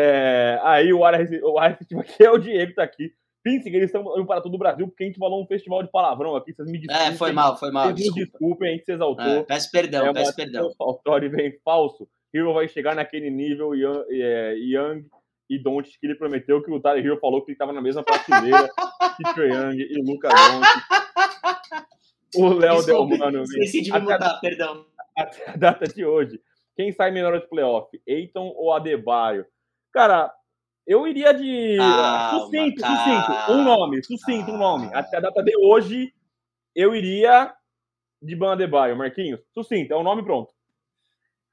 [0.00, 3.10] É, aí o área, o área aqui é o Diego, tá aqui.
[3.42, 5.90] Pensem eles estão indo para todo o Brasil, porque a gente falou um festival de
[5.90, 7.08] palavrão aqui, vocês me desculpem.
[7.08, 7.86] É, foi mal, foi mal.
[7.86, 9.24] Vocês me desculpem, a gente se exaltou.
[9.24, 10.70] É, peço perdão, é, peço perdão.
[10.78, 12.08] O vem falso.
[12.32, 15.04] Hero vai chegar naquele nível Young, é, Young
[15.50, 18.04] e Don't que ele prometeu que o Tyler Hero falou que ele estava na mesma
[18.04, 18.68] prateleira
[19.16, 21.88] que Trae Young e Luca Doncic.
[22.36, 23.42] O Léo Delmano.
[23.42, 24.84] Esqueci de me mudar, perdão.
[25.16, 26.40] Até a data de hoje.
[26.76, 27.88] Quem sai menor de playoff?
[28.06, 29.44] Eiton ou Adebayo?
[29.92, 30.32] Cara,
[30.88, 31.76] eu iria de.
[31.76, 33.52] Calma, sucinto, sucinto.
[33.52, 34.52] Um nome, sucinto, calma.
[34.54, 34.94] um nome.
[34.94, 36.14] Até a data de hoje,
[36.74, 37.54] eu iria
[38.22, 38.96] de Ban Adebayo.
[38.96, 40.50] Marquinhos, sucinto, é o um nome pronto.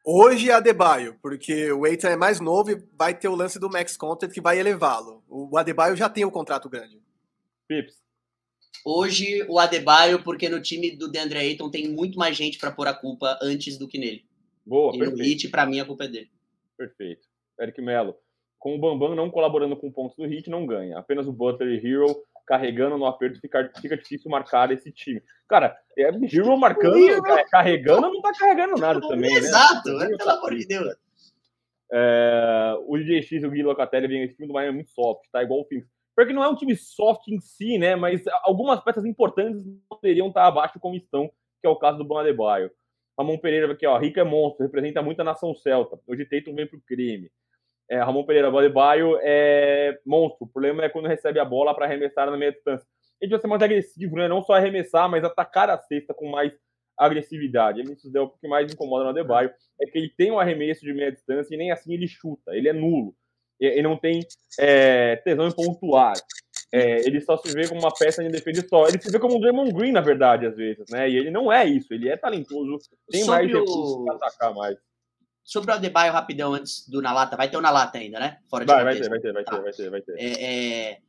[0.05, 3.69] Hoje é Adebayo, porque o Eitan é mais novo e vai ter o lance do
[3.69, 5.23] Max Content que vai elevá-lo.
[5.27, 7.01] O Adebayo já tem o um contrato grande.
[7.67, 7.95] Pips.
[8.85, 12.87] Hoje o Adebayo, porque no time do DeAndre Ayton tem muito mais gente para pôr
[12.87, 14.23] a culpa antes do que nele.
[14.63, 15.17] Boa, e perfeito.
[15.17, 16.29] no Hit, para mim, a culpa é dele.
[16.77, 17.27] Perfeito.
[17.59, 18.15] Eric Mello
[18.59, 20.97] com o Bambam não colaborando com pontos do hit, não ganha.
[20.97, 22.07] Apenas o Butler e Hero
[22.45, 25.21] carregando no aperto fica, fica difícil marcar esse time.
[25.47, 27.23] Cara, é Hero marcando, Hero.
[27.49, 29.31] carregando, não tá carregando nada também.
[29.31, 29.37] Né?
[29.37, 30.07] Exato, né?
[30.17, 30.95] pelo amor de Deus.
[31.91, 35.43] É, o DJX e o Gui Locatelli vem esse time do Miami muito soft, tá?
[35.43, 35.87] Igual o Phoenix.
[36.15, 37.95] Porque não é um time soft em si, né?
[37.95, 41.27] Mas algumas peças importantes poderiam estar abaixo como estão,
[41.61, 42.71] que é o caso do Bam Adebayo.
[43.17, 45.99] Ramon Pereira aqui, ó, Rico é monstro, representa muito a nação celta.
[46.05, 47.31] Hoje Tatum vem pro crime.
[47.89, 50.45] É, Ramon Pereira, Baio é monstro.
[50.45, 52.87] O problema é quando recebe a bola para arremessar na meia distância.
[53.21, 54.27] Ele vai ser mais agressivo, né?
[54.27, 56.51] Não só arremessar, mas atacar a cesta com mais
[56.97, 57.81] agressividade.
[57.81, 59.51] Isso é o que mais incomoda no Adebayo,
[59.81, 62.69] é que ele tem um arremesso de meia distância e nem assim ele chuta, ele
[62.69, 63.15] é nulo.
[63.59, 64.19] Ele não tem
[64.59, 66.13] é, tesão em pontuar.
[66.73, 68.87] É, ele só se vê como uma peça de defesa só.
[68.87, 71.09] Ele se vê como um Draymond Green, na verdade, às vezes, né?
[71.09, 72.79] E ele não é isso, ele é talentoso,
[73.09, 74.05] tem Sobre mais recursos o...
[74.05, 74.77] para atacar mais.
[75.45, 77.37] Sobre o Adebayo, rapidão, antes do Na Lata.
[77.37, 78.39] Vai ter o Na Lata ainda, né?
[78.49, 79.51] Fora de vai, vai ter, vai ter, vai tá.
[79.51, 80.15] ter, vai ter, vai ter.
[80.17, 80.99] É, é...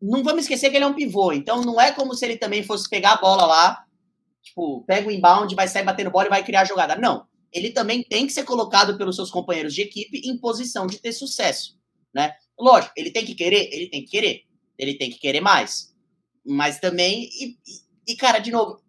[0.00, 2.62] Não vamos esquecer que ele é um pivô, então não é como se ele também
[2.62, 3.84] fosse pegar a bola lá,
[4.42, 6.96] tipo, pega o inbound, vai sair batendo bola e vai criar a jogada.
[6.96, 7.26] Não.
[7.52, 11.12] Ele também tem que ser colocado pelos seus companheiros de equipe em posição de ter
[11.12, 11.78] sucesso,
[12.14, 12.32] né?
[12.58, 14.44] Lógico, ele tem que querer, ele tem que querer,
[14.78, 15.94] ele tem que querer mais.
[16.44, 17.56] Mas também, e,
[18.08, 18.80] e cara, de novo,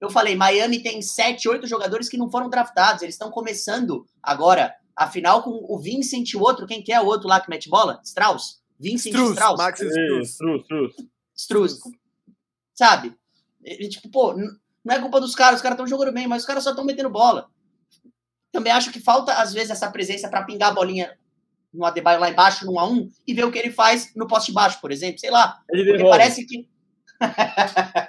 [0.00, 3.02] eu falei, Miami tem sete, oito jogadores que não foram draftados.
[3.02, 6.66] Eles estão começando agora a final com o Vincent e o outro.
[6.66, 8.00] Quem que é o outro lá que mete bola?
[8.04, 8.60] Strauss?
[8.78, 9.58] Vincent Struz, Strauss.
[9.58, 10.30] Max Struz.
[10.30, 10.94] Struz, Struz.
[11.34, 11.78] Struz.
[12.74, 13.16] Sabe?
[13.64, 15.56] E, tipo, pô, não é culpa dos caras.
[15.56, 17.48] Os caras estão jogando bem, mas os caras só estão metendo bola.
[18.52, 21.16] Também acho que falta, às vezes, essa presença para pingar a bolinha
[21.72, 24.80] no Adebayo lá embaixo, no 1x1, e ver o que ele faz no poste baixo,
[24.80, 25.18] por exemplo.
[25.18, 25.60] Sei lá.
[25.70, 26.68] Ele porque parece que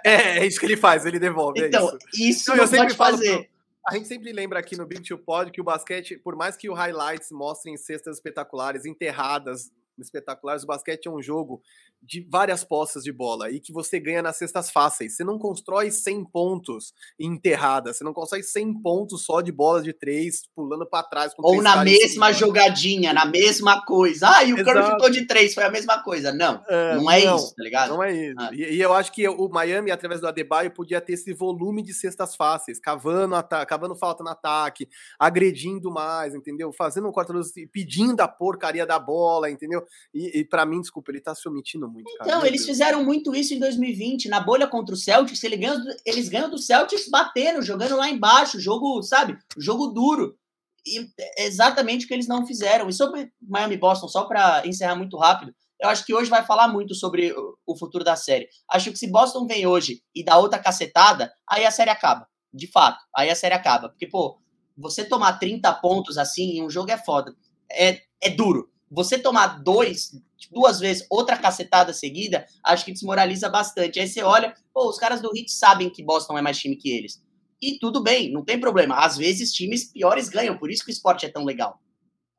[0.03, 1.61] é, é isso que ele faz, ele devolve.
[1.61, 3.49] É então, é isso, isso não, pode fazer.
[3.88, 6.69] a gente sempre lembra aqui no Big Two Pod que o basquete, por mais que
[6.69, 11.61] o highlights mostrem cestas espetaculares, enterradas espetaculares, o basquete é um jogo
[12.01, 15.15] de várias postas de bola e que você ganha nas cestas fáceis.
[15.15, 19.93] Você não constrói 100 pontos enterrada, você não consegue 100 pontos só de bolas de
[19.93, 21.33] três pulando para trás.
[21.37, 24.29] Ou na mesma jogadinha, na mesma coisa.
[24.29, 26.31] Ah, e o Curry chutou de três, foi a mesma coisa.
[26.31, 27.89] Não, é, não é não, isso, tá ligado?
[27.89, 28.35] Não é isso.
[28.37, 28.49] Ah.
[28.53, 31.93] E, e, eu acho que o Miami, através do Adebayo, podia ter esse volume de
[31.93, 33.35] cestas fáceis, cavando,
[33.67, 34.87] cavando falta no ataque,
[35.19, 36.71] agredindo mais, entendeu?
[36.71, 39.86] Fazendo um quarto-luz, pedindo a porcaria da bola, entendeu?
[40.14, 42.09] E, e para mim, desculpa, ele tá se omitindo muito.
[42.09, 45.43] Então, cara, eles fizeram muito isso em 2020, na bolha contra o Celtics.
[45.43, 49.38] Eles ganham, eles ganham do Celtics batendo, jogando lá embaixo, jogo, sabe?
[49.57, 50.38] Jogo duro.
[50.85, 52.88] E é exatamente o que eles não fizeram.
[52.88, 56.68] E sobre Miami Boston, só para encerrar muito rápido, eu acho que hoje vai falar
[56.68, 57.34] muito sobre
[57.65, 58.49] o futuro da série.
[58.69, 62.27] Acho que se Boston vem hoje e dá outra cacetada, aí a série acaba.
[62.53, 63.89] De fato, aí a série acaba.
[63.89, 64.39] Porque, pô,
[64.76, 67.35] você tomar 30 pontos assim em um jogo é foda.
[67.72, 68.72] É, é duro.
[68.89, 70.11] Você tomar dois,
[70.51, 73.99] duas vezes, outra cacetada seguida, acho que desmoraliza bastante.
[73.99, 76.89] Aí você olha, pô, os caras do Heat sabem que Boston é mais time que
[76.89, 77.22] eles.
[77.61, 78.95] E tudo bem, não tem problema.
[78.95, 81.81] Às vezes times piores ganham, por isso que o esporte é tão legal.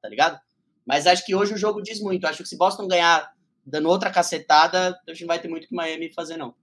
[0.01, 0.39] Tá ligado?
[0.87, 2.27] Mas acho que hoje o jogo diz muito.
[2.27, 3.31] Acho que se Boston ganhar
[3.67, 6.55] dando outra cacetada, a gente não vai ter muito que Miami fazer, não.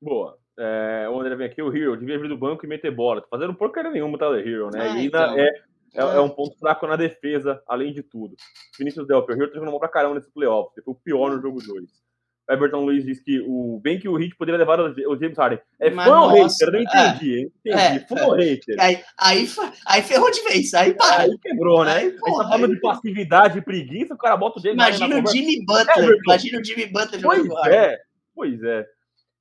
[0.00, 0.38] Boa.
[0.58, 3.20] É, o André vem aqui, o Hero devia vir do banco e meter bola.
[3.20, 4.80] Tá fazendo porcaria nenhuma o Tyler Hero, né?
[4.80, 5.38] Ah, e ainda então.
[5.38, 5.62] é,
[5.94, 8.36] é, é, um ponto fraco na defesa, além de tudo.
[8.78, 10.70] Vinícius Delper, o Hero tá mal pra caramba nesse playoff.
[10.82, 12.08] Foi o pior no jogo 2.
[12.50, 15.60] Everton Luiz diz que o bem que o Heat poderia levar o James Harden.
[15.78, 16.72] É fã ou hater?
[16.72, 17.96] Não entendi, é, entendi.
[17.96, 18.76] É, fã ou hater?
[18.80, 19.48] Aí, aí,
[19.86, 21.24] aí ferrou de vez, aí para.
[21.24, 21.96] Aí quebrou, né?
[21.96, 25.16] Aí, a gente tá falando de passividade e preguiça, o cara bota o James Imagina
[25.16, 25.18] Harden.
[25.18, 26.10] Imagina o Jimmy Butler.
[26.10, 27.98] É, imagina o Jimmy Butler jogando Pois é,
[28.34, 28.86] pois é.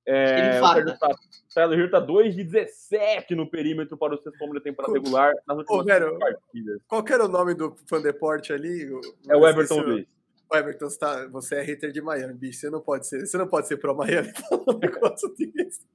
[0.09, 4.61] É, o Tyler Hill tá 2 de 17 no perímetro para o sexto homem da
[4.61, 6.81] temporada regular nas últimas Ô, partidas.
[6.87, 8.89] Qual que era o nome do fã deporte ali?
[9.27, 10.07] É o Everton Luiz.
[10.49, 12.61] O Everton, você, tá, você é hater de Miami, bicho.
[12.61, 15.85] Você não pode ser, você não pode ser pro Miami falando um negócio desse.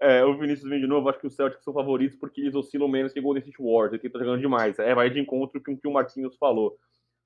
[0.00, 2.88] É, o Vinícius vem de novo, acho que os Celtics são favoritos porque eles oscilam
[2.88, 4.78] menos que o Golden State Warriors, que tá jogando demais.
[4.78, 6.78] É, vai de encontro com o que o Marquinhos falou.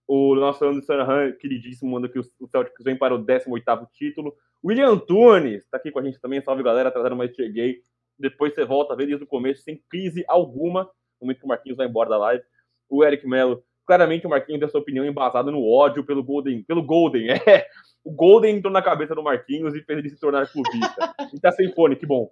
[0.09, 4.37] O nosso Leandro Sanahan, queridíssimo, manda que o Celtics vem para o 18º título.
[4.65, 6.41] William Antunes está aqui com a gente também.
[6.41, 6.89] Salve, galera.
[6.89, 7.81] Atrasado, mas cheguei.
[8.19, 10.85] Depois você volta a ver desde o começo, sem crise alguma.
[11.21, 12.45] No momento que o Marquinhos vai embora da live.
[12.89, 13.63] O Eric Mello.
[13.85, 16.63] Claramente o Marquinhos tem sua opinião embasada no ódio pelo Golden.
[16.63, 17.67] Pelo Golden, é.
[18.05, 21.15] O Golden entrou na cabeça do Marquinhos e fez ele se tornar clubista.
[21.35, 22.31] e tá sem fone, que bom.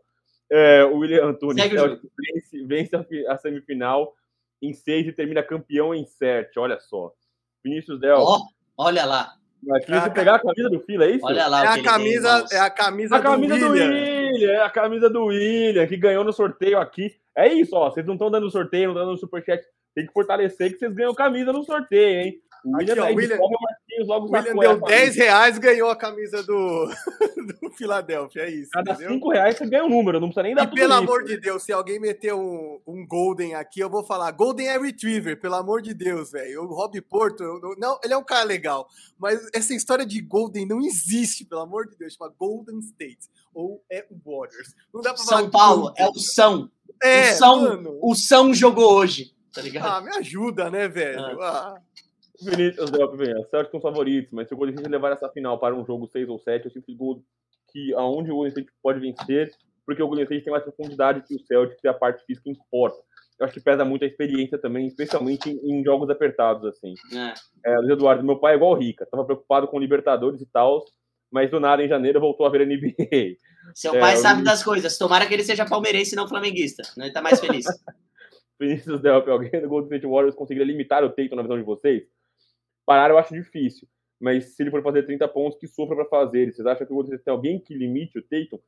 [0.51, 4.15] É, o William Antunes Celtics vence, vence a semifinal
[4.61, 6.59] em 6 e termina campeão em 7.
[6.59, 7.13] Olha só.
[7.65, 8.19] Vinícius Del.
[8.19, 8.47] Oh,
[8.77, 9.33] olha lá.
[9.67, 11.25] Mas é pegar a camisa do Fila, é isso?
[11.25, 11.65] Olha lá.
[11.65, 13.87] É a, camisa, é a camisa, a camisa do, William.
[13.87, 14.53] do William.
[14.53, 17.17] É a camisa do William, que ganhou no sorteio aqui.
[17.35, 17.91] É isso, ó.
[17.91, 19.65] Vocês não estão dando sorteio, não estão dando superchat.
[19.95, 22.35] Tem que fortalecer que vocês ganham camisa no sorteio, hein?
[22.65, 23.39] O William, Aqui, ó, William,
[24.03, 26.89] logo William deu 10 reais ganhou a camisa do,
[27.61, 28.71] do Philadelphia, é isso.
[28.71, 31.03] Cada 5 reais você ganha um número, não precisa nem dar E pelo isso.
[31.03, 34.79] amor de Deus, se alguém meter um, um Golden aqui, eu vou falar, Golden é
[34.79, 36.63] Retriever, pelo amor de Deus, velho.
[36.63, 38.89] O Rob Porto, eu, não, ele é um cara legal,
[39.19, 43.85] mas essa história de Golden não existe, pelo amor de Deus, chama Golden State, ou
[43.91, 44.75] é o Warriors.
[44.93, 46.71] Não dá pra São Paulo, é o São.
[47.03, 47.99] É, o São, mano.
[48.01, 49.87] o São jogou hoje, tá ligado?
[49.87, 51.41] Ah, me ajuda, né, velho?
[51.43, 51.77] Ah.
[51.77, 52.04] ah.
[52.43, 55.75] Vinícius Delp vem, Celtics são favoritos, mas se o Golden State levar essa final para
[55.75, 57.23] um jogo 6 ou 7, eu sinto
[57.71, 59.53] que aonde o Golden State pode vencer,
[59.87, 62.99] porque o Golden State tem mais profundidade que o Celtics e a parte física importa.
[63.39, 66.95] Eu acho que pesa muito a experiência também, especialmente em, em jogos apertados, assim.
[67.13, 67.35] É.
[67.73, 70.85] É, Luiz Eduardo, meu pai é igual o Rica, tava preocupado com Libertadores e tal,
[71.31, 73.37] mas do nada, em janeiro, voltou a ver a NBA.
[73.75, 74.97] Seu é, pai sabe das coisas.
[74.97, 76.83] Tomara que ele seja palmeirense e não flamenguista.
[76.97, 77.07] Né?
[77.07, 77.65] Ele tá mais feliz.
[78.61, 82.05] Vinícius Delp, alguém do Golden State Warriors conseguiria limitar o Tatum na visão de vocês?
[82.87, 83.89] Parar eu acho difícil.
[84.21, 86.53] Mas se ele for fazer 30 pontos, que sofra para fazer.
[86.53, 88.59] Vocês acham que o tem alguém que limite o Tatum?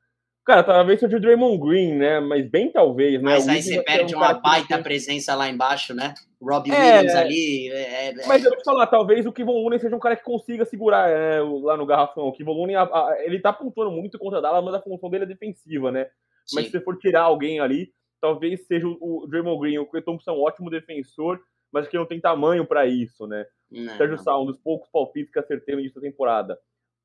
[0.45, 2.21] Cara, talvez seja o Draymond Green, né?
[2.21, 3.33] Mas bem talvez, né?
[3.33, 6.15] Mas aí você perde um uma baita presença lá embaixo, né?
[6.41, 7.69] Robbie é, Williams ali.
[7.71, 8.27] É, é...
[8.29, 11.11] Mas eu vou te falar, talvez o Kevon Looney seja um cara que consiga segurar
[11.11, 12.29] é, lá no garrafão.
[12.29, 12.77] O Kevon Looney,
[13.25, 16.05] ele tá pontuando muito contra a Dallas, mas a função dele é defensiva, né?
[16.45, 16.57] Sim.
[16.57, 19.79] Mas se você for tirar alguém ali, talvez seja o, o Draymond Green.
[19.79, 21.41] O Clay Thompson é um ótimo defensor,
[21.73, 23.45] mas que não tem tamanho para isso, né?
[23.71, 23.97] Não.
[23.97, 26.59] Sérgio Sá, um dos poucos palpites que acertei no início da temporada.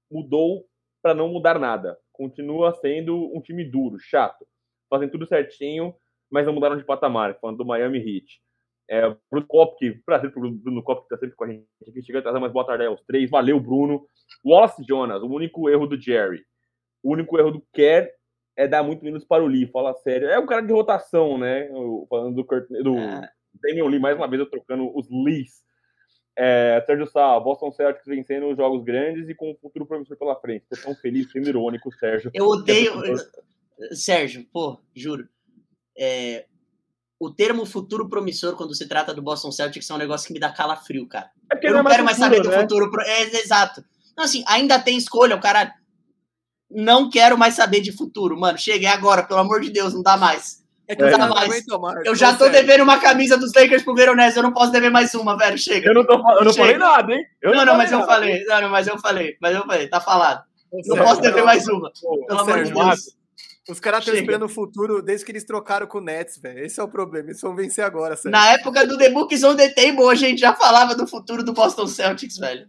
[0.10, 0.66] Mudou
[1.02, 1.98] para não mudar nada.
[2.12, 4.46] Continua sendo um time duro, chato,
[4.90, 5.96] fazendo tudo certinho,
[6.30, 8.42] mas não mudaram de patamar, falando do Miami Heat.
[8.90, 12.20] É, Bruno Kopke, prazer pro Bruno Kopke que tá sempre com a gente aqui, chegando
[12.20, 14.06] atrasar mais boa tarde aos três, valeu Bruno.
[14.46, 16.44] Wallace Jonas, o único erro do Jerry.
[17.02, 18.10] O único erro do Kerr
[18.56, 20.28] é dar muito minutos para o Lee, fala sério.
[20.28, 21.70] É um cara de rotação, né?
[22.10, 23.30] Falando do, Kurt, do é.
[23.62, 25.64] Daniel Lee, mais uma vez eu trocando os Lees.
[26.38, 30.36] É, Sérgio Sá, Boston Celtics vencendo os jogos grandes e com o futuro promissor pela
[30.36, 30.66] frente.
[30.70, 32.32] Tô tão feliz, sendo irônico, Sérgio.
[32.34, 32.94] Eu odeio.
[33.94, 35.28] Sérgio, pô, juro.
[35.98, 36.46] É,
[37.20, 40.40] o termo futuro promissor, quando se trata do Boston Celtics, é um negócio que me
[40.40, 41.30] dá calafrio, cara.
[41.52, 42.44] É eu não, não quero mais saber né?
[42.44, 42.90] do futuro.
[42.90, 43.02] Pro...
[43.02, 43.84] É, exato.
[44.18, 45.74] Não, assim, ainda tem escolha, o cara.
[46.68, 48.58] Não quero mais saber de futuro, mano.
[48.58, 50.61] Cheguei agora, pelo amor de Deus, não dá mais.
[50.88, 51.66] É que eu, é, mais.
[51.66, 52.06] mais.
[52.06, 52.52] eu já tô sério.
[52.52, 55.58] devendo uma camisa dos Lakers pro Veronese, eu não posso dever mais uma, velho.
[55.58, 55.90] Chega.
[55.90, 57.26] Eu não, tô, eu não falei nada, hein?
[57.42, 58.04] Eu não, não, não mas nada.
[58.04, 58.44] eu falei.
[58.46, 59.38] Não, não, mas eu falei.
[59.42, 60.44] Mas eu falei, tá falado.
[60.86, 61.92] Não posso dever mais uma.
[62.28, 63.22] Pelo amor de Deus.
[63.70, 66.66] Os caras estão esperando o futuro desde que eles trocaram com o Nets, velho.
[66.66, 67.30] Esse é o problema.
[67.30, 68.32] Eles vão vencer agora, sério.
[68.32, 71.54] Na época do The Books on the Table, a gente já falava do futuro do
[71.54, 72.68] Boston Celtics, velho.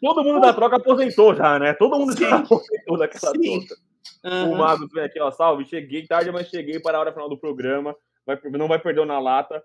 [0.00, 1.74] Todo mundo da troca aposentou já, né?
[1.74, 2.20] Todo mundo Sim.
[2.20, 3.66] já aposentou daquela Sim.
[3.66, 3.82] troca.
[4.24, 4.52] Uhum.
[4.52, 5.30] O Magos vem aqui, ó.
[5.30, 7.94] Salve, cheguei tarde, mas cheguei para a hora final do programa.
[8.26, 9.62] vai, não vai perder na lata.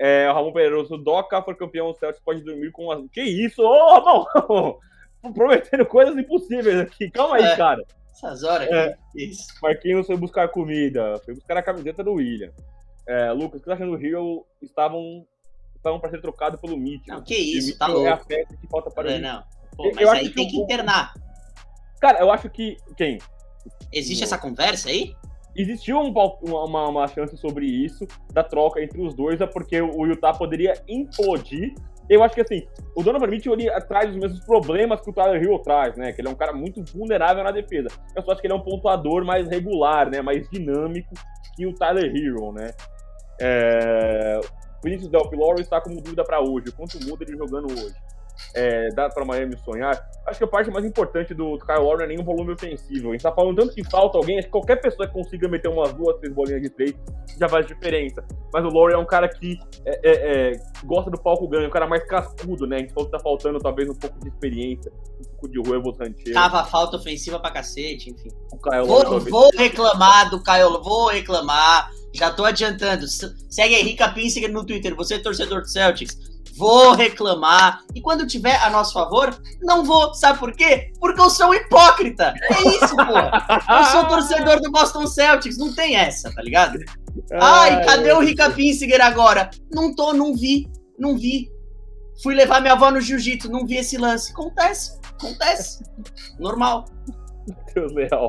[0.00, 3.04] É, o Ramon Pereiroso, Doca for campeão, o Celtics pode dormir com as.
[3.10, 3.62] Que isso?
[3.62, 4.78] Ô, Ramon!
[5.34, 7.10] Prometendo coisas impossíveis aqui.
[7.10, 7.84] Calma aí, é, cara.
[8.12, 9.46] Essas horas é, isso.
[9.62, 12.52] Marquinhos foi buscar comida, foi buscar a camiseta do William.
[13.06, 14.44] É, Lucas, o que você acha do Rio?
[14.62, 15.26] Estavam
[15.78, 17.14] estavam para ser trocado pelo Mitchell.
[17.14, 18.06] Não, que isso, tá louco.
[18.06, 19.42] É a peça que falta para é, não.
[19.76, 21.14] Pô, mas eu aí tem que, que internar.
[22.00, 22.76] Cara, eu acho que.
[22.96, 23.18] Quem?
[23.92, 25.14] Existe essa conversa aí?
[25.56, 26.12] Existiu um,
[26.42, 30.80] uma, uma chance sobre isso, da troca entre os dois, é porque o Utah poderia
[30.88, 31.74] implodir.
[32.08, 35.42] Eu acho que assim, o Donovan Mitchell ele traz os mesmos problemas que o Tyler
[35.42, 36.12] Hill traz, né?
[36.12, 37.88] Que ele é um cara muito vulnerável na defesa.
[38.16, 40.22] Eu só acho que ele é um pontuador mais regular, né?
[40.22, 41.14] Mais dinâmico
[41.54, 42.70] que o Tyler Hero, né?
[43.40, 44.40] É...
[44.78, 46.72] O Vinicius Del Piloro está como dúvida para hoje.
[46.72, 47.94] Quanto muda ele jogando hoje?
[48.54, 49.98] É, dá para Miami sonhar.
[50.26, 53.08] Acho que a parte mais importante do, do Kyle Lowry é nem o volume ofensivo.
[53.08, 55.68] A gente tá falando tanto que falta alguém, acho que qualquer pessoa que consiga meter
[55.68, 56.94] umas duas, três bolinhas de três
[57.38, 58.24] já faz diferença.
[58.52, 60.52] Mas o Lowry é um cara que é, é, é,
[60.84, 62.76] gosta do palco ganho, um cara mais cascudo, né?
[62.76, 65.98] A gente falou que tá faltando talvez um pouco de experiência, um pouco de Ruevos
[65.98, 66.34] Rancheiro.
[66.34, 68.28] Tava falta ofensiva pra cacete, enfim.
[68.86, 71.90] vou, vou reclamar do Kyle, vou reclamar.
[72.14, 73.06] Já tô adiantando.
[73.06, 74.94] Segue Henrique Pinsinger no Twitter.
[74.96, 77.80] Você é torcedor do Celtics vou reclamar.
[77.94, 80.12] E quando tiver a nosso favor, não vou.
[80.14, 80.90] Sabe por quê?
[81.00, 82.34] Porque eu sou um hipócrita.
[82.42, 83.72] É isso, pô.
[83.72, 85.56] Eu sou torcedor do Boston Celtics.
[85.56, 86.78] Não tem essa, tá ligado?
[87.40, 89.50] Ai, cadê o Rica Pinsiger agora?
[89.72, 90.68] Não tô, não vi,
[90.98, 91.50] não vi.
[92.22, 94.32] Fui levar minha avó no jiu-jitsu, não vi esse lance.
[94.32, 95.84] Acontece, acontece.
[96.38, 96.84] Normal.
[97.72, 98.28] Deus leal.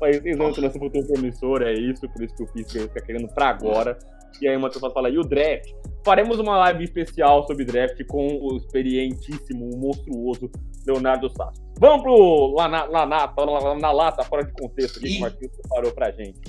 [0.00, 3.48] Mas que lance muito promissor, é isso, por isso que o Pinsiger fica querendo pra
[3.48, 3.98] agora.
[4.40, 5.70] E aí o Matheus fala, e o draft?
[6.04, 10.50] Faremos uma live especial sobre draft com o experientíssimo, o monstruoso
[10.86, 11.60] Leonardo Sasso.
[11.78, 15.20] Vamos pro lá na, lá na, lá na lata, fora de contexto, aqui, que o
[15.20, 16.40] Marquinhos preparou pra gente.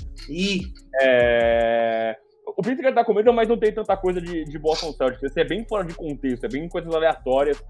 [1.00, 2.16] É...
[2.46, 5.22] O Príncipe tá com medo, mas não tem tanta coisa de, de Boston Celtics.
[5.22, 7.62] Esse é bem fora de contexto, é bem coisas aleatórias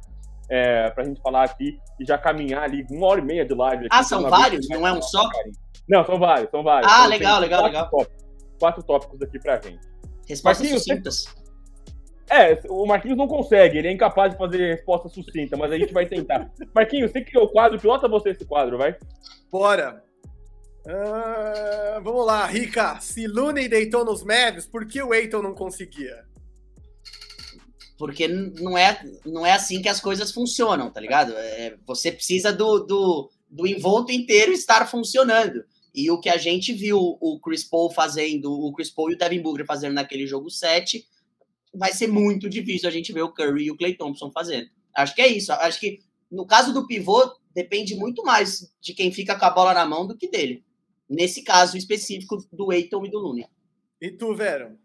[0.50, 3.86] é, pra gente falar aqui e já caminhar ali uma hora e meia de live.
[3.86, 4.68] Aqui, ah, são vários?
[4.68, 5.28] Não é um só?
[5.88, 6.90] Não, são vários, são vários.
[6.90, 7.90] Ah, então, legal, legal, legal.
[7.90, 8.24] Tópicos,
[8.58, 9.80] quatro tópicos aqui pra gente.
[10.28, 11.41] Respostas Marquinhos, sucintas.
[12.30, 15.92] É, o Marquinhos não consegue, ele é incapaz de fazer resposta sucinta, mas a gente
[15.92, 16.50] vai tentar.
[16.74, 18.96] Marquinhos, você criou o quadro, pilota você esse quadro, vai.
[19.50, 20.02] Bora.
[20.86, 22.98] Uh, vamos lá, Rica.
[23.00, 26.24] Se Looney deitou nos Mavs, por que o Eiton não conseguia?
[27.98, 31.34] Porque não é, não é assim que as coisas funcionam, tá ligado?
[31.36, 35.64] É, você precisa do, do, do envolto inteiro estar funcionando.
[35.94, 39.18] E o que a gente viu o Chris Paul fazendo, o Chris Paul e o
[39.18, 41.06] Devin Booker fazendo naquele jogo 7,
[41.74, 44.68] vai ser muito difícil a gente ver o Curry e o Clay Thompson fazendo.
[44.94, 45.52] Acho que é isso.
[45.52, 46.00] Acho que
[46.30, 50.06] no caso do pivô, depende muito mais de quem fica com a bola na mão
[50.06, 50.64] do que dele.
[51.08, 53.46] Nesse caso específico do Eiton e do Looney.
[54.00, 54.78] E tu, Vero?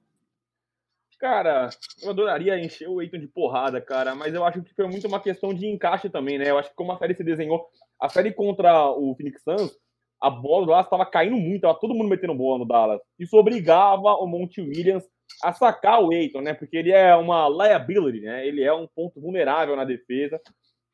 [1.18, 1.70] Cara,
[2.04, 5.20] eu adoraria encher o Eiton de porrada, cara, mas eu acho que foi muito uma
[5.20, 6.52] questão de encaixe também, né?
[6.52, 7.66] Eu acho que como a série se desenhou,
[8.00, 9.76] a série contra o Phoenix Suns,
[10.22, 13.02] a bola do Dallas estava caindo muito, tava todo mundo metendo bola no Dallas.
[13.18, 15.06] Isso obrigava o Monte Williams
[15.44, 16.54] a sacar o Eiton, né?
[16.54, 18.48] Porque ele é uma liability, né?
[18.48, 20.42] Ele é um ponto vulnerável na defesa,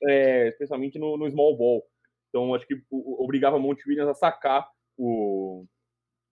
[0.03, 1.83] é, especialmente no, no, small ball.
[2.29, 5.65] Então, acho que obrigava o Monte Williams a sacar o,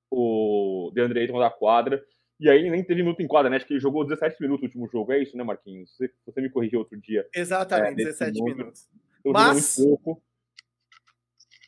[0.09, 2.03] o DeAndre Ayton da quadra.
[2.39, 3.57] E aí nem teve minuto em quadra, né?
[3.57, 5.13] Acho que ele jogou 17 minutos no último jogo.
[5.13, 5.95] É isso, né, Marquinhos?
[5.95, 7.27] Você, você me corrigiu outro dia.
[7.35, 8.89] Exatamente, é, 17 minutos.
[9.23, 9.77] Eu Mas...
[9.77, 10.23] Muito pouco.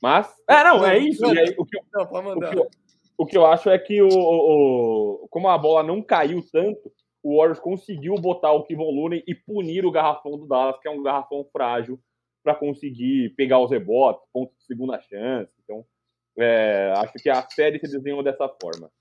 [0.01, 0.35] Mas.
[0.49, 1.25] É, não, é isso.
[1.25, 2.49] Aí, o, que eu, não, pode mandar.
[2.49, 2.69] O que, eu,
[3.23, 6.91] o que eu acho é que o, o, como a bola não caiu tanto,
[7.23, 10.91] o Warriors conseguiu botar o Kevon Looney e punir o garrafão do Dallas, que é
[10.91, 11.97] um garrafão frágil,
[12.43, 15.49] para conseguir pegar os rebotes, pontos de segunda chance.
[15.63, 15.85] Então,
[16.37, 18.91] é, acho que a série se desenhou dessa forma.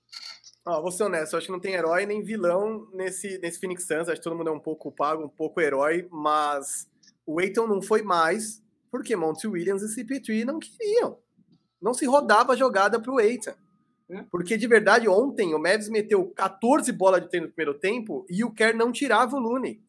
[0.65, 4.07] Ah, vou ser honesto, acho que não tem herói nem vilão nesse, nesse Phoenix Suns.
[4.07, 6.89] Acho que todo mundo é um pouco pago, um pouco herói, mas
[7.25, 11.19] o Aiton não foi mais porque Monty Williams e CP3 não queriam.
[11.81, 13.55] Não se rodava a jogada para o Eitan.
[14.09, 14.23] É.
[14.31, 18.43] Porque de verdade, ontem o Mavs meteu 14 bolas de treino no primeiro tempo e
[18.43, 19.81] o Kerr não tirava o Looney.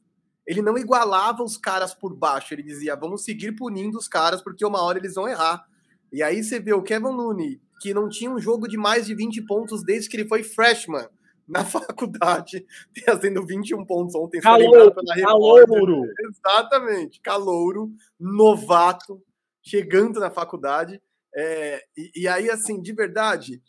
[0.46, 2.54] Ele não igualava os caras por baixo.
[2.54, 5.66] Ele dizia: vamos seguir punindo os caras porque uma hora eles vão errar.
[6.12, 9.14] E aí você vê o Kevin Looney, que não tinha um jogo de mais de
[9.14, 11.08] 20 pontos desde que ele foi freshman
[11.46, 12.64] na faculdade,
[13.04, 14.40] fazendo 21 pontos ontem.
[14.40, 16.02] Calouro, calouro.
[16.20, 19.22] Exatamente, calouro, novato,
[19.62, 21.00] chegando na faculdade.
[21.36, 23.60] É, e, e, aí, assim, de verdade,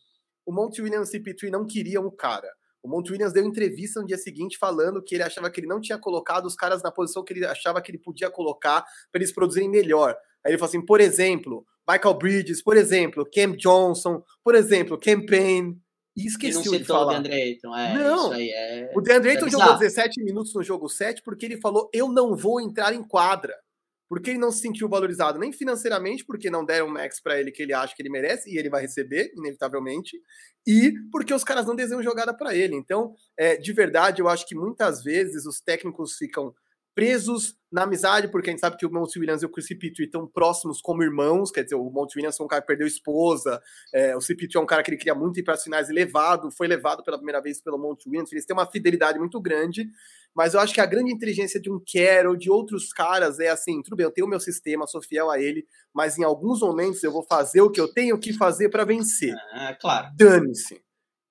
[0.45, 2.49] o Monte Williams e CP3 não queriam o cara.
[2.83, 5.81] O Monte Williams deu entrevista no dia seguinte falando que ele achava que ele não
[5.81, 9.33] tinha colocado os caras na posição que ele achava que ele podia colocar para eles
[9.33, 10.15] produzirem melhor.
[10.45, 15.25] Aí ele falou assim, por exemplo, Michael Bridges, por exemplo, Cam Johnson, por exemplo, Cam
[15.25, 15.79] Payne,
[16.15, 17.07] E esqueci de falar.
[17.07, 17.75] O DeAndre Ayton.
[17.75, 18.91] É, não, é...
[18.95, 22.35] o DeAndre Ayton é jogou 17 minutos no jogo 7 porque ele falou: eu não
[22.35, 23.55] vou entrar em quadra.
[24.07, 27.63] Porque ele não se sentiu valorizado nem financeiramente, porque não deram max para ele que
[27.63, 30.19] ele acha que ele merece, e ele vai receber, inevitavelmente,
[30.67, 32.75] e porque os caras não desenham jogada para ele.
[32.75, 36.53] Então, é, de verdade, eu acho que muitas vezes os técnicos ficam
[36.95, 40.05] presos na amizade, porque a gente sabe que o Monty Williams e o Chris Petrie
[40.05, 43.61] estão próximos como irmãos, quer dizer, o Monty Williams foi um cara que perdeu esposa,
[43.93, 45.93] é, o Petrie é um cara que ele queria muito ir para as finais e
[45.93, 49.89] levado, foi levado pela primeira vez pelo Monty Williams, eles têm uma fidelidade muito grande,
[50.33, 53.81] mas eu acho que a grande inteligência de um Carroll, de outros caras, é assim,
[53.81, 57.03] tudo bem, eu tenho o meu sistema, sou fiel a ele, mas em alguns momentos
[57.03, 59.35] eu vou fazer o que eu tenho que fazer para vencer.
[59.51, 60.07] Ah, claro.
[60.15, 60.81] Dane-se.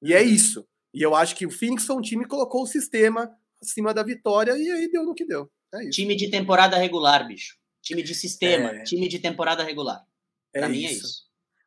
[0.03, 0.67] E é isso.
[0.93, 3.31] E eu acho que o Phoenix foi um time que colocou o sistema
[3.63, 5.51] acima da vitória e aí deu no que deu.
[5.75, 7.57] É time de temporada regular, bicho.
[7.83, 8.83] Time de sistema, é...
[8.85, 10.05] time de temporada regular.
[10.53, 11.05] Pra é mim é isso.
[11.05, 11.25] é isso.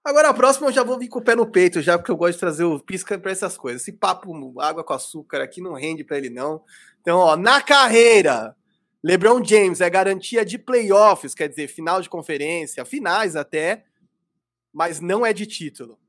[0.08, 2.16] Agora a próxima eu já vou vir com o pé no peito, já, porque eu
[2.16, 3.82] gosto de trazer o pisca para essas coisas.
[3.82, 6.64] Esse papo água com açúcar aqui não rende para ele, não.
[7.02, 8.56] Então, ó, na carreira,
[9.04, 13.86] LeBron James é garantia de playoffs, quer dizer, final de conferência, finais até,
[14.72, 16.00] mas não é de título.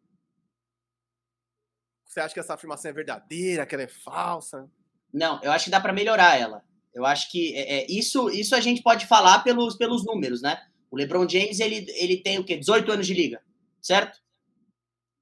[2.05, 4.71] Você acha que essa afirmação é verdadeira, que ela é falsa?
[5.13, 6.65] Não, eu acho que dá para melhorar ela.
[6.95, 10.61] Eu acho que é, é, isso, isso a gente pode falar pelos, pelos números, né?
[10.91, 12.57] O LeBron James, ele, ele tem o quê?
[12.57, 13.43] 18 anos de liga,
[13.81, 14.19] certo?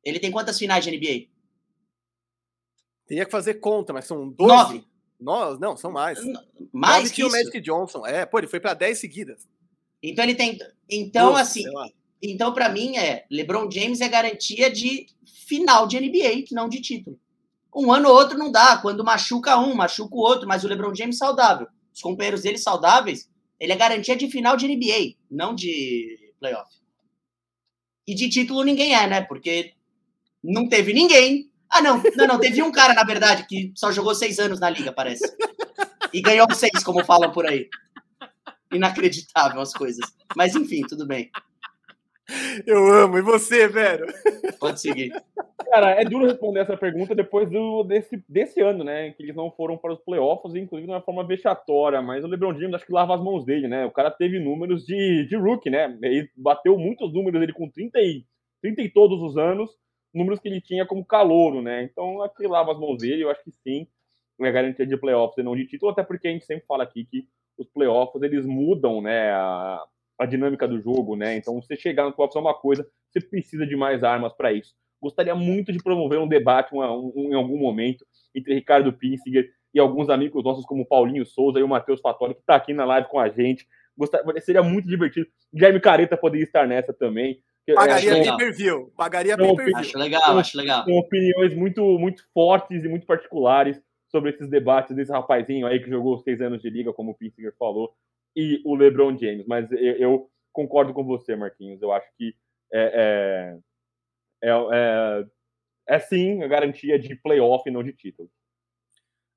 [0.04, 1.28] Ele tem quantas finais de NBA?
[3.06, 4.52] Teria que fazer conta, mas são 12.
[4.52, 4.84] Nove.
[5.18, 6.18] No, não, são mais.
[6.72, 8.06] Mais Nove que o Magic Johnson.
[8.06, 9.48] É, pô, ele foi para 10 seguidas.
[10.02, 10.58] Então ele tem.
[10.88, 11.64] Então, Nossa, assim.
[12.22, 15.06] Então, para mim, é LeBron James é garantia de
[15.46, 17.18] final de NBA, não de título.
[17.76, 18.78] Um ano ou outro não dá.
[18.78, 21.68] Quando machuca um, machuca o outro, mas o LeBron James saudável.
[21.94, 23.30] Os companheiros dele saudáveis,
[23.60, 26.70] ele é garantia de final de NBA, não de playoff.
[28.06, 29.20] E de título ninguém é, né?
[29.20, 29.74] Porque
[30.42, 31.50] não teve ninguém.
[31.68, 32.40] Ah, não, não, não.
[32.40, 35.24] Teve um cara, na verdade, que só jogou seis anos na liga, parece.
[36.12, 37.68] E ganhou seis, como falam por aí.
[38.72, 40.08] Inacreditável as coisas.
[40.34, 41.30] Mas enfim, tudo bem.
[42.66, 43.18] Eu amo.
[43.18, 44.06] E você, velho?
[44.58, 45.12] Pode seguir.
[45.70, 49.12] Cara, é duro responder essa pergunta depois do, desse, desse ano, né?
[49.12, 52.00] Que eles não foram para os playoffs, inclusive de uma forma vexatória.
[52.02, 53.84] Mas o LeBron James acho que lava as mãos dele, né?
[53.84, 55.96] O cara teve números de, de rookie, né?
[56.02, 58.24] Ele bateu muitos números ele com 30 e,
[58.62, 59.70] 30 e todos os anos,
[60.14, 61.82] números que ele tinha como calouro, né?
[61.82, 63.86] Então acho que lava as mãos dele, eu acho que sim.
[64.38, 66.84] Não é garantia de playoffs e não de título, até porque a gente sempre fala
[66.84, 67.26] aqui que
[67.58, 69.30] os playoffs eles mudam, né?
[69.32, 69.82] A,
[70.18, 71.36] a dinâmica do jogo, né?
[71.36, 74.74] Então, você chegar no playoffs é uma coisa, você precisa de mais armas para isso.
[75.00, 79.78] Gostaria muito de promover um debate um, um, em algum momento entre Ricardo Pinsiger e
[79.78, 82.84] alguns amigos nossos como o Paulinho Souza e o Matheus Fatori, que está aqui na
[82.84, 83.66] live com a gente.
[83.96, 85.26] Gostaria, seria muito divertido.
[85.52, 87.40] Guilherme Careta poderia estar nessa também.
[87.74, 88.92] Pagaria é, pay per view.
[88.96, 89.76] Pagaria pay per view.
[89.76, 90.84] Acho legal, acho legal.
[90.84, 95.90] Com opiniões muito, muito fortes e muito particulares sobre esses debates desse rapazinho aí que
[95.90, 97.92] jogou seis anos de liga, como o Pinsiger falou,
[98.36, 99.46] e o LeBron James.
[99.46, 101.80] Mas eu, eu concordo com você, Marquinhos.
[101.80, 102.34] Eu acho que
[102.72, 103.58] é,
[104.42, 105.26] é, é, é,
[105.88, 108.30] é sim a garantia de playoff e não de título.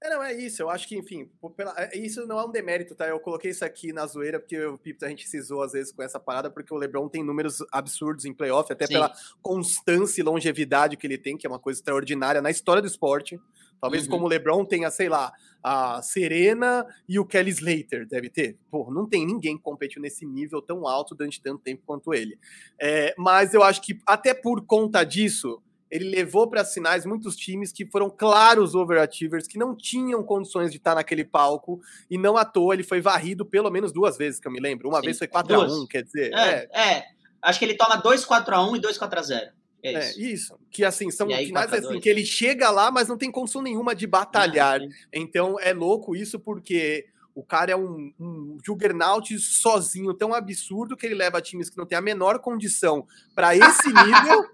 [0.01, 0.61] É, não, é isso.
[0.61, 3.07] Eu acho que, enfim, pela, é, isso não é um demérito, tá?
[3.07, 5.91] Eu coloquei isso aqui na zoeira, porque o Pipo a gente se zoou às vezes
[5.91, 8.93] com essa parada, porque o LeBron tem números absurdos em playoff, até Sim.
[8.93, 12.87] pela constância e longevidade que ele tem, que é uma coisa extraordinária na história do
[12.87, 13.37] esporte.
[13.81, 14.09] Talvez uhum.
[14.09, 15.31] como o LeBron tenha, sei lá,
[15.63, 18.57] a Serena e o Kelly Slater, deve ter.
[18.69, 22.37] Pô, não tem ninguém que competiu nesse nível tão alto durante tanto tempo quanto ele.
[22.79, 27.35] É, mas eu acho que até por conta disso, ele levou para as finais muitos
[27.35, 32.37] times que foram claros overachievers, que não tinham condições de estar naquele palco, e não
[32.37, 34.87] à toa ele foi varrido pelo menos duas vezes, que eu me lembro.
[34.87, 36.31] Uma Sim, vez foi 4x1, quer dizer.
[36.33, 37.03] É, é, é.
[37.41, 39.58] acho que ele toma 2 4x1 e 2 4x0.
[39.81, 40.19] É, é isso.
[40.19, 40.59] é isso.
[40.71, 43.95] Que assim, são aí, finais assim, que ele chega lá, mas não tem condição nenhuma
[43.95, 44.79] de batalhar.
[45.11, 51.05] então é louco isso, porque o cara é um, um juggernaut sozinho, tão absurdo que
[51.05, 54.45] ele leva times que não tem a menor condição para esse nível.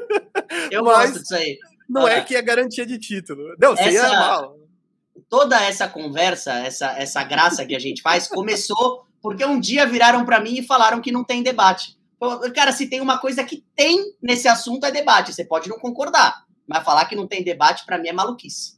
[0.70, 1.58] Eu gosto disso aí.
[1.88, 3.54] Não é que é garantia de título.
[3.58, 4.56] Não, essa, seria mal.
[5.28, 10.24] Toda essa conversa, essa, essa graça que a gente faz, começou porque um dia viraram
[10.24, 11.96] para mim e falaram que não tem debate.
[12.54, 15.32] Cara, se tem uma coisa que tem nesse assunto é debate.
[15.32, 18.74] Você pode não concordar, mas falar que não tem debate para mim é maluquice.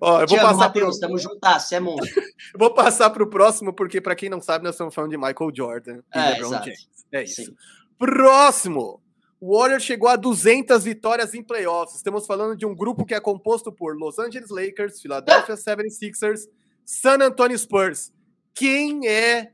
[0.00, 1.08] Ó, eu vou Te passar Matheus, pro...
[1.08, 2.22] tamo juntas, é monstro.
[2.58, 6.00] vou passar pro próximo, porque para quem não sabe, nós estamos falando de Michael Jordan
[6.14, 6.88] e é, LeBron James.
[7.10, 7.44] É isso.
[7.46, 7.54] Sim.
[7.98, 9.00] Próximo.
[9.40, 11.96] O Warriors chegou a 200 vitórias em playoffs.
[11.96, 16.42] Estamos falando de um grupo que é composto por Los Angeles Lakers, Philadelphia 76ers,
[16.84, 18.12] San Antonio Spurs.
[18.54, 19.52] Quem é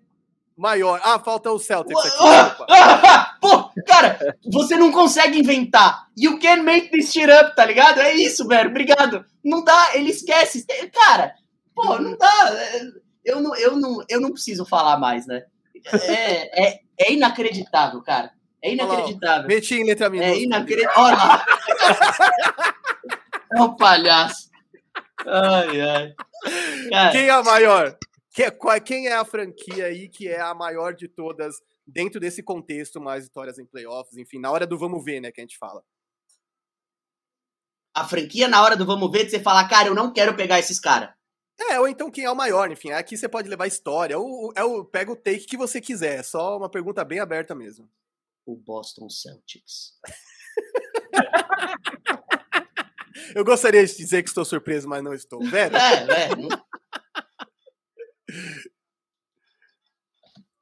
[0.58, 1.00] maior.
[1.04, 2.18] Ah, falta o Celtics aqui.
[3.40, 6.08] Pô, cara, você não consegue inventar.
[6.16, 8.00] You can make this shit up, tá ligado?
[8.00, 8.68] É isso, velho.
[8.68, 9.24] Obrigado.
[9.44, 10.66] Não dá, ele esquece.
[10.92, 11.32] Cara,
[11.74, 12.56] pô, não dá.
[13.24, 15.44] Eu não, eu não, eu não preciso falar mais, né?
[15.92, 18.32] É, é, é inacreditável, cara.
[18.60, 19.46] É inacreditável.
[19.46, 20.36] Meti em letra minúscula.
[20.36, 21.02] É inacreditável.
[21.04, 21.46] Olha lá.
[23.50, 24.50] É um palhaço.
[25.26, 26.14] Ai, ai.
[26.90, 27.96] Cara, quem é a maior?
[28.84, 31.56] Quem é a franquia aí que é a maior de todas
[31.86, 35.40] dentro desse contexto, mais vitórias em playoffs, enfim, na hora do vamos ver, né, que
[35.40, 35.82] a gente fala.
[37.94, 40.78] A franquia, na hora do vamos ver, você fala, cara, eu não quero pegar esses
[40.78, 41.10] caras.
[41.58, 44.62] É, ou então quem é o maior, enfim, aqui você pode levar história, ou, é
[44.62, 47.90] o, pega o take que você quiser, é só uma pergunta bem aberta mesmo.
[48.46, 49.94] O Boston Celtics.
[53.34, 55.76] eu gostaria de dizer que estou surpreso, mas não estou, velho.
[55.76, 56.28] É, é.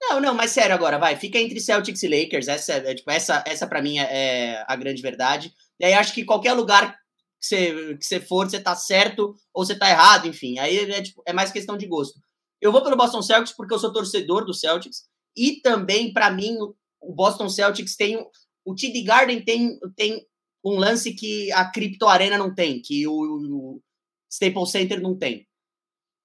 [0.08, 1.16] Não, não, mas sério agora, vai.
[1.16, 2.48] Fica entre Celtics e Lakers.
[2.48, 5.52] Essa, é, tipo, essa, essa para mim é, é, a grande verdade.
[5.80, 6.92] E aí acho que qualquer lugar
[7.40, 10.58] que você, que você for, você tá certo ou você tá errado, enfim.
[10.58, 12.20] Aí é, tipo, é mais questão de gosto.
[12.60, 15.08] Eu vou pelo Boston Celtics porque eu sou torcedor do Celtics.
[15.36, 16.56] E também, para mim,
[17.00, 18.16] o Boston Celtics tem.
[18.64, 20.26] O TD Garden tem, tem
[20.64, 23.82] um lance que a Crypto Arena não tem, que o, o
[24.30, 25.46] Staples Center não tem.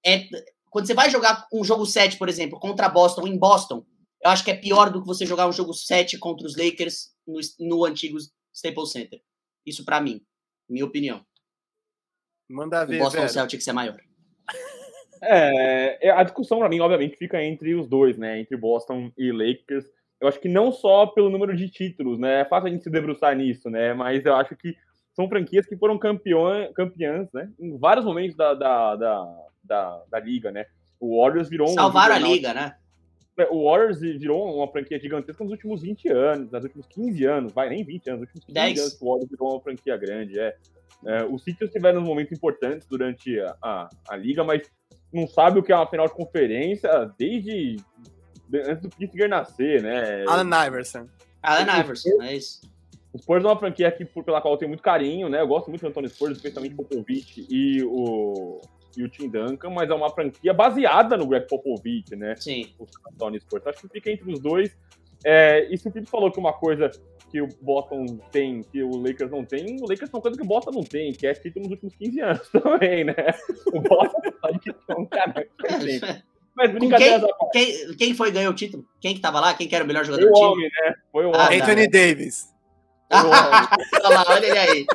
[0.04, 0.26] É,
[0.72, 3.84] quando você vai jogar um jogo 7, por exemplo, contra Boston em Boston,
[4.24, 7.10] eu acho que é pior do que você jogar um jogo 7 contra os Lakers
[7.26, 8.16] no, no antigo
[8.54, 9.20] Staples Center.
[9.66, 10.22] Isso para mim,
[10.66, 11.22] minha opinião.
[12.50, 13.28] Manda ver, o Boston velho.
[13.28, 14.00] Celtics é maior.
[15.24, 18.40] É, é a discussão para mim, obviamente, fica entre os dois, né?
[18.40, 19.84] Entre Boston e Lakers.
[20.20, 22.40] Eu acho que não só pelo número de títulos, né?
[22.40, 23.94] É fácil a gente se debruçar nisso, né?
[23.94, 24.76] Mas eu acho que
[25.14, 27.50] são franquias que foram campeões, campeãs, né?
[27.60, 30.66] Em vários momentos da, da, da, da, da liga, né?
[30.98, 31.74] O Warriors virou um.
[31.74, 32.76] Salvaram a liga, né?
[33.36, 37.52] É, o Warriors virou uma franquia gigantesca nos últimos 20 anos, nos últimos 15 anos,
[37.52, 38.80] vai, nem 20 anos, nos últimos 15 10.
[38.80, 40.56] anos o Warriors virou uma franquia grande, é.
[41.06, 44.62] é os Sixers tiveram momentos importantes durante a, a, a, liga, mas
[45.12, 47.76] não sabe o que é uma final de conferência desde
[48.54, 50.24] antes do Pittsburgh nascer, né?
[50.28, 51.08] Alan Iverson.
[51.42, 52.71] Alan Iverson, é isso.
[53.12, 55.40] O Spurs é uma franquia aqui pela qual eu tenho muito carinho, né?
[55.40, 58.60] Eu gosto muito do Antônio Spurs, especialmente Popovich e o,
[58.96, 62.34] e o Tim Duncan, mas é uma franquia baseada no Greg Popovich, né?
[62.36, 62.72] Sim.
[62.78, 63.66] O San Antonio Spurs.
[63.66, 64.74] Acho que fica entre os dois.
[65.24, 66.90] É, e se o Pipo falou que uma coisa
[67.30, 70.42] que o Boston tem, que o Lakers não tem, o Lakers tem uma coisa que
[70.42, 73.14] o Boston não tem, que é título nos últimos 15 anos também, né?
[73.72, 75.46] O Boston sabe que tem um cara
[76.54, 78.84] Mas brincadeira quem, quem, quem, foi ganhou o título?
[79.00, 79.54] Quem que tava lá?
[79.54, 80.48] Quem que era o melhor jogador foi do time?
[80.48, 80.94] O homem, né?
[81.10, 81.60] Foi o ah, homem.
[81.62, 82.52] Anthony Davis.
[83.12, 84.86] Olha lá, olha ele aí.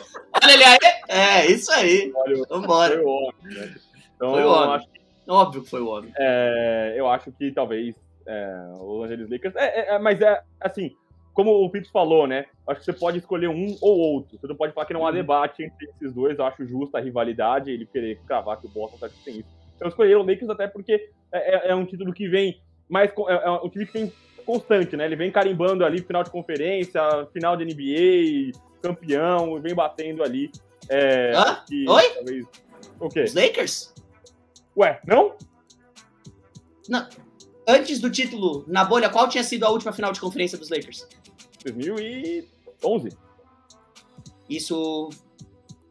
[0.44, 0.77] Olha ele aí.
[1.07, 2.11] É, isso aí.
[2.49, 2.95] Vambora.
[2.95, 3.76] Foi o homem, né?
[4.15, 4.76] Então, foi o homem.
[4.76, 6.11] Acho que, Óbvio que foi o homem.
[6.18, 7.95] É, eu acho que talvez
[8.26, 9.56] é, o Angeles Lakers.
[9.56, 10.95] É, é, é, mas é assim,
[11.34, 12.45] como o Pito falou, né?
[12.68, 14.38] Acho que você pode escolher um ou outro.
[14.39, 15.15] Você não pode falar que não há uhum.
[15.15, 16.38] debate entre esses dois.
[16.38, 19.49] Eu acho justa a rivalidade, ele querer cravar que o Boston tá tem isso.
[19.80, 23.11] Eu escolhi o Lakers até porque é, é, um título que vem mais.
[23.30, 24.14] É, um time que tem
[24.48, 25.06] constante, né?
[25.06, 27.02] Ele vem carimbando ali final de conferência,
[27.34, 30.49] final de NBA, campeão, vem batendo ali.
[30.90, 31.64] É, ah?
[31.69, 32.10] Oi?
[32.15, 32.45] Talvez...
[32.99, 33.24] O quê?
[33.24, 33.94] Os Lakers?
[34.76, 35.36] Ué, não?
[36.88, 37.07] Não.
[37.68, 41.06] Antes do título na bolha, qual tinha sido a última final de conferência dos Lakers?
[41.64, 43.10] 2011.
[44.49, 45.10] Isso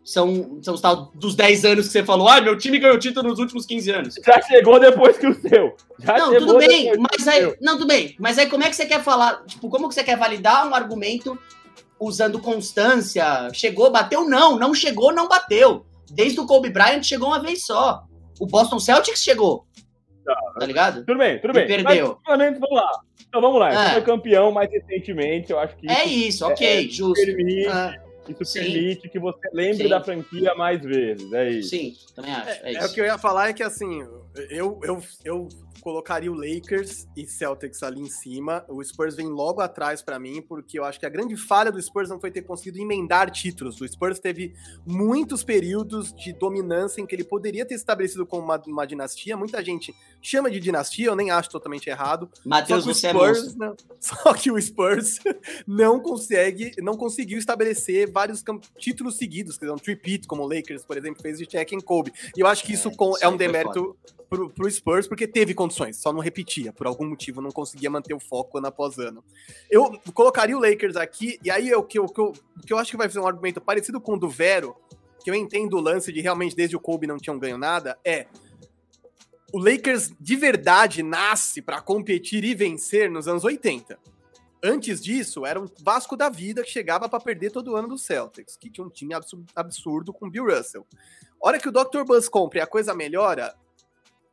[0.06, 3.28] são, são os tal dos 10 anos que você falou, ah, meu time ganhou título
[3.28, 4.14] nos últimos 15 anos.
[4.24, 5.74] Já chegou depois que o seu.
[5.98, 7.56] Já não, tudo bem, mas aí.
[7.60, 8.14] Não, tudo bem.
[8.16, 9.44] Mas aí como é que você quer falar?
[9.46, 11.36] Tipo, como que você quer validar um argumento
[11.98, 13.50] usando constância?
[13.52, 14.28] Chegou, bateu?
[14.28, 15.84] Não, não chegou, não bateu.
[16.08, 18.04] Desde o Kobe Bryant chegou uma vez só.
[18.38, 19.66] O Boston Celtics chegou.
[20.24, 21.04] Tá, tá ligado?
[21.04, 21.66] Tudo bem, tudo bem.
[21.66, 22.18] perdeu.
[22.24, 22.90] Mas, vamos lá.
[23.28, 23.88] Então vamos lá.
[23.88, 23.92] É.
[23.94, 25.90] Foi campeão mais recentemente, eu acho que.
[25.90, 27.24] É isso, ok, é, justo.
[27.24, 28.05] Permite, ah.
[28.28, 28.60] Isso Sim.
[28.60, 29.88] permite que você lembre Sim.
[29.88, 31.70] da franquia mais vezes, é isso.
[31.70, 32.50] Sim, também acho.
[32.50, 34.02] É, é, é, o que eu ia falar é que assim,
[34.50, 35.48] eu, eu, eu
[35.86, 38.64] colocaria o Lakers e Celtics ali em cima.
[38.68, 41.80] O Spurs vem logo atrás para mim, porque eu acho que a grande falha do
[41.80, 43.80] Spurs não foi ter conseguido emendar títulos.
[43.80, 44.52] O Spurs teve
[44.84, 49.36] muitos períodos de dominância em que ele poderia ter estabelecido como uma, uma dinastia.
[49.36, 52.28] Muita gente chama de dinastia, eu nem acho totalmente errado.
[52.44, 55.20] Matheus, você é Spurs, é não, Só que o Spurs
[55.68, 58.42] não consegue, não conseguiu estabelecer vários
[58.76, 61.80] títulos seguidos, que é um tripit, como o Lakers, por exemplo, fez de Check and
[61.82, 62.12] Kobe.
[62.36, 63.96] E eu acho que isso é, é um demérito
[64.28, 66.72] pro, pro Spurs, porque teve condições, só não repetia.
[66.72, 69.24] Por algum motivo não conseguia manter o foco ano após ano.
[69.70, 72.32] Eu colocaria o Lakers aqui, e aí o que, eu, que, eu,
[72.66, 74.76] que eu acho que vai ser um argumento parecido com o do Vero,
[75.22, 78.26] que eu entendo o lance de realmente desde o Kobe não tinham ganho nada, é
[79.52, 83.98] o Lakers de verdade nasce para competir e vencer nos anos 80.
[84.62, 88.56] Antes disso, era um Vasco da vida que chegava para perder todo ano do Celtics,
[88.56, 89.14] que tinha um time
[89.54, 90.86] absurdo com Bill Russell.
[91.40, 92.04] Hora que o Dr.
[92.04, 93.54] Buzz compra e a coisa melhora,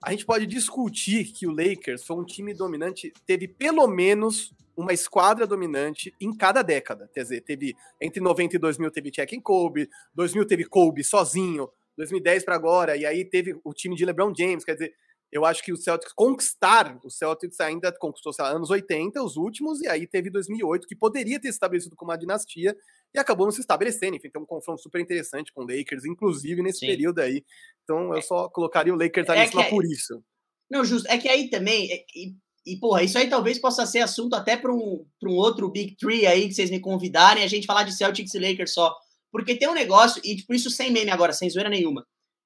[0.06, 4.92] a gente pode discutir que o Lakers foi um time dominante, teve pelo menos uma
[4.92, 7.10] esquadra dominante em cada década.
[7.14, 11.70] Quer dizer, teve entre 90 e 2000 teve Check and Kobe, 2000 teve Kobe sozinho,
[11.96, 14.66] 2010 para agora, e aí teve o time de LeBron James.
[14.66, 14.94] Quer dizer,
[15.32, 19.38] eu acho que o Celtics conquistar, o Celtics ainda conquistou, sei lá, anos 80, os
[19.38, 22.76] últimos, e aí teve 2008, que poderia ter se estabelecido como uma dinastia,
[23.14, 24.16] e acabou não se estabelecendo.
[24.16, 26.88] Enfim, tem um confronto super interessante com o Lakers, inclusive nesse Sim.
[26.88, 27.44] período aí.
[27.84, 28.22] Então eu é.
[28.22, 30.24] só colocaria o Lakers ali é cima por isso.
[30.70, 31.08] Não, justo.
[31.10, 31.92] É que aí também.
[31.92, 32.36] É, e,
[32.66, 36.26] e, porra, isso aí talvez possa ser assunto até para um, um outro Big Three
[36.26, 38.96] aí que vocês me convidarem, a gente falar de Celtics e Lakers só.
[39.32, 42.06] Porque tem um negócio, e por tipo, isso sem meme agora, sem zoeira nenhuma.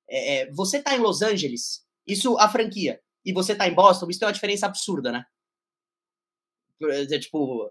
[0.10, 4.07] É, é, você tá em Los Angeles, isso a franquia, e você tá em Boston,
[4.10, 5.26] isso tem uma diferença absurda, né?
[6.81, 7.69] É, tipo,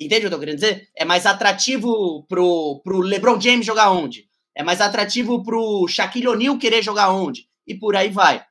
[0.00, 0.88] entende o que eu tô querendo dizer?
[0.96, 4.28] É mais atrativo pro, pro LeBron James jogar onde?
[4.54, 7.48] É mais atrativo pro Shaquille O'Neal querer jogar onde?
[7.66, 8.44] E por aí vai.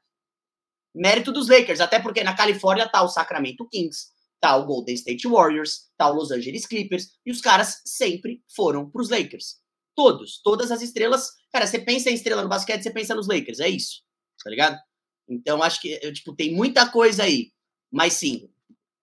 [0.96, 4.08] Mérito dos Lakers, até porque na Califórnia tá o Sacramento Kings,
[4.40, 8.90] tá o Golden State Warriors, tá o Los Angeles Clippers, e os caras sempre foram
[8.90, 9.58] pros Lakers.
[9.96, 11.32] Todos, todas as estrelas.
[11.52, 14.02] Cara, você pensa em estrela no basquete, você pensa nos Lakers, é isso,
[14.44, 14.80] tá ligado?
[15.28, 17.52] Então acho que, tipo, tem muita coisa aí.
[17.92, 18.50] Mas sim,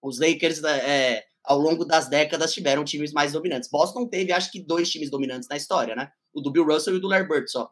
[0.01, 3.69] os Lakers, é, ao longo das décadas, tiveram times mais dominantes.
[3.69, 6.09] Boston teve, acho que, dois times dominantes na história, né?
[6.33, 7.71] O do Bill Russell e o do Larry Bird só.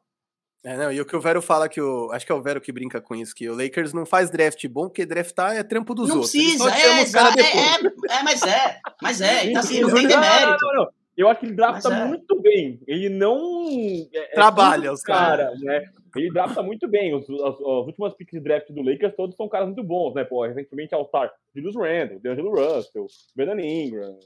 [0.63, 2.09] É, não, e o que o Vero fala que o.
[2.11, 4.67] Acho que é o Vero que brinca com isso, que o Lakers não faz draft
[4.67, 6.31] bom, porque draftar é trampo dos não outros.
[6.31, 10.65] Precisa, é, é, é, é, mas é, mas é, então assim, não tem demérito.
[10.65, 11.04] Não, não, não.
[11.17, 12.05] Eu acho que ele drafta é.
[12.05, 12.81] muito bem.
[12.85, 13.65] Ele não.
[14.13, 15.59] É, é Trabalha os caras.
[15.59, 15.89] Cara, né?
[16.15, 17.13] Ele drafta muito bem.
[17.13, 20.25] Os, as, as, últimas picks de draft do Lakers todos são caras muito bons, né?
[20.25, 24.19] Pô, recentemente All-Star, Julius Randle, D'Angelo Russell, Brandon Ingram.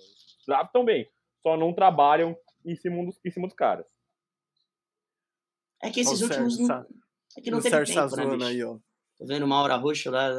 [0.47, 1.07] Draftam bem.
[1.43, 2.35] Só não trabalham
[2.65, 3.85] em cima dos, em cima dos caras.
[5.81, 6.57] É que esses últimos.
[6.59, 6.85] Não,
[7.37, 8.77] é que não teve tempo, né, aí, ó.
[9.17, 10.29] Tô vendo uma hora roxa lá.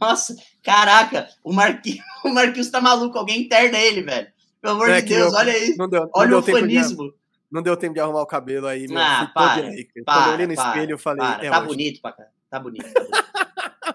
[0.00, 4.32] Nossa, caraca, o Marquinhos, o Marquinhos tá maluco, alguém interna ele, velho.
[4.62, 5.76] Pelo amor é de Deus, olha aí.
[5.76, 7.10] Não deu, olha não o fanismo.
[7.10, 7.14] De,
[7.50, 8.96] não deu tempo de arrumar o cabelo aí, meu.
[8.96, 9.72] Ah, para, para,
[10.04, 11.26] Quando eu olhei no para, espelho, eu falei.
[11.26, 12.28] Para, é tá, bonito, pra cá.
[12.48, 13.20] tá bonito, tá bonito.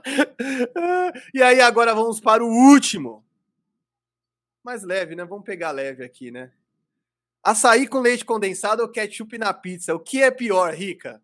[1.34, 3.26] e aí, agora vamos para o último.
[4.62, 5.24] Mais leve, né?
[5.24, 6.52] Vamos pegar leve aqui, né?
[7.42, 9.96] Açaí com leite condensado ou ketchup na pizza?
[9.96, 11.22] O que é pior, Rica?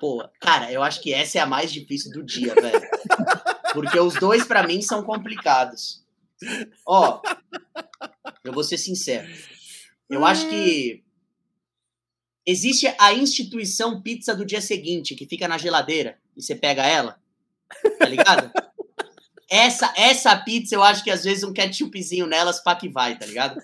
[0.00, 2.80] Pô, cara, eu acho que essa é a mais difícil do dia, velho.
[3.76, 6.02] Porque os dois, para mim, são complicados.
[6.86, 7.20] Ó,
[8.42, 9.28] eu vou ser sincero.
[10.08, 11.04] Eu acho que
[12.46, 17.20] existe a instituição pizza do dia seguinte, que fica na geladeira e você pega ela,
[17.98, 18.50] tá ligado?
[19.46, 23.26] Essa, essa pizza, eu acho que às vezes um ketchupzinho nelas pá que vai, tá
[23.26, 23.60] ligado?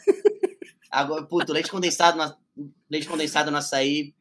[0.90, 2.36] Agora, puto, leite condensado, na,
[2.90, 4.14] leite condensado no açaí,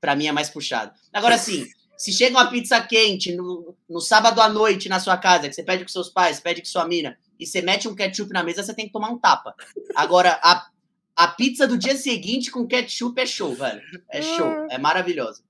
[0.00, 0.92] pra mim é mais puxado.
[1.12, 1.66] Agora, assim,
[2.02, 5.62] se chega uma pizza quente no, no sábado à noite na sua casa, que você
[5.62, 8.60] pede com seus pais, pede com sua mina, e você mete um ketchup na mesa,
[8.60, 9.54] você tem que tomar um tapa.
[9.94, 10.66] Agora, a,
[11.14, 13.80] a pizza do dia seguinte com ketchup é show, velho.
[14.10, 15.44] É show, é maravilhosa.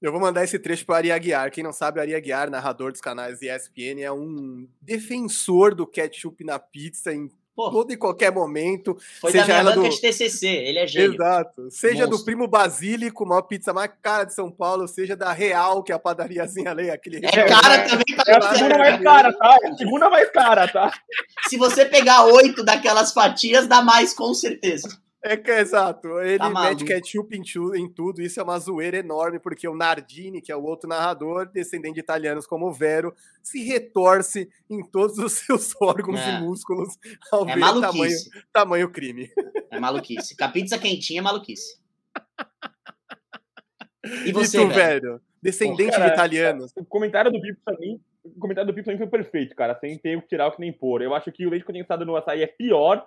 [0.00, 1.50] Eu vou mandar esse trecho para Ari Aguiar.
[1.50, 6.60] Quem não sabe, Ari Aguiar, narrador dos canais ESPN, é um defensor do ketchup na
[6.60, 7.28] pizza em
[7.64, 8.96] Pô, todo e qualquer momento.
[9.20, 9.94] Foi seja da minha banca do...
[9.94, 11.14] de TCC, ele é gênio.
[11.14, 11.70] Exato.
[11.70, 12.18] Seja Monstro.
[12.18, 15.94] do Primo Basílico, maior pizza mais cara de São Paulo, seja da Real, que é
[15.94, 17.24] a padariazinha ali, aquele...
[17.24, 18.04] É cara também.
[18.26, 19.58] É a segunda mais cara, tá?
[19.62, 20.92] É a segunda mais cara, tá?
[21.48, 24.88] Se você pegar oito daquelas fatias, dá mais, com certeza.
[25.22, 26.18] É que exato.
[26.20, 27.42] Ele tá mete ketchup em,
[27.78, 28.22] em, tudo.
[28.22, 32.00] Isso é uma zoeira enorme, porque o Nardini, que é o outro narrador, descendente de
[32.00, 36.30] italianos como o Vero, se retorce em todos os seus órgãos é.
[36.30, 36.96] e músculos
[37.30, 38.16] ao é ver tamanho,
[38.52, 39.30] tamanho crime.
[39.70, 40.36] É maluquice.
[40.36, 41.78] Com a pizza quentinha é maluquice.
[44.24, 45.20] E você, e tu, velho?
[45.42, 46.72] Descendente Pô, cara, de italianos.
[46.74, 48.00] O comentário do Pipo pra mim.
[48.24, 49.78] O comentário do Pipo pra mim foi perfeito, cara.
[49.78, 51.02] Sem ter o que tirar o que nem pôr.
[51.02, 53.06] Eu acho que o leite condensado no açaí é pior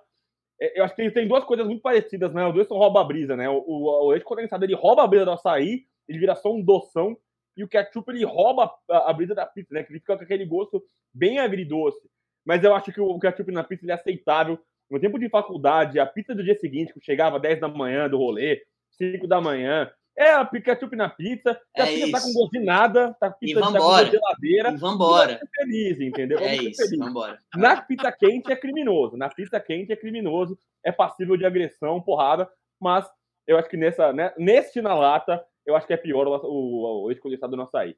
[0.59, 2.45] eu acho que tem duas coisas muito parecidas, né?
[2.45, 3.49] Os dois são rouba-brisa, né?
[3.49, 7.17] O, o, leite condensado ele rouba a brisa do açaí, ele vira só um doção,
[7.55, 9.83] e o ketchup ele rouba a, a brisa da pizza, né?
[9.83, 11.99] Que ele fica com aquele gosto bem agridoce.
[12.45, 14.59] Mas eu acho que o ketchup na pizza é aceitável.
[14.89, 18.17] No tempo de faculdade, a pizza do dia seguinte, que chegava 10 da manhã do
[18.17, 18.61] rolê,
[18.91, 22.11] 5 da manhã, é a ketchup na pizza, é a pizza isso.
[22.11, 24.05] tá com gosto de nada, tá com pizza e.
[24.05, 24.71] Tá com geladeira.
[24.71, 25.39] E vambora.
[25.41, 26.39] E feliz, entendeu?
[26.39, 26.99] É isso, feliz.
[26.99, 27.39] vambora.
[27.55, 32.49] Na pizza quente é criminoso, na pizza quente é criminoso, é passível de agressão, porrada,
[32.79, 33.09] mas
[33.47, 37.03] eu acho que nessa, né, neste na lata, eu acho que é pior o, o,
[37.05, 37.97] o ex-condensado não sair.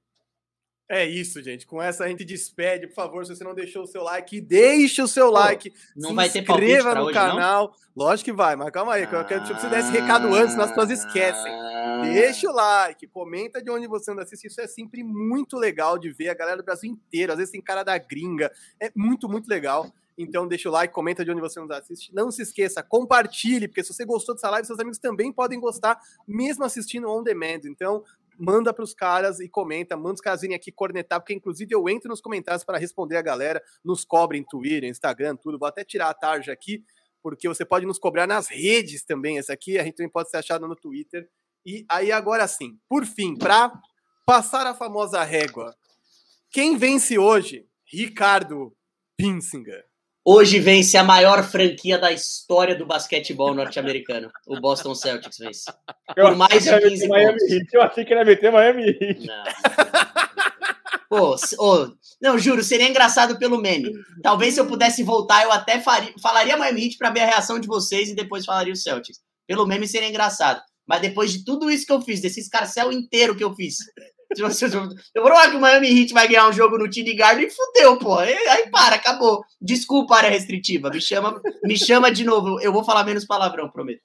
[0.87, 1.65] É isso, gente.
[1.65, 2.87] Com essa a gente despede.
[2.87, 5.73] Por favor, se você não deixou o seu like, deixe o seu Pô, like.
[5.95, 7.67] Não vai ter inscreva no hoje, canal.
[7.67, 7.73] Não?
[7.95, 9.03] Lógico que vai, mas calma aí.
[9.03, 11.51] Ah, eu quero que você desse recado antes, senão as pessoas esquecem.
[12.03, 14.45] Deixa o like, comenta de onde você anda assiste.
[14.45, 17.31] Isso é sempre muito legal de ver a galera do Brasil inteiro.
[17.31, 18.51] Às vezes tem cara da gringa.
[18.79, 19.91] É muito, muito legal.
[20.17, 22.13] Então deixa o like, comenta de onde você nos assiste.
[22.13, 25.99] Não se esqueça, compartilhe, porque se você gostou dessa live, seus amigos também podem gostar,
[26.27, 27.61] mesmo assistindo on demand.
[27.65, 28.03] Então,
[28.37, 31.87] manda para os caras e comenta, manda os caras virem aqui cornetar, porque inclusive eu
[31.89, 35.59] entro nos comentários para responder a galera, nos cobrem Twitter, Instagram, tudo.
[35.59, 36.83] Vou até tirar a tarja aqui,
[37.21, 39.37] porque você pode nos cobrar nas redes também.
[39.37, 41.29] Essa aqui a gente também pode ser achado no Twitter.
[41.65, 43.71] E aí agora sim, por fim, para
[44.25, 45.75] passar a famosa régua,
[46.51, 47.67] quem vence hoje?
[47.91, 48.75] Ricardo
[49.17, 49.85] Pinsinger.
[50.27, 54.31] Hoje vence a maior franquia da história do basquetebol norte-americano.
[54.47, 55.71] O Boston Celtics vence.
[56.15, 57.43] Por mais de 15 pontos.
[57.71, 59.27] Eu achei que ele ia meter Miami Heat.
[59.27, 59.43] Não.
[61.07, 61.87] Pô, oh,
[62.19, 63.93] não, juro, seria engraçado pelo meme.
[64.23, 67.59] Talvez se eu pudesse voltar, eu até faria, falaria Miami Heat pra ver a reação
[67.59, 69.19] de vocês e depois falaria o Celtics.
[69.45, 70.59] Pelo meme seria engraçado.
[70.87, 73.77] Mas depois de tudo isso que eu fiz, desse escarcel inteiro que eu fiz,
[74.41, 77.49] eu vou falar que o Miami Heat vai ganhar um jogo no TD Garden e
[77.49, 78.17] fudeu, pô.
[78.17, 79.43] Aí, para, acabou.
[79.61, 80.89] Desculpa, área restritiva.
[80.89, 82.59] Me chama, me chama de novo.
[82.61, 84.01] Eu vou falar menos palavrão, prometo.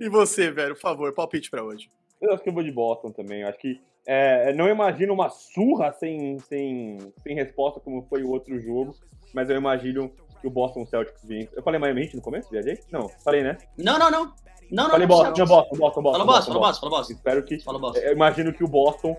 [0.00, 1.90] e você, velho, por favor, palpite para hoje.
[2.20, 3.42] Eu acho que eu vou de Boston também.
[3.42, 8.30] Eu acho que é, não imagino uma surra sem, sem, sem resposta como foi o
[8.30, 8.94] outro jogo,
[9.32, 11.50] mas eu imagino que o Boston Celtics vence.
[11.54, 12.78] Eu falei Miami Heat no começo, viajei?
[12.90, 13.56] Não, falei, né?
[13.78, 14.34] Não, não, não.
[14.74, 16.02] Não, não, Falei não, Boston, não, Boston, Boston, Boston.
[16.02, 17.12] Fala Boston, fala Boston, fala Boston.
[17.12, 17.60] Espero que.
[17.60, 18.00] Fala Boston.
[18.00, 19.16] Eu imagino que o Boston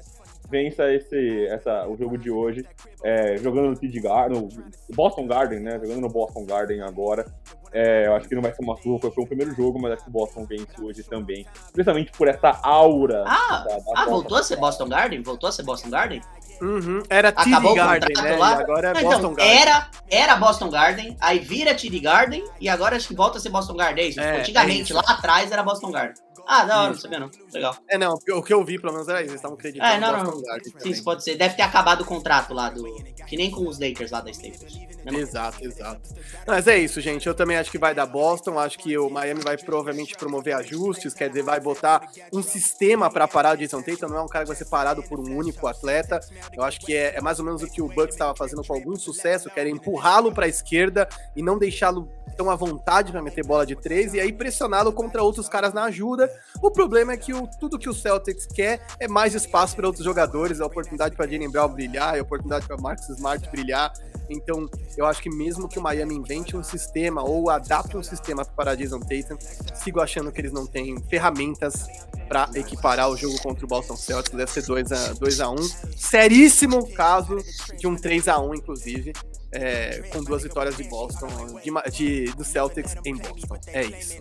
[0.49, 2.65] vença esse, essa, o jogo de hoje,
[3.03, 5.79] é, jogando no TD Garden, no Boston Garden, né?
[5.81, 7.25] Jogando no Boston Garden agora.
[7.71, 10.03] É, eu acho que não vai ser uma surra, foi o primeiro jogo, mas acho
[10.03, 11.45] que o Boston vence hoje também.
[11.73, 13.23] Principalmente por essa aura.
[13.27, 15.21] Ah, da, da ah voltou a ser Boston Garden?
[15.21, 16.21] Voltou a ser Boston Garden?
[16.61, 17.03] Uhum.
[17.09, 18.35] Era TD Garden, né?
[18.35, 18.59] Lá.
[18.59, 19.57] agora é Boston então, Garden.
[19.57, 23.49] Era, era Boston Garden, aí vira TD Garden e agora acho que volta a ser
[23.49, 24.03] Boston Garden.
[24.03, 24.19] É isso.
[24.19, 26.15] É, Antigamente, é lá atrás era Boston Garden.
[26.47, 27.31] Ah, da hora, não sabia não.
[27.53, 27.75] Legal.
[27.89, 29.31] É, não, o que eu vi, pelo menos, era isso.
[29.31, 29.91] Eles estavam acreditando.
[29.91, 30.41] É, não, não.
[30.79, 31.35] Sim, isso pode ser.
[31.35, 32.83] Deve ter acabado o contrato lá do.
[33.27, 34.85] Que nem com os Lakers lá da Staples.
[35.03, 36.01] Né, exato, exato.
[36.47, 37.27] Mas é isso, gente.
[37.27, 38.59] Eu também acho que vai dar Boston.
[38.59, 43.27] Acho que o Miami vai provavelmente promover ajustes, quer dizer, vai botar um sistema para
[43.27, 44.07] parar o Jason Tatum.
[44.07, 46.19] Não é um cara que vai ser parado por um único atleta.
[46.53, 48.73] Eu acho que é, é mais ou menos o que o Bucks estava fazendo com
[48.73, 53.21] algum sucesso, que era empurrá-lo para a esquerda e não deixá-lo tão à vontade para
[53.21, 56.31] meter bola de três e aí pressioná-lo contra outros caras na ajuda.
[56.61, 60.03] O problema é que o, tudo que o Celtics quer é mais espaço para outros
[60.03, 63.93] jogadores, é oportunidade para Jalen Brown brilhar, é oportunidade para Marcus Smart brilhar.
[64.29, 68.43] Então, eu acho que mesmo que o Miami invente um sistema ou adapte um sistema
[68.43, 69.37] para Jason Tatum,
[69.75, 71.87] sigo achando que eles não têm ferramentas
[72.27, 74.35] para equiparar o jogo contra o Boston Celtics.
[74.35, 75.55] Deve ser 2 a 2 a 1
[75.95, 77.37] Seríssimo caso
[77.77, 79.13] de um 3 a 1 inclusive
[79.55, 81.27] é, com duas vitórias de Boston,
[81.63, 83.57] de, de, do Celtics em Boston.
[83.67, 84.15] É isso.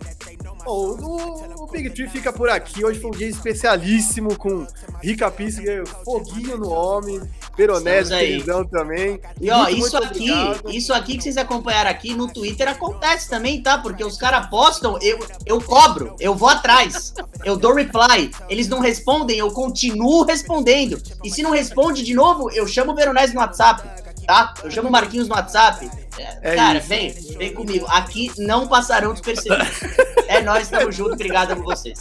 [0.63, 2.83] Bom, o, o, Big Tree fica por aqui.
[2.83, 4.65] Hoje foi um dia especialíssimo com
[5.03, 7.21] Rica Pissinger, foguinho no homem,
[7.55, 9.19] Veronese televisão também.
[9.39, 10.69] E ó, muito, isso muito aqui, obrigado.
[10.71, 13.77] isso aqui que vocês acompanharam aqui no Twitter acontece também, tá?
[13.77, 17.13] Porque os caras postam, eu, eu cobro, eu vou atrás,
[17.43, 18.31] eu dou reply.
[18.49, 21.01] Eles não respondem, eu continuo respondendo.
[21.23, 24.53] E se não responde de novo, eu chamo o Veronese no WhatsApp tá?
[24.63, 25.89] Eu chamo o Marquinhos no WhatsApp.
[26.17, 26.87] É, cara, isso.
[26.87, 27.85] vem, vem comigo.
[27.87, 29.81] Aqui não passarão despercebidos.
[30.27, 31.13] é nós, estamos juntos.
[31.13, 31.99] Obrigado por vocês.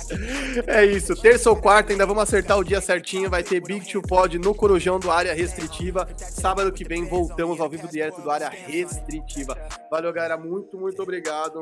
[0.67, 1.17] É isso.
[1.17, 3.29] Terça ou quarta, ainda vamos acertar o dia certinho.
[3.29, 6.09] Vai ter Big Two Pod no Corujão do Área Restritiva.
[6.17, 9.57] Sábado que vem voltamos ao vivo direto do Área Restritiva.
[9.91, 10.37] Valeu, galera.
[10.37, 11.61] Muito, muito obrigado.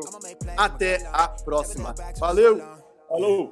[0.56, 1.94] Até a próxima.
[2.18, 2.62] Valeu!
[3.08, 3.50] Falou!